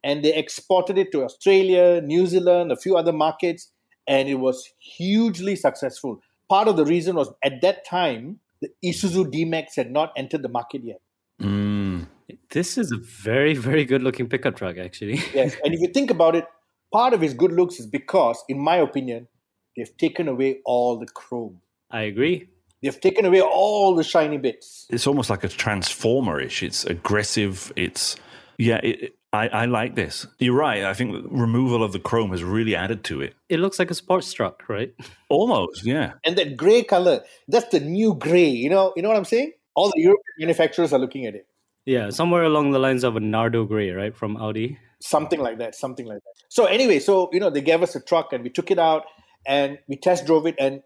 and 0.03 0.25
they 0.25 0.35
exported 0.35 0.99
it 0.99 1.13
to 1.13 1.23
Australia, 1.23 2.01
New 2.01 2.27
Zealand, 2.27 2.73
a 2.73 2.77
few 2.77 2.97
other 2.97 3.13
markets, 3.13 3.71
and 4.09 4.29
it 4.29 4.41
was 4.41 4.73
hugely 4.81 5.55
successful. 5.55 6.21
Part 6.49 6.67
of 6.67 6.77
the 6.77 6.85
reason 6.85 7.15
was 7.15 7.31
at 7.45 7.61
that 7.63 7.85
time, 7.87 8.41
the 8.61 8.71
Isuzu 8.85 9.31
D-Max 9.31 9.77
had 9.77 9.93
not 9.93 10.13
entered 10.17 10.43
the 10.43 10.49
market 10.49 10.83
yet. 10.83 11.01
Mm. 11.41 12.09
This 12.51 12.77
is 12.77 12.91
a 12.91 12.99
very, 12.99 13.55
very 13.55 13.85
good 13.85 14.03
looking 14.03 14.29
pickup 14.29 14.57
truck, 14.57 14.79
actually. 14.79 15.21
Yes, 15.33 15.55
and 15.65 15.73
if 15.73 15.81
you 15.81 15.87
think 15.87 16.11
about 16.11 16.35
it, 16.35 16.45
part 16.93 17.15
of 17.15 17.21
his 17.21 17.35
good 17.35 17.53
looks 17.53 17.81
is 17.81 17.87
because, 17.87 18.43
in 18.49 18.59
my 18.59 18.77
opinion, 18.77 19.29
they've 19.77 19.97
taken 19.97 20.29
away 20.29 20.61
all 20.65 20.99
the 20.99 21.07
chrome. 21.07 21.61
I 21.91 22.03
agree. 22.03 22.49
They've 22.83 23.01
taken 23.01 23.25
away 23.25 23.41
all 23.41 23.95
the 23.95 24.05
shiny 24.05 24.39
bits. 24.39 24.87
It's 24.91 25.07
almost 25.07 25.31
like 25.31 25.45
a 25.45 25.49
transformer-ish. 25.49 26.63
It's 26.63 26.85
aggressive. 26.85 27.73
It's 27.77 28.17
yeah. 28.59 28.81
It, 28.83 29.15
I, 29.35 29.49
I 29.49 29.65
like 29.65 29.95
this. 29.95 30.27
You're 30.39 30.55
right. 30.55 30.85
I 30.85 30.93
think 30.93 31.13
the 31.13 31.29
removal 31.31 31.83
of 31.83 31.93
the 31.93 31.99
chrome 31.99 32.33
has 32.33 32.45
really 32.45 32.77
added 32.77 33.03
to 33.05 33.23
it. 33.23 33.35
It 33.49 33.61
looks 33.61 33.79
like 33.79 33.91
a 33.91 33.95
sports 33.95 34.31
truck, 34.31 34.69
right? 34.69 34.95
Almost, 35.31 35.85
yeah. 35.85 36.15
And 36.25 36.37
that 36.37 36.57
grey 36.57 36.83
color, 36.83 37.23
that's 37.49 37.71
the 37.71 37.81
new 37.81 38.15
grey. 38.15 38.51
You 38.51 38.69
know, 38.69 38.93
you 38.95 39.01
know 39.01 39.09
what 39.09 39.17
I'm 39.17 39.25
saying? 39.25 39.53
All 39.75 39.91
the 39.95 40.03
European 40.03 40.35
manufacturers 40.39 40.93
are 40.93 40.99
looking 40.99 41.25
at 41.25 41.35
it. 41.35 41.47
Yeah, 41.87 42.11
somewhere 42.11 42.45
along 42.45 42.73
the 42.73 42.79
lines 42.79 43.05
of 43.05 43.17
a 43.17 43.21
Nardo 43.21 43.65
Grey, 43.65 43.91
right, 43.91 44.15
from 44.15 44.37
Audi. 44.37 44.79
Something 45.03 45.41
like 45.41 45.59
that, 45.59 45.75
something 45.75 46.07
like 46.07 46.19
that. 46.19 46.35
So 46.49 46.67
anyway, 46.67 46.99
so 46.99 47.29
you 47.33 47.41
know, 47.41 47.51
they 47.51 47.61
gave 47.61 47.83
us 47.83 47.97
a 47.97 48.01
truck 48.01 48.33
and 48.33 48.45
we 48.45 48.51
took 48.51 48.71
it 48.71 48.79
out 48.79 49.05
and 49.47 49.79
we 49.89 49.97
test 49.97 50.27
drove 50.27 50.47
it 50.47 50.55
and 50.59 50.83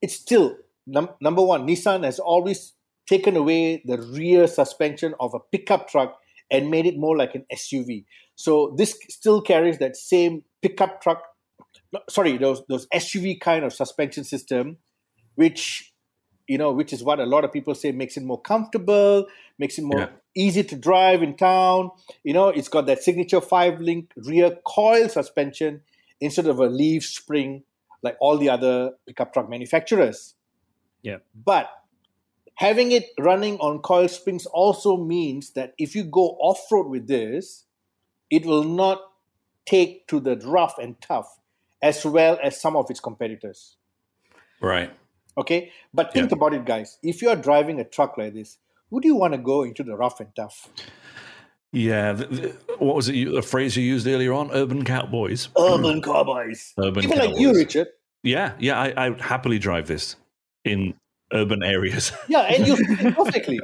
it's 0.00 0.14
still 0.14 0.56
num- 0.86 1.10
number 1.20 1.42
one, 1.42 1.66
Nissan 1.66 2.04
has 2.04 2.18
always 2.18 2.72
taken 3.06 3.36
away 3.36 3.82
the 3.84 3.98
rear 3.98 4.46
suspension 4.46 5.14
of 5.20 5.34
a 5.34 5.40
pickup 5.40 5.88
truck 5.88 6.16
and 6.50 6.70
made 6.70 6.86
it 6.86 6.98
more 6.98 7.16
like 7.16 7.34
an 7.34 7.44
SUV. 7.52 8.04
So 8.34 8.74
this 8.76 8.98
still 9.08 9.40
carries 9.40 9.78
that 9.78 9.96
same 9.96 10.42
pickup 10.60 11.00
truck, 11.02 11.22
sorry, 12.08 12.36
those 12.36 12.62
those 12.68 12.86
SUV 12.94 13.40
kind 13.40 13.64
of 13.64 13.72
suspension 13.72 14.24
system, 14.24 14.78
which 15.34 15.91
you 16.52 16.58
know, 16.58 16.70
which 16.70 16.92
is 16.92 17.02
what 17.02 17.18
a 17.18 17.24
lot 17.24 17.44
of 17.46 17.50
people 17.50 17.74
say 17.74 17.92
makes 17.92 18.18
it 18.18 18.22
more 18.22 18.38
comfortable, 18.38 19.26
makes 19.58 19.78
it 19.78 19.84
more 19.84 20.00
Yeah. 20.00 20.08
easy 20.34 20.62
to 20.62 20.76
drive 20.76 21.22
in 21.22 21.34
town. 21.34 21.90
You 22.24 22.34
know, 22.34 22.48
it's 22.48 22.68
got 22.68 22.84
that 22.86 23.02
signature 23.02 23.40
five 23.40 23.80
link 23.80 24.12
rear 24.16 24.58
coil 24.66 25.08
suspension 25.08 25.80
instead 26.20 26.46
of 26.46 26.58
a 26.58 26.66
leaf 26.66 27.06
spring 27.06 27.64
like 28.02 28.18
all 28.20 28.36
the 28.36 28.50
other 28.50 28.92
pickup 29.06 29.32
truck 29.32 29.48
manufacturers. 29.48 30.34
Yeah. 31.00 31.18
But 31.34 31.70
having 32.56 32.92
it 32.92 33.06
running 33.18 33.56
on 33.58 33.78
coil 33.78 34.08
springs 34.08 34.44
also 34.44 34.98
means 34.98 35.52
that 35.52 35.72
if 35.78 35.94
you 35.94 36.04
go 36.04 36.36
off 36.38 36.60
road 36.70 36.88
with 36.88 37.06
this, 37.08 37.64
it 38.28 38.44
will 38.44 38.64
not 38.64 39.00
take 39.64 40.06
to 40.08 40.20
the 40.20 40.36
rough 40.36 40.76
and 40.78 41.00
tough 41.00 41.38
as 41.80 42.04
well 42.04 42.38
as 42.42 42.60
some 42.60 42.76
of 42.76 42.90
its 42.90 43.00
competitors. 43.00 43.76
Right. 44.60 44.90
Okay? 45.36 45.72
But 45.94 46.12
think 46.12 46.30
Yeah. 46.30 46.36
about 46.36 46.54
it, 46.54 46.64
guys. 46.64 46.98
If 47.02 47.22
you're 47.22 47.36
driving 47.36 47.80
a 47.80 47.84
truck 47.84 48.16
like 48.18 48.34
this, 48.34 48.58
would 48.90 49.04
you 49.04 49.16
want 49.16 49.32
to 49.34 49.38
go 49.38 49.62
into 49.62 49.82
the 49.82 49.96
rough 49.96 50.20
and 50.20 50.34
tough? 50.36 50.68
Yeah. 51.72 52.12
The, 52.12 52.26
the, 52.26 52.48
what 52.78 52.96
was 52.96 53.08
it? 53.08 53.14
You, 53.14 53.36
a 53.38 53.42
phrase 53.42 53.76
you 53.76 53.82
used 53.82 54.06
earlier 54.06 54.32
on? 54.32 54.50
Urban 54.52 54.84
cowboys. 54.84 55.48
Urban 55.58 56.02
cowboys. 56.02 56.74
Urban 56.78 57.02
People 57.02 57.16
like 57.18 57.38
you. 57.38 57.54
Richard. 57.54 57.88
Yeah. 58.22 58.52
Yeah. 58.58 58.78
I, 58.80 58.90
I 58.90 59.08
would 59.10 59.20
happily 59.20 59.58
drive 59.58 59.86
this 59.88 60.16
in 60.64 60.94
urban 61.32 61.62
areas. 61.62 62.12
Yeah, 62.28 62.40
and 62.42 62.66
you 62.66 63.12
perfectly. 63.14 63.58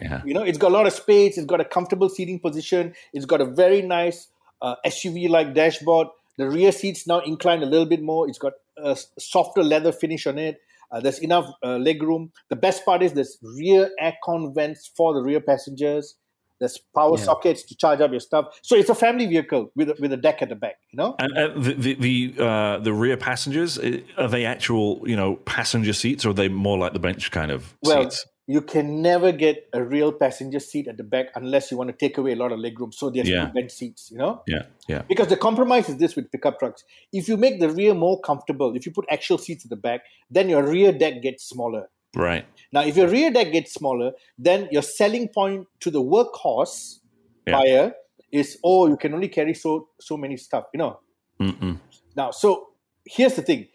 yeah. 0.00 0.20
You 0.24 0.34
know, 0.34 0.42
it's 0.42 0.58
got 0.58 0.68
a 0.70 0.74
lot 0.74 0.86
of 0.86 0.92
space. 0.92 1.38
It's 1.38 1.46
got 1.46 1.60
a 1.60 1.64
comfortable 1.64 2.08
seating 2.10 2.38
position. 2.38 2.94
It's 3.14 3.24
got 3.24 3.40
a 3.40 3.46
very 3.46 3.80
nice 3.82 4.28
uh, 4.60 4.76
SUV-like 4.86 5.54
dashboard. 5.54 6.08
The 6.36 6.48
rear 6.48 6.72
seats 6.72 7.06
now 7.06 7.20
inclined 7.20 7.62
a 7.62 7.66
little 7.66 7.86
bit 7.86 8.02
more. 8.02 8.28
It's 8.28 8.38
got 8.38 8.52
a 8.76 8.96
softer 9.18 9.62
leather 9.62 9.92
finish 9.92 10.26
on 10.26 10.38
it. 10.38 10.60
Uh, 10.92 11.00
there's 11.00 11.18
enough 11.20 11.46
uh, 11.64 11.76
leg 11.76 12.02
room. 12.02 12.32
The 12.48 12.56
best 12.56 12.84
part 12.84 13.02
is 13.02 13.12
there's 13.12 13.38
rear 13.58 13.90
aircon 14.02 14.54
vents 14.54 14.90
for 14.96 15.14
the 15.14 15.22
rear 15.22 15.40
passengers. 15.40 16.16
There's 16.58 16.78
power 16.94 17.16
Yeah. 17.16 17.24
sockets 17.24 17.62
to 17.64 17.76
charge 17.76 18.00
up 18.02 18.10
your 18.10 18.20
stuff. 18.20 18.46
So 18.62 18.76
it's 18.76 18.90
a 18.90 18.94
family 18.94 19.26
vehicle 19.26 19.72
with 19.74 19.88
a, 19.88 19.96
with 19.98 20.12
a 20.12 20.16
deck 20.18 20.42
at 20.42 20.50
the 20.50 20.54
back. 20.54 20.76
You 20.92 20.98
know, 20.98 21.16
And 21.18 21.38
uh, 21.38 21.58
the 21.58 21.72
the 21.72 21.94
the, 21.94 22.44
uh, 22.44 22.78
the 22.80 22.92
rear 22.92 23.16
passengers 23.16 23.78
uh, 23.78 24.00
are 24.18 24.28
they 24.28 24.44
actual 24.44 25.00
you 25.06 25.16
know 25.16 25.36
passenger 25.36 25.94
seats 25.94 26.26
or 26.26 26.30
are 26.30 26.34
they 26.34 26.48
more 26.48 26.76
like 26.76 26.92
the 26.92 26.98
bench 26.98 27.30
kind 27.30 27.50
of 27.50 27.74
well, 27.82 28.02
seats? 28.02 28.26
You 28.54 28.60
can 28.72 29.00
never 29.00 29.30
get 29.30 29.56
a 29.72 29.80
real 29.94 30.10
passenger 30.22 30.58
seat 30.58 30.88
at 30.92 30.96
the 31.00 31.04
back 31.04 31.26
unless 31.40 31.70
you 31.70 31.76
want 31.80 31.88
to 31.92 31.96
take 32.04 32.18
away 32.18 32.32
a 32.32 32.38
lot 32.42 32.50
of 32.54 32.58
legroom. 32.58 32.92
So 33.00 33.08
there's 33.08 33.28
Yeah. 33.28 33.46
bench 33.56 33.70
seats. 33.70 34.10
You 34.10 34.18
know. 34.18 34.42
Yeah. 34.54 34.64
Yeah. 34.88 35.02
Because 35.12 35.28
the 35.28 35.36
compromise 35.36 35.88
is 35.88 35.98
this 35.98 36.16
with 36.16 36.32
pickup 36.32 36.58
trucks. 36.58 36.82
If 37.12 37.28
you 37.28 37.36
make 37.36 37.60
the 37.60 37.70
rear 37.70 37.94
more 37.94 38.16
comfortable, 38.20 38.74
if 38.74 38.86
you 38.86 38.92
put 38.92 39.04
actual 39.08 39.38
seats 39.38 39.64
at 39.66 39.70
the 39.70 39.76
back, 39.76 40.00
then 40.30 40.48
your 40.48 40.64
rear 40.68 40.90
deck 40.90 41.22
gets 41.22 41.44
smaller. 41.44 41.84
Right. 42.16 42.44
Now, 42.72 42.82
if 42.82 42.96
your 42.96 43.06
rear 43.06 43.30
deck 43.30 43.52
gets 43.52 43.72
smaller, 43.72 44.12
then 44.36 44.68
your 44.72 44.82
selling 44.82 45.28
point 45.28 45.68
to 45.80 45.90
the 45.92 46.02
workhorse 46.02 46.98
Yeah. 47.46 47.52
buyer 47.56 47.94
is, 48.32 48.58
oh, 48.64 48.88
you 48.88 48.96
can 48.96 49.14
only 49.14 49.28
carry 49.28 49.54
so 49.54 49.90
so 50.00 50.16
many 50.16 50.36
stuff, 50.36 50.64
you 50.74 50.78
know. 50.78 50.98
Mm-mm. 51.40 51.78
Now, 52.16 52.32
so 52.32 52.70
here's 53.06 53.34
the 53.36 53.42
thing: 53.42 53.68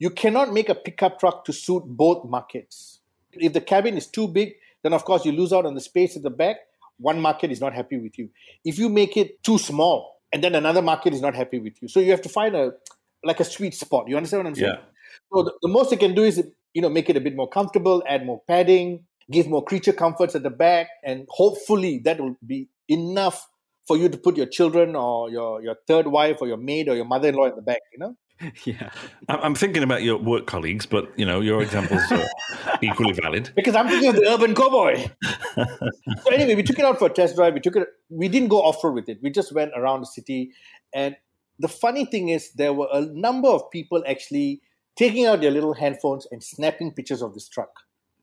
you 0.00 0.10
cannot 0.10 0.52
make 0.52 0.68
a 0.68 0.74
pickup 0.74 1.20
truck 1.20 1.44
to 1.44 1.52
suit 1.52 1.84
both 1.86 2.24
markets. 2.24 2.95
If 3.40 3.52
the 3.52 3.60
cabin 3.60 3.96
is 3.96 4.06
too 4.06 4.28
big, 4.28 4.54
then 4.82 4.92
of 4.92 5.04
course 5.04 5.24
you 5.24 5.32
lose 5.32 5.52
out 5.52 5.66
on 5.66 5.74
the 5.74 5.80
space 5.80 6.16
at 6.16 6.22
the 6.22 6.30
back. 6.30 6.56
One 6.98 7.20
market 7.20 7.50
is 7.50 7.60
not 7.60 7.74
happy 7.74 7.98
with 7.98 8.18
you. 8.18 8.30
If 8.64 8.78
you 8.78 8.88
make 8.88 9.16
it 9.16 9.42
too 9.42 9.58
small, 9.58 10.14
and 10.32 10.42
then 10.42 10.54
another 10.54 10.82
market 10.82 11.14
is 11.14 11.20
not 11.20 11.34
happy 11.34 11.58
with 11.58 11.74
you, 11.80 11.88
so 11.88 12.00
you 12.00 12.10
have 12.10 12.22
to 12.22 12.28
find 12.28 12.54
a 12.54 12.72
like 13.24 13.40
a 13.40 13.44
sweet 13.44 13.74
spot. 13.74 14.08
You 14.08 14.16
understand 14.16 14.44
what 14.44 14.48
I'm 14.50 14.54
saying? 14.54 14.74
Yeah. 14.74 14.82
So 15.32 15.42
the, 15.44 15.52
the 15.62 15.68
most 15.68 15.90
they 15.90 15.96
can 15.96 16.14
do 16.14 16.22
is 16.24 16.42
you 16.76 16.82
know, 16.82 16.90
make 16.90 17.08
it 17.08 17.16
a 17.16 17.20
bit 17.22 17.34
more 17.34 17.48
comfortable, 17.48 18.02
add 18.06 18.26
more 18.26 18.42
padding, 18.46 19.06
give 19.32 19.48
more 19.48 19.64
creature 19.64 19.94
comforts 19.94 20.34
at 20.34 20.42
the 20.42 20.50
back, 20.50 20.88
and 21.02 21.26
hopefully 21.30 22.02
that 22.04 22.20
will 22.20 22.36
be 22.46 22.68
enough 22.86 23.48
for 23.88 23.96
you 23.96 24.10
to 24.10 24.18
put 24.18 24.36
your 24.36 24.44
children 24.44 24.94
or 24.94 25.30
your, 25.30 25.62
your 25.62 25.76
third 25.86 26.06
wife 26.06 26.36
or 26.42 26.48
your 26.48 26.58
maid 26.58 26.90
or 26.90 26.94
your 26.94 27.06
mother-in-law 27.06 27.46
in 27.46 27.56
the 27.56 27.62
back, 27.62 27.80
you 27.94 27.98
know? 27.98 28.14
Yeah. 28.64 28.90
I'm 29.28 29.40
I'm 29.40 29.54
thinking 29.54 29.82
about 29.82 30.02
your 30.02 30.18
work 30.18 30.46
colleagues, 30.46 30.86
but 30.86 31.10
you 31.18 31.24
know 31.24 31.40
your 31.40 31.62
examples 31.62 32.02
are 32.10 32.24
equally 32.82 33.12
valid. 33.12 33.50
Because 33.56 33.74
I'm 33.74 33.88
thinking 33.88 34.10
of 34.10 34.16
the 34.16 34.28
urban 34.28 34.54
cowboy. 34.54 35.08
so 35.54 36.30
anyway, 36.32 36.54
we 36.54 36.62
took 36.62 36.78
it 36.78 36.84
out 36.84 36.98
for 36.98 37.06
a 37.06 37.10
test 37.10 37.36
drive. 37.36 37.54
We 37.54 37.60
took 37.60 37.76
it. 37.76 37.88
We 38.10 38.28
didn't 38.28 38.48
go 38.48 38.62
off 38.62 38.82
road 38.84 38.94
with 38.94 39.08
it. 39.08 39.18
We 39.22 39.30
just 39.30 39.52
went 39.52 39.72
around 39.74 40.00
the 40.00 40.06
city. 40.06 40.52
And 40.94 41.16
the 41.58 41.68
funny 41.68 42.04
thing 42.04 42.28
is, 42.28 42.52
there 42.52 42.72
were 42.74 42.88
a 42.92 43.00
number 43.00 43.48
of 43.48 43.70
people 43.70 44.04
actually 44.06 44.60
taking 44.96 45.26
out 45.26 45.40
their 45.40 45.50
little 45.50 45.74
handphones 45.74 46.24
and 46.30 46.42
snapping 46.42 46.92
pictures 46.92 47.22
of 47.22 47.34
this 47.34 47.48
truck 47.48 47.70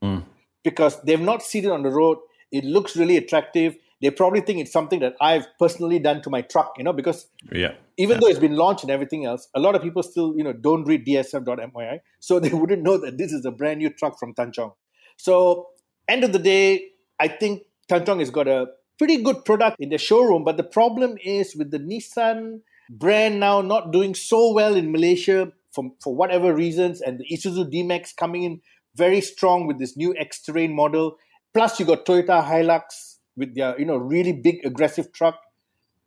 Mm. 0.03 0.25
because 0.63 1.01
they've 1.03 1.21
not 1.21 1.41
seen 1.41 1.65
it 1.65 1.71
on 1.71 1.81
the 1.81 1.89
road. 1.89 2.17
It 2.51 2.65
looks 2.65 2.95
really 2.97 3.15
attractive. 3.17 3.77
They 4.03 4.11
probably 4.11 4.41
think 4.41 4.59
it's 4.59 4.71
something 4.71 4.99
that 4.99 5.15
I've 5.21 5.47
personally 5.57 5.97
done 5.97 6.21
to 6.23 6.29
my 6.29 6.41
truck, 6.41 6.73
you 6.77 6.83
know, 6.83 6.91
because 6.91 7.27
Yeah. 7.51 7.75
even 7.97 8.19
though 8.19 8.27
it's 8.27 8.39
been 8.47 8.57
launched 8.57 8.83
and 8.83 8.91
everything 8.91 9.23
else, 9.25 9.47
a 9.55 9.61
lot 9.61 9.75
of 9.75 9.81
people 9.81 10.03
still, 10.03 10.35
you 10.37 10.43
know, 10.43 10.51
don't 10.51 10.83
read 10.83 11.05
dsf.myi, 11.05 11.99
so 12.19 12.39
they 12.39 12.49
wouldn't 12.49 12.83
know 12.83 12.97
that 12.97 13.17
this 13.17 13.31
is 13.31 13.45
a 13.45 13.51
brand 13.51 13.79
new 13.79 13.89
truck 13.89 14.19
from 14.19 14.33
Tanchong. 14.33 14.73
So, 15.15 15.67
end 16.09 16.25
of 16.25 16.33
the 16.33 16.39
day, 16.39 16.89
I 17.17 17.29
think 17.29 17.63
Tanchong 17.89 18.19
has 18.19 18.29
got 18.29 18.49
a 18.49 18.67
pretty 18.97 19.23
good 19.23 19.45
product 19.45 19.77
in 19.79 19.87
their 19.89 19.97
showroom, 19.99 20.43
but 20.43 20.57
the 20.57 20.63
problem 20.63 21.17
is 21.23 21.55
with 21.55 21.71
the 21.71 21.79
Nissan 21.79 22.59
brand 22.89 23.39
now 23.39 23.61
not 23.61 23.91
doing 23.93 24.13
so 24.15 24.51
well 24.51 24.75
in 24.75 24.91
Malaysia 24.91 25.51
for, 25.71 25.91
for 26.03 26.13
whatever 26.13 26.53
reasons, 26.53 26.99
and 27.01 27.19
the 27.19 27.25
Isuzu 27.33 27.69
D-Max 27.71 28.11
coming 28.11 28.43
in 28.43 28.61
very 28.95 29.21
strong 29.21 29.65
with 29.65 29.79
this 29.79 29.95
new 29.95 30.13
X-Terrain 30.17 30.75
model. 30.75 31.17
Plus, 31.53 31.79
you 31.79 31.85
got 31.85 32.05
Toyota 32.05 32.43
Hilux 32.43 33.12
with 33.35 33.55
their, 33.55 33.79
you 33.79 33.85
know, 33.85 33.97
really 33.97 34.33
big 34.33 34.65
aggressive 34.65 35.11
truck. 35.11 35.39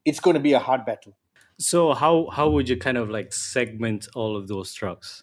It's 0.04 0.20
going 0.20 0.34
to 0.34 0.40
be 0.40 0.52
a 0.52 0.58
hard 0.58 0.86
battle. 0.86 1.16
So 1.58 1.94
how 1.94 2.28
how 2.32 2.50
would 2.50 2.68
you 2.68 2.76
kind 2.76 2.96
of 2.96 3.08
like 3.08 3.32
segment 3.32 4.08
all 4.14 4.36
of 4.36 4.46
those 4.46 4.72
trucks? 4.72 5.22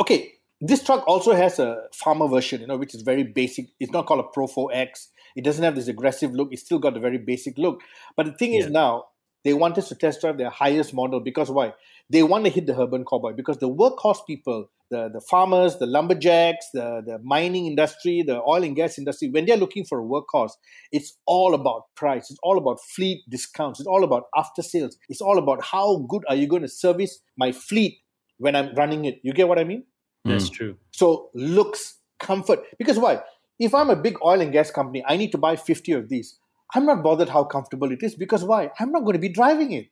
okay, 0.00 0.32
this 0.60 0.82
truck 0.82 1.06
also 1.06 1.34
has 1.34 1.58
a 1.58 1.84
farmer 1.92 2.26
version, 2.26 2.62
you 2.62 2.66
know, 2.66 2.76
which 2.76 2.94
is 2.94 3.02
very 3.02 3.22
basic. 3.22 3.66
It's 3.78 3.92
not 3.92 4.06
called 4.06 4.20
a 4.20 4.28
Pro 4.28 4.46
4X. 4.46 5.08
It 5.36 5.44
doesn't 5.44 5.62
have 5.62 5.76
this 5.76 5.88
aggressive 5.88 6.32
look. 6.32 6.48
It's 6.50 6.62
still 6.62 6.78
got 6.78 6.96
a 6.96 7.00
very 7.00 7.18
basic 7.18 7.56
look. 7.56 7.82
But 8.16 8.26
the 8.26 8.32
thing 8.32 8.54
is 8.54 8.68
now 8.68 9.04
they 9.44 9.52
want 9.54 9.78
us 9.78 9.88
to 9.88 9.94
test 9.94 10.22
drive 10.22 10.38
their 10.38 10.50
highest 10.50 10.92
model 10.92 11.20
because 11.20 11.50
why? 11.50 11.74
They 12.08 12.22
want 12.22 12.44
to 12.44 12.50
hit 12.50 12.66
the 12.66 12.78
urban 12.78 13.04
cowboy 13.04 13.34
because 13.34 13.58
the 13.58 13.70
workhorse 13.70 14.26
people, 14.26 14.70
the, 14.90 15.08
the 15.12 15.20
farmers, 15.30 15.76
the 15.78 15.86
lumberjacks, 15.86 16.66
the, 16.74 17.02
the 17.06 17.18
mining 17.22 17.66
industry, 17.66 18.22
the 18.26 18.40
oil 18.42 18.64
and 18.64 18.74
gas 18.74 18.98
industry, 18.98 19.30
when 19.30 19.46
they're 19.46 19.56
looking 19.56 19.84
for 19.84 20.00
a 20.00 20.04
workhorse, 20.04 20.52
it's 20.92 21.16
all 21.26 21.54
about 21.54 21.82
price. 21.96 22.30
It's 22.30 22.40
all 22.42 22.58
about 22.58 22.78
fleet 22.94 23.22
discounts. 23.28 23.80
It's 23.80 23.86
all 23.86 24.04
about 24.04 24.24
after 24.36 24.62
sales. 24.62 24.96
It's 25.08 25.20
all 25.20 25.38
about 25.38 25.64
how 25.64 26.06
good 26.08 26.22
are 26.28 26.34
you 26.34 26.46
going 26.46 26.62
to 26.62 26.68
service 26.68 27.20
my 27.38 27.52
fleet 27.52 27.98
when 28.38 28.56
I'm 28.56 28.74
running 28.74 29.04
it. 29.04 29.20
You 29.22 29.32
get 29.32 29.48
what 29.48 29.58
I 29.58 29.64
mean? 29.64 29.84
That's 30.24 30.48
hmm. 30.48 30.54
true. 30.54 30.76
So 30.92 31.30
looks, 31.34 31.96
comfort. 32.20 32.60
Because 32.78 32.98
why? 32.98 33.20
If 33.58 33.74
I'm 33.74 33.90
a 33.90 33.96
big 33.96 34.16
oil 34.24 34.40
and 34.40 34.52
gas 34.52 34.70
company, 34.70 35.04
I 35.06 35.16
need 35.16 35.32
to 35.32 35.38
buy 35.38 35.56
50 35.56 35.92
of 35.92 36.08
these. 36.08 36.38
I'm 36.74 36.86
not 36.86 37.02
bothered 37.02 37.28
how 37.28 37.44
comfortable 37.44 37.90
it 37.90 38.02
is 38.02 38.14
because 38.14 38.44
why? 38.44 38.70
I'm 38.78 38.92
not 38.92 39.00
going 39.00 39.14
to 39.14 39.20
be 39.20 39.28
driving 39.28 39.72
it. 39.72 39.86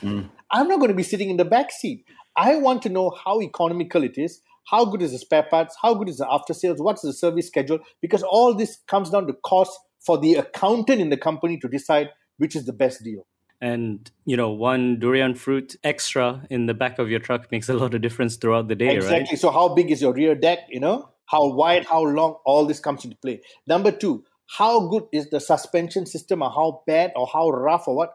Mm. 0.00 0.30
I'm 0.50 0.68
not 0.68 0.78
going 0.78 0.90
to 0.90 0.96
be 0.96 1.02
sitting 1.02 1.30
in 1.30 1.36
the 1.36 1.44
back 1.44 1.70
seat. 1.70 2.04
I 2.36 2.56
want 2.56 2.82
to 2.82 2.88
know 2.88 3.10
how 3.24 3.40
economical 3.40 4.02
it 4.02 4.18
is, 4.18 4.40
how 4.70 4.84
good 4.84 5.02
is 5.02 5.12
the 5.12 5.18
spare 5.18 5.44
parts, 5.44 5.76
how 5.80 5.94
good 5.94 6.08
is 6.08 6.18
the 6.18 6.26
after 6.30 6.54
sales, 6.54 6.80
what's 6.80 7.02
the 7.02 7.12
service 7.12 7.46
schedule, 7.46 7.78
because 8.00 8.22
all 8.22 8.54
this 8.54 8.78
comes 8.88 9.10
down 9.10 9.26
to 9.26 9.34
cost 9.44 9.78
for 10.04 10.18
the 10.18 10.34
accountant 10.34 11.00
in 11.00 11.10
the 11.10 11.16
company 11.16 11.58
to 11.58 11.68
decide 11.68 12.10
which 12.38 12.56
is 12.56 12.66
the 12.66 12.72
best 12.72 13.02
deal. 13.02 13.26
And 13.60 14.10
you 14.24 14.36
know, 14.36 14.50
one 14.50 14.98
durian 14.98 15.34
fruit 15.34 15.76
extra 15.84 16.44
in 16.50 16.66
the 16.66 16.74
back 16.74 16.98
of 16.98 17.08
your 17.08 17.20
truck 17.20 17.50
makes 17.50 17.68
a 17.68 17.74
lot 17.74 17.94
of 17.94 18.02
difference 18.02 18.36
throughout 18.36 18.68
the 18.68 18.74
day, 18.74 18.96
exactly. 18.96 19.26
right? 19.30 19.38
So, 19.38 19.50
how 19.50 19.74
big 19.74 19.90
is 19.90 20.02
your 20.02 20.12
rear 20.12 20.34
deck? 20.34 20.58
You 20.68 20.80
know, 20.80 21.08
how 21.26 21.46
wide, 21.46 21.86
how 21.86 22.02
long, 22.02 22.36
all 22.44 22.66
this 22.66 22.80
comes 22.80 23.04
into 23.04 23.16
play. 23.16 23.40
Number 23.66 23.90
two, 23.90 24.24
how 24.46 24.88
good 24.88 25.04
is 25.12 25.30
the 25.30 25.40
suspension 25.40 26.04
system, 26.04 26.42
or 26.42 26.50
how 26.50 26.82
bad, 26.86 27.12
or 27.16 27.26
how 27.32 27.48
rough, 27.50 27.88
or 27.88 27.96
what? 27.96 28.14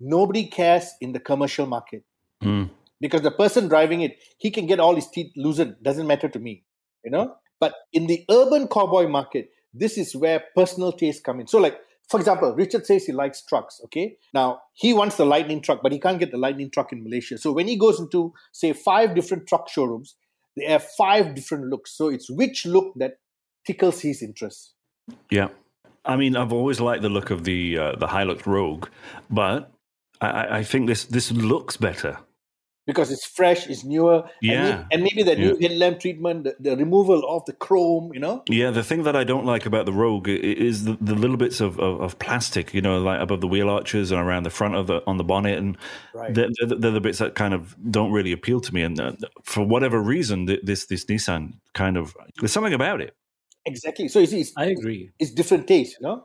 Nobody 0.00 0.46
cares 0.46 0.90
in 1.00 1.12
the 1.12 1.20
commercial 1.20 1.66
market 1.66 2.04
Mm. 2.42 2.68
because 3.00 3.22
the 3.22 3.30
person 3.30 3.66
driving 3.68 4.02
it, 4.02 4.18
he 4.36 4.50
can 4.50 4.66
get 4.66 4.78
all 4.78 4.94
his 4.94 5.08
teeth 5.08 5.32
loosened. 5.36 5.76
Doesn't 5.82 6.06
matter 6.06 6.28
to 6.28 6.38
me, 6.38 6.64
you 7.04 7.10
know. 7.10 7.34
But 7.58 7.74
in 7.92 8.06
the 8.06 8.24
urban 8.30 8.68
cowboy 8.68 9.08
market, 9.08 9.50
this 9.72 9.96
is 9.96 10.14
where 10.14 10.44
personal 10.54 10.92
taste 10.92 11.24
come 11.24 11.40
in. 11.40 11.46
So, 11.46 11.58
like 11.58 11.78
for 12.08 12.20
example, 12.20 12.54
Richard 12.54 12.86
says 12.86 13.06
he 13.06 13.12
likes 13.12 13.42
trucks. 13.42 13.80
Okay, 13.84 14.16
now 14.32 14.60
he 14.74 14.92
wants 14.92 15.16
the 15.16 15.24
Lightning 15.24 15.60
truck, 15.60 15.80
but 15.82 15.92
he 15.92 15.98
can't 15.98 16.18
get 16.18 16.30
the 16.30 16.38
Lightning 16.38 16.70
truck 16.70 16.92
in 16.92 17.02
Malaysia. 17.02 17.38
So 17.38 17.52
when 17.52 17.66
he 17.66 17.76
goes 17.76 17.98
into 17.98 18.32
say 18.52 18.72
five 18.72 19.14
different 19.14 19.46
truck 19.48 19.68
showrooms, 19.68 20.14
they 20.56 20.66
have 20.66 20.84
five 20.84 21.34
different 21.34 21.64
looks. 21.64 21.96
So 21.96 22.08
it's 22.08 22.30
which 22.30 22.64
look 22.66 22.92
that 22.96 23.18
tickles 23.66 24.00
his 24.00 24.22
interest. 24.22 24.74
Yeah. 25.30 25.48
I 26.04 26.14
mean, 26.16 26.36
I've 26.36 26.52
always 26.52 26.80
liked 26.80 27.02
the 27.02 27.08
look 27.08 27.30
of 27.30 27.42
the 27.42 27.78
uh, 27.78 27.96
the 27.96 28.06
Hilux 28.06 28.46
Rogue, 28.46 28.88
but 29.28 29.72
I- 30.20 30.30
I, 30.30 30.58
I 30.58 30.62
think 30.64 30.86
this 30.88 31.04
this 31.04 31.32
looks 31.32 31.76
better. 31.76 32.18
because 32.88 33.10
it's 33.10 33.26
fresh, 33.26 33.66
it's 33.66 33.82
newer, 33.82 34.18
and, 34.22 34.30
Yeah. 34.42 34.62
may- 34.76 34.84
and 34.92 35.02
maybe 35.02 35.22
the 35.24 35.34
new 35.34 35.56
headlamp 35.60 35.98
treatment, 35.98 36.44
the, 36.44 36.54
the 36.60 36.76
removal 36.76 37.20
of 37.28 37.44
the 37.46 37.52
chrome, 37.52 38.14
you 38.14 38.20
know. 38.20 38.44
Yeah, 38.48 38.70
the 38.70 38.84
thing 38.84 39.02
that 39.02 39.16
I 39.16 39.24
don't 39.24 39.44
like 39.44 39.66
about 39.66 39.86
the 39.86 39.92
Rogue 39.92 40.28
is 40.28 40.84
the, 40.84 40.96
the 41.00 41.16
little 41.16 41.36
bits 41.36 41.60
of, 41.60 41.80
of, 41.80 42.00
of 42.00 42.16
plastic, 42.20 42.72
you 42.72 42.80
know, 42.80 43.00
like 43.00 43.20
above 43.20 43.40
the 43.40 43.48
wheel 43.48 43.68
arches 43.68 44.12
and 44.12 44.20
around 44.20 44.44
the 44.44 44.50
front 44.50 44.76
of 44.76 44.86
the 44.86 45.02
on 45.10 45.16
the 45.16 45.24
bonnet, 45.24 45.58
and 45.58 45.76
Right. 46.14 46.32
they're, 46.32 46.48
they're, 46.56 46.68
the- 46.68 46.76
they're 46.76 46.92
the 46.92 47.00
bits 47.00 47.18
that 47.18 47.34
kind 47.34 47.54
of 47.54 47.74
don't 47.90 48.12
really 48.12 48.30
appeal 48.30 48.60
to 48.60 48.72
me. 48.72 48.82
And 48.82 49.00
uh, 49.00 49.12
for 49.42 49.66
whatever 49.66 49.98
reason, 50.00 50.46
this 50.46 50.86
this 50.86 51.04
Nissan 51.06 51.54
kind 51.74 51.96
of 51.96 52.14
there's 52.38 52.52
something 52.52 52.74
about 52.74 53.00
it. 53.00 53.16
Exactly. 53.64 54.06
So 54.06 54.20
you 54.20 54.26
see, 54.26 54.40
it's, 54.42 54.52
I 54.56 54.66
agree. 54.66 55.10
it's 55.18 55.32
different 55.32 55.66
taste, 55.66 55.96
you 56.00 56.06
know. 56.06 56.18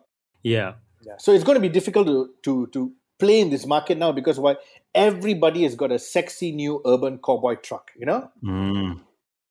Yeah. 0.43 0.73
Yeah. 1.07 1.17
So 1.17 1.31
it's 1.33 1.43
going 1.43 1.55
to 1.55 1.67
be 1.69 1.73
difficult 1.79 2.05
to, 2.05 2.29
to 2.45 2.67
to 2.73 2.91
play 3.21 3.39
in 3.39 3.49
this 3.49 3.65
market 3.65 3.97
now 4.03 4.11
because 4.11 4.39
why? 4.39 4.55
Everybody 4.93 5.63
has 5.63 5.75
got 5.75 5.91
a 5.91 5.99
sexy 5.99 6.51
new 6.51 6.81
urban 6.85 7.19
cowboy 7.25 7.55
truck, 7.67 7.91
you 7.97 8.05
know, 8.05 8.29
Mm. 8.43 8.99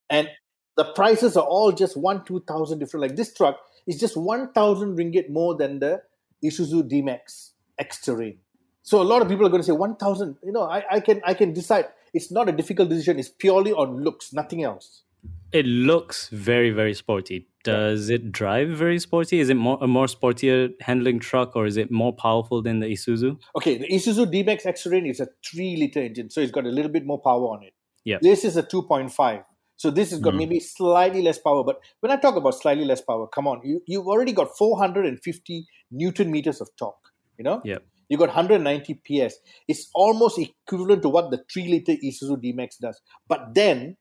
and 0.09 0.29
the 0.77 0.85
prices 0.99 1.35
are 1.35 1.47
all 1.55 1.71
just 1.71 1.97
one 1.97 2.23
two 2.25 2.41
thousand 2.51 2.79
different. 2.79 3.01
Like 3.07 3.15
this 3.15 3.33
truck 3.33 3.57
is 3.87 3.99
just 3.99 4.15
one 4.17 4.51
thousand 4.53 4.97
ringgit 4.97 5.29
more 5.29 5.55
than 5.55 5.79
the 5.79 6.01
Isuzu 6.43 6.87
D-Max 6.87 7.53
X 7.77 8.01
Terrain. 8.05 8.37
So 8.83 9.01
a 9.01 9.07
lot 9.13 9.21
of 9.21 9.27
people 9.29 9.45
are 9.45 9.49
going 9.49 9.61
to 9.61 9.65
say 9.65 9.73
one 9.87 9.95
thousand. 9.95 10.37
You 10.43 10.51
know, 10.51 10.63
I, 10.63 10.83
I 10.97 10.99
can 10.99 11.21
I 11.25 11.33
can 11.33 11.53
decide. 11.53 11.85
It's 12.13 12.31
not 12.31 12.49
a 12.49 12.51
difficult 12.51 12.89
decision. 12.89 13.19
It's 13.19 13.29
purely 13.29 13.71
on 13.71 14.03
looks, 14.03 14.33
nothing 14.33 14.63
else. 14.63 15.03
It 15.51 15.65
looks 15.65 16.27
very, 16.29 16.71
very 16.71 16.93
sporty. 16.93 17.47
Does 17.63 18.09
it 18.09 18.31
drive 18.31 18.69
very 18.69 18.99
sporty? 18.99 19.39
Is 19.39 19.49
it 19.49 19.55
more 19.55 19.77
a 19.81 19.87
more 19.87 20.07
sportier 20.07 20.73
handling 20.81 21.19
truck, 21.19 21.55
or 21.55 21.65
is 21.65 21.77
it 21.77 21.91
more 21.91 22.13
powerful 22.13 22.61
than 22.61 22.79
the 22.79 22.87
Isuzu? 22.87 23.37
Okay, 23.55 23.77
the 23.77 23.87
Isuzu 23.87 24.31
D-Max 24.31 24.65
X-Terrain 24.65 25.05
is 25.05 25.19
a 25.19 25.27
three-liter 25.45 26.01
engine, 26.01 26.29
so 26.29 26.41
it's 26.41 26.51
got 26.51 26.65
a 26.65 26.69
little 26.69 26.91
bit 26.91 27.05
more 27.05 27.21
power 27.21 27.47
on 27.49 27.63
it. 27.63 27.73
Yeah. 28.03 28.17
This 28.21 28.43
is 28.43 28.57
a 28.57 28.63
2.5. 28.63 29.43
So 29.77 29.89
this 29.89 30.11
has 30.11 30.19
got 30.19 30.33
Mhm. 30.33 30.37
maybe 30.37 30.59
slightly 30.59 31.21
less 31.23 31.39
power. 31.39 31.63
But 31.63 31.79
when 32.01 32.11
I 32.11 32.15
talk 32.17 32.35
about 32.35 32.53
slightly 32.53 32.85
less 32.85 33.01
power, 33.01 33.27
come 33.27 33.47
on, 33.47 33.61
you, 33.63 33.81
you've 33.87 34.07
already 34.07 34.31
got 34.31 34.55
450 34.57 35.65
newton 35.91 36.31
meters 36.31 36.61
of 36.61 36.69
torque. 36.77 36.95
You 37.37 37.43
know? 37.43 37.61
yeah, 37.65 37.79
You 38.09 38.17
got 38.17 38.29
190 38.29 38.93
PS. 39.05 39.39
It's 39.67 39.89
almost 39.95 40.37
equivalent 40.37 41.01
to 41.01 41.09
what 41.09 41.31
the 41.31 41.39
3-liter 41.51 41.93
Isuzu 41.93 42.39
D-Max 42.41 42.77
does. 42.77 43.01
But 43.27 43.55
then 43.55 43.97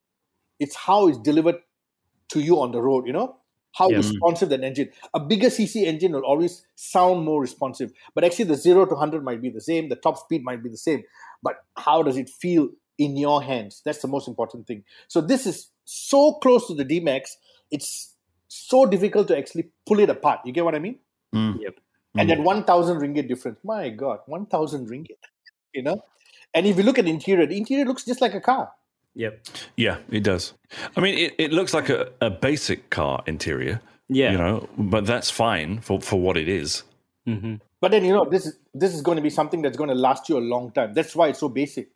it's 0.59 0.77
how 0.77 1.09
it's 1.09 1.19
delivered 1.19 1.57
to 2.33 2.41
you 2.41 2.61
on 2.61 2.73
the 2.73 2.83
road, 2.83 3.07
you 3.07 3.13
know? 3.15 3.40
How 3.73 3.89
Yeah. 3.89 3.99
responsive 3.99 4.49
that 4.49 4.63
engine. 4.65 4.91
A 5.15 5.21
bigger 5.21 5.49
CC 5.49 5.87
engine 5.87 6.13
will 6.13 6.25
always 6.25 6.67
sound 6.75 7.25
more 7.25 7.41
responsive. 7.41 7.93
But 8.15 8.25
actually 8.25 8.47
the 8.47 8.57
0 8.57 8.87
to 8.87 8.95
100 8.95 9.25
might 9.25 9.41
be 9.41 9.51
the 9.51 9.61
same, 9.61 9.89
the 9.89 9.97
top 9.97 10.19
speed 10.19 10.43
might 10.43 10.63
be 10.63 10.69
the 10.69 10.77
same. 10.77 11.05
But 11.43 11.57
how 11.77 12.03
does 12.03 12.17
it 12.17 12.29
feel 12.29 12.69
in 12.99 13.17
your 13.17 13.43
hands? 13.43 13.83
That's 13.85 14.03
the 14.03 14.09
most 14.09 14.29
important 14.29 14.67
thing. 14.67 14.85
So 15.09 15.21
this 15.21 15.47
is 15.47 15.71
so 15.85 16.35
close 16.35 16.67
to 16.67 16.75
the 16.75 16.85
D-Max, 16.85 17.37
it's 17.71 18.15
so 18.49 18.87
difficult 18.87 19.29
to 19.29 19.39
actually 19.39 19.71
pull 19.87 20.01
it 20.01 20.11
apart. 20.11 20.41
You 20.45 20.53
get 20.53 20.65
what 20.65 20.75
I 20.75 20.81
mean? 20.81 20.99
Mm. 21.35 21.61
Yep. 21.61 21.75
And 22.17 22.29
that 22.29 22.41
1,000 22.41 22.99
ringgit 22.99 23.29
difference, 23.29 23.61
my 23.63 23.89
God, 23.91 24.19
1,000 24.27 24.89
ringgit, 24.89 25.23
you 25.73 25.83
know? 25.83 26.03
And 26.53 26.67
if 26.67 26.77
you 26.77 26.83
look 26.83 26.99
at 26.99 27.05
the 27.05 27.11
interior, 27.13 27.47
the 27.47 27.57
interior 27.57 27.85
looks 27.85 28.05
just 28.05 28.21
like 28.21 28.35
a 28.35 28.41
car. 28.41 28.73
Yep. 29.15 29.47
Yeah, 29.77 29.99
it 30.11 30.23
does. 30.23 30.55
I 30.97 31.01
mean, 31.01 31.19
it, 31.19 31.35
it 31.39 31.53
looks 31.53 31.75
like 31.75 31.89
a, 31.89 32.11
a 32.21 32.31
basic 32.31 32.91
car 32.91 33.23
interior, 33.27 33.81
Yeah. 34.09 34.33
you 34.33 34.39
know, 34.39 34.69
but 34.79 35.07
that's 35.07 35.31
fine 35.31 35.81
for, 35.81 36.01
for 36.01 36.21
what 36.21 36.37
it 36.37 36.49
is. 36.49 36.85
hmm 37.27 37.57
But 37.81 37.91
then, 37.91 38.05
you 38.05 38.13
know, 38.13 38.25
this 38.25 38.47
is, 38.47 38.59
this 38.73 38.95
is 38.95 39.03
going 39.03 39.17
to 39.17 39.23
be 39.23 39.31
something 39.31 39.63
that's 39.63 39.77
going 39.77 39.91
to 39.91 39.97
last 39.97 40.29
you 40.29 40.39
a 40.39 40.41
long 40.41 40.71
time. 40.73 40.95
That's 40.95 41.15
why 41.17 41.29
it's 41.29 41.41
so 41.41 41.49
basic. 41.49 41.91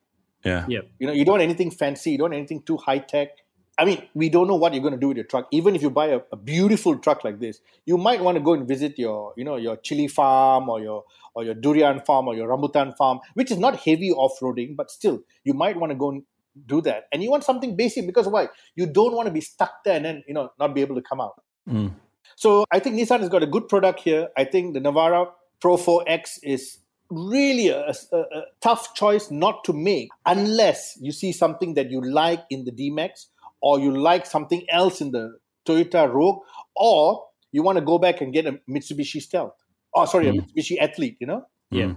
Yeah. 0.44 0.66
Yep. 0.68 0.88
You 0.98 1.06
know, 1.06 1.12
you 1.12 1.24
don't 1.24 1.34
want 1.34 1.42
anything 1.42 1.70
fancy, 1.70 2.12
you 2.12 2.18
don't 2.18 2.30
want 2.30 2.34
anything 2.34 2.62
too 2.62 2.76
high 2.76 2.98
tech. 2.98 3.28
I 3.76 3.84
mean, 3.84 4.06
we 4.14 4.28
don't 4.28 4.46
know 4.46 4.54
what 4.54 4.72
you're 4.72 4.82
going 4.82 4.94
to 4.94 5.00
do 5.00 5.08
with 5.08 5.16
your 5.16 5.26
truck. 5.26 5.48
Even 5.50 5.74
if 5.74 5.82
you 5.82 5.90
buy 5.90 6.06
a, 6.06 6.20
a, 6.30 6.36
beautiful 6.36 6.96
truck 6.96 7.24
like 7.24 7.40
this, 7.40 7.60
you 7.86 7.98
might 7.98 8.20
want 8.20 8.36
to 8.36 8.40
go 8.42 8.52
and 8.54 8.68
visit 8.68 8.96
your, 9.00 9.34
you 9.36 9.42
know, 9.42 9.56
your 9.56 9.76
chili 9.78 10.06
farm 10.06 10.68
or 10.68 10.80
your 10.80 11.02
or 11.34 11.42
your 11.42 11.54
durian 11.54 11.98
farm 12.00 12.28
or 12.28 12.36
your 12.36 12.48
rambutan 12.48 12.96
farm, 12.96 13.18
which 13.34 13.50
is 13.50 13.58
not 13.58 13.80
heavy 13.80 14.12
off-roading, 14.12 14.76
but 14.76 14.92
still, 14.92 15.24
you 15.42 15.52
might 15.54 15.76
want 15.76 15.90
to 15.90 15.96
go 15.96 16.10
and 16.10 16.22
do 16.66 16.80
that. 16.82 17.05
And 17.12 17.22
you 17.22 17.30
want 17.30 17.44
something 17.44 17.76
basic 17.76 18.07
because 18.07 18.28
why? 18.28 18.48
You 18.74 18.86
don't 18.86 19.14
want 19.14 19.26
to 19.26 19.32
be 19.32 19.40
stuck 19.40 19.84
there 19.84 19.96
and 19.96 20.05
then, 20.05 20.24
you 20.26 20.34
know, 20.34 20.50
not 20.59 20.74
be 20.74 20.80
able 20.80 20.94
to 20.96 21.02
come 21.02 21.20
out. 21.20 21.40
Mm. 21.68 21.94
So 22.36 22.64
I 22.70 22.78
think 22.78 22.96
Nissan 22.96 23.20
has 23.20 23.28
got 23.28 23.42
a 23.42 23.46
good 23.46 23.68
product 23.68 24.00
here. 24.00 24.28
I 24.36 24.44
think 24.44 24.74
the 24.74 24.80
Navara 24.80 25.28
Pro 25.61 25.76
4X 25.76 26.38
is 26.42 26.78
really 27.11 27.68
a, 27.68 27.92
a, 28.12 28.16
a, 28.16 28.42
tough 28.61 28.94
choice 28.94 29.30
not 29.30 29.62
to 29.64 29.72
make 29.72 30.09
unless 30.26 30.98
you 31.00 31.12
see 31.12 31.32
something 31.32 31.74
that 31.74 31.90
you 31.90 32.00
like 32.00 32.42
in 32.50 32.64
the 32.64 32.70
D-Max 32.70 33.28
or 33.61 33.78
you 33.78 33.96
like 33.96 34.26
something 34.26 34.64
else 34.70 35.00
in 35.00 35.12
the 35.12 35.38
Toyota 35.66 36.12
Rogue 36.12 36.40
or 36.74 37.24
you 37.52 37.62
want 37.62 37.78
to 37.78 37.84
go 37.84 37.98
back 37.98 38.20
and 38.20 38.32
get 38.32 38.46
a 38.46 38.59
Mitsubishi 38.68 39.22
Stealth. 39.22 39.55
Oh, 39.94 40.07
sorry, 40.07 40.26
mm. 40.26 40.38
a 40.38 40.42
Mitsubishi 40.42 40.80
Athlete, 40.80 41.16
you 41.20 41.26
know? 41.26 41.46
Yeah. 41.70 41.84
Mm. 41.84 41.96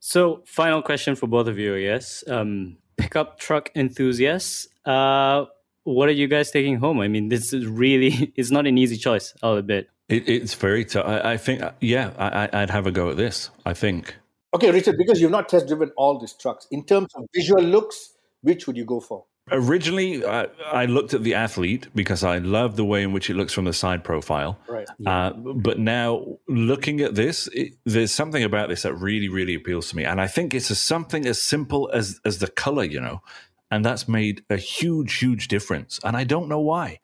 So, 0.00 0.42
final 0.46 0.82
question 0.82 1.14
for 1.14 1.26
both 1.26 1.46
of 1.46 1.58
you, 1.58 1.76
I 1.76 1.82
guess. 1.82 2.24
Um, 2.28 2.78
pickup 3.06 3.38
truck 3.38 3.70
enthusiasts, 3.76 4.66
uh, 4.84 5.44
what 5.84 6.08
are 6.08 6.12
you 6.12 6.26
guys 6.26 6.50
taking 6.50 6.76
home? 6.78 6.98
I 6.98 7.06
mean, 7.06 7.28
this 7.28 7.52
is 7.52 7.64
really, 7.64 8.32
it's 8.36 8.50
not 8.50 8.66
an 8.66 8.76
easy 8.76 8.96
choice, 8.96 9.32
I'll 9.42 9.54
admit. 9.54 9.88
It, 10.08 10.28
it's 10.28 10.54
very 10.54 10.84
tough. 10.84 11.06
I, 11.06 11.32
I, 11.32 11.36
think, 11.36 11.62
yeah, 11.80 12.10
I, 12.18 12.48
I'd 12.52 12.70
have 12.70 12.86
a 12.86 12.90
go 12.90 13.10
at 13.10 13.16
this, 13.16 13.50
I 13.64 13.74
think. 13.74 14.16
Okay, 14.54 14.72
Richard, 14.72 14.96
because 14.98 15.20
you've 15.20 15.30
not 15.30 15.48
test 15.48 15.68
driven 15.68 15.92
all 15.96 16.18
these 16.18 16.32
trucks, 16.32 16.66
in 16.72 16.84
terms 16.84 17.08
of 17.14 17.26
visual 17.32 17.62
looks, 17.62 18.14
which 18.40 18.66
would 18.66 18.76
you 18.76 18.84
go 18.84 18.98
for? 18.98 19.24
Originally, 19.52 20.24
I, 20.24 20.48
I, 20.72 20.86
looked 20.86 21.14
at 21.14 21.22
the 21.22 21.34
athlete 21.34 21.86
because 21.94 22.24
I 22.24 22.38
love 22.38 22.74
the 22.74 22.84
way 22.84 23.04
in 23.04 23.12
which 23.12 23.30
it 23.30 23.34
looks 23.34 23.52
from 23.52 23.64
the 23.64 23.72
side 23.72 24.02
profile. 24.02 24.58
Right. 24.68 24.88
Uh, 25.06 25.30
but 25.30 25.78
now, 25.78 26.38
looking 26.48 27.00
at 27.00 27.14
this, 27.14 27.46
it, 27.52 27.74
there's 27.84 28.10
something 28.10 28.42
about 28.42 28.68
this 28.68 28.82
that 28.82 28.94
really, 28.94 29.28
really 29.28 29.54
appeals 29.54 29.90
to 29.90 29.96
me, 29.96 30.04
and 30.04 30.20
I 30.20 30.26
think 30.26 30.52
it's 30.52 30.70
a, 30.70 30.74
something 30.74 31.26
as 31.26 31.40
simple 31.40 31.88
as 31.94 32.20
as 32.24 32.38
the 32.38 32.48
color, 32.48 32.82
you 32.82 33.00
know, 33.00 33.22
and 33.70 33.84
that's 33.84 34.08
made 34.08 34.42
a 34.50 34.56
huge, 34.56 35.14
huge 35.14 35.46
difference. 35.46 36.00
And 36.02 36.16
I 36.16 36.24
don't 36.24 36.48
know 36.48 36.60
why. 36.60 36.98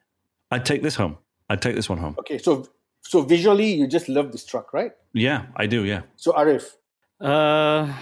I'd 0.50 0.66
take 0.66 0.82
this 0.82 0.96
home. 0.96 1.18
I'd 1.48 1.62
take 1.62 1.76
this 1.76 1.88
one 1.88 1.98
home. 1.98 2.16
Okay, 2.18 2.38
so 2.38 2.66
so 3.02 3.22
visually, 3.22 3.72
you 3.72 3.86
just 3.86 4.08
love 4.08 4.32
this 4.32 4.44
truck, 4.44 4.72
right? 4.72 4.92
Yeah, 5.12 5.46
I 5.54 5.66
do. 5.66 5.84
Yeah. 5.84 6.02
So 6.16 6.32
Arif, 6.32 6.64
uh, 7.20 7.92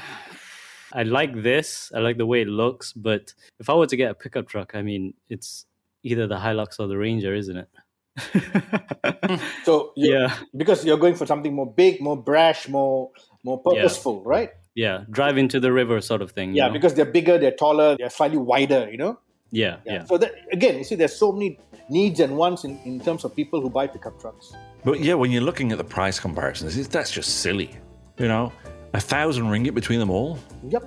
I 0.93 1.05
like 1.05 1.43
this. 1.43 1.93
I 1.95 2.01
like 2.01 2.19
the 2.19 2.27
way 2.27 2.43
it 2.43 2.49
looks, 2.49 2.93
but 2.93 3.35
if 3.59 3.71
I 3.71 3.75
were 3.75 3.87
to 3.87 3.97
get 3.97 4.11
a 4.11 4.15
pickup 4.15 4.49
truck, 4.49 4.75
I 4.75 4.83
mean, 4.83 5.15
it's 5.29 5.67
either 6.03 6.27
the 6.27 6.37
Hilux 6.37 6.81
or 6.81 6.87
the 6.87 6.97
Ranger, 6.97 7.35
isn't 7.35 7.57
it? 7.57 7.69
so 9.65 9.93
yeah, 9.97 10.35
because 10.57 10.85
you're 10.85 10.99
going 10.99 11.15
for 11.15 11.27
something 11.27 11.55
more 11.55 11.73
big, 11.73 12.01
more 12.01 12.17
brash, 12.17 12.69
more 12.69 13.11
more 13.45 13.59
purposeful, 13.63 14.23
yeah. 14.25 14.31
right? 14.31 14.51
Yeah, 14.75 15.05
drive 15.11 15.39
into 15.39 15.61
the 15.61 15.73
river 15.73 16.01
sort 16.01 16.23
of 16.23 16.33
thing. 16.33 16.55
Yeah, 16.55 16.67
know? 16.67 16.73
because 16.73 16.95
they're 16.95 17.05
bigger, 17.05 17.39
they're 17.39 17.53
taller, 17.53 17.97
they're 17.97 18.11
slightly 18.11 18.39
wider, 18.39 18.89
you 18.91 18.99
know. 18.99 19.19
Yeah, 19.51 19.77
yeah. 19.85 19.93
yeah. 19.93 20.05
So 20.05 20.19
that, 20.19 20.33
again, 20.53 20.79
you 20.79 20.85
see, 20.85 20.95
there's 20.95 21.17
so 21.17 21.33
many 21.33 21.59
needs 21.89 22.21
and 22.21 22.37
wants 22.37 22.65
in, 22.65 22.79
in 22.85 23.01
terms 23.01 23.25
of 23.25 23.35
people 23.35 23.61
who 23.61 23.69
buy 23.69 23.87
pickup 23.87 24.21
trucks. 24.21 24.53
But 24.85 25.01
yeah, 25.01 25.15
when 25.15 25.31
you're 25.31 25.43
looking 25.43 25.73
at 25.73 25.79
the 25.79 25.85
price 25.85 26.21
comparisons, 26.21 26.89
that's 26.89 27.11
just 27.11 27.41
silly. 27.41 27.77
You 28.19 28.29
know, 28.29 28.53
a 28.93 29.01
thousand 29.01 29.45
ringgit 29.47 29.75
between 29.75 29.99
them 29.99 30.11
all. 30.11 30.39
Yep. 30.69 30.85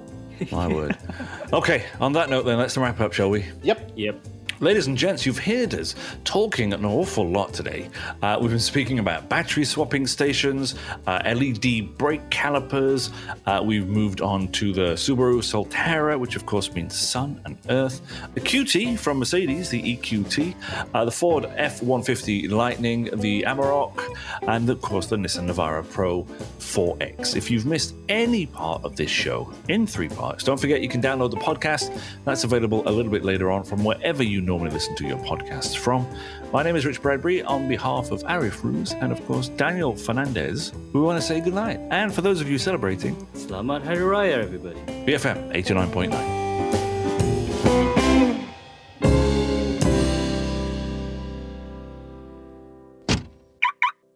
My 0.52 0.68
word. 0.68 0.98
Okay, 1.54 1.86
on 2.00 2.14
that 2.14 2.32
note, 2.32 2.46
then 2.46 2.58
let's 2.58 2.76
wrap 2.78 3.00
up, 3.00 3.14
shall 3.14 3.30
we? 3.30 3.46
Yep. 3.62 3.92
Yep. 3.96 4.28
Ladies 4.64 4.88
and 4.88 4.98
gents, 4.98 5.26
you've 5.26 5.40
heard 5.40 5.74
us 5.74 5.94
talking 6.24 6.72
an 6.72 6.86
awful 6.86 7.28
lot 7.28 7.54
today. 7.54 7.90
Uh, 8.22 8.38
we've 8.40 8.50
been 8.50 8.60
speaking 8.60 9.00
about 9.00 9.28
battery 9.28 9.66
swapping 9.66 10.08
stations, 10.08 10.76
uh, 11.06 11.22
LED 11.36 11.98
brake 11.98 12.30
calipers. 12.30 13.12
Uh, 13.46 13.62
we've 13.62 13.90
moved 13.90 14.22
on 14.22 14.48
to 14.54 14.72
the 14.72 14.94
Subaru 14.94 15.40
Solterra, 15.40 16.18
which 16.18 16.38
of 16.38 16.46
course 16.46 16.72
means 16.72 16.98
sun 16.98 17.42
and 17.44 17.58
earth. 17.68 18.00
The 18.36 18.40
QT 18.40 18.98
from 19.00 19.20
Mercedes, 19.20 19.70
the 19.70 19.98
EQT. 19.98 20.56
Uh, 20.94 21.04
the 21.04 21.12
Ford 21.12 21.44
F 21.58 21.84
150 21.84 22.48
Lightning, 22.48 23.10
the 23.16 23.42
Amarok, 23.42 24.16
and 24.48 24.70
of 24.70 24.82
course 24.82 25.08
the 25.08 25.18
Nissan 25.18 25.52
Navara 25.52 25.84
Pro 25.92 26.24
4X. 26.60 27.36
If 27.36 27.52
you've 27.52 27.66
missed 27.66 27.96
any 28.08 28.46
part 28.46 28.82
of 28.86 28.96
this 28.96 29.12
show 29.12 29.54
in 29.68 29.86
three 29.86 30.08
parts, 30.08 30.46
don't 30.46 30.58
forget 30.58 30.82
you 30.82 30.88
can 30.88 31.02
download 31.02 31.32
the 31.32 31.38
podcast. 31.38 32.00
That's 32.24 32.46
available 32.46 32.88
a 32.88 32.92
little 32.92 33.12
bit 33.12 33.26
later 33.26 33.52
on 33.52 33.64
from 33.66 33.84
wherever 33.84 34.24
you 34.24 34.40
normally 34.54 34.70
listen 34.70 34.94
to 34.94 35.08
your 35.08 35.18
podcasts 35.18 35.76
from. 35.76 36.06
My 36.52 36.62
name 36.62 36.76
is 36.76 36.86
Rich 36.86 37.02
Bradbury. 37.02 37.42
On 37.42 37.68
behalf 37.68 38.12
of 38.12 38.22
Arif 38.26 38.62
Ruz 38.62 38.94
and, 39.02 39.12
of 39.12 39.26
course, 39.26 39.48
Daniel 39.48 39.96
Fernandez, 39.96 40.72
we 40.94 41.02
want 41.02 41.20
to 41.20 41.26
say 41.26 41.40
goodnight. 41.42 41.80
And 41.90 42.14
for 42.14 42.22
those 42.22 42.40
of 42.40 42.48
you 42.48 42.60
celebrating, 42.60 43.16
Selamat 43.34 43.84
Hari 43.84 43.98
Raya, 43.98 44.44
everybody. 44.44 44.80
BFM 45.08 45.52
89.9. 45.54 46.14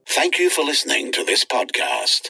Thank 0.06 0.38
you 0.38 0.52
for 0.52 0.64
listening 0.64 1.12
to 1.14 1.24
this 1.24 1.44
podcast. 1.46 2.30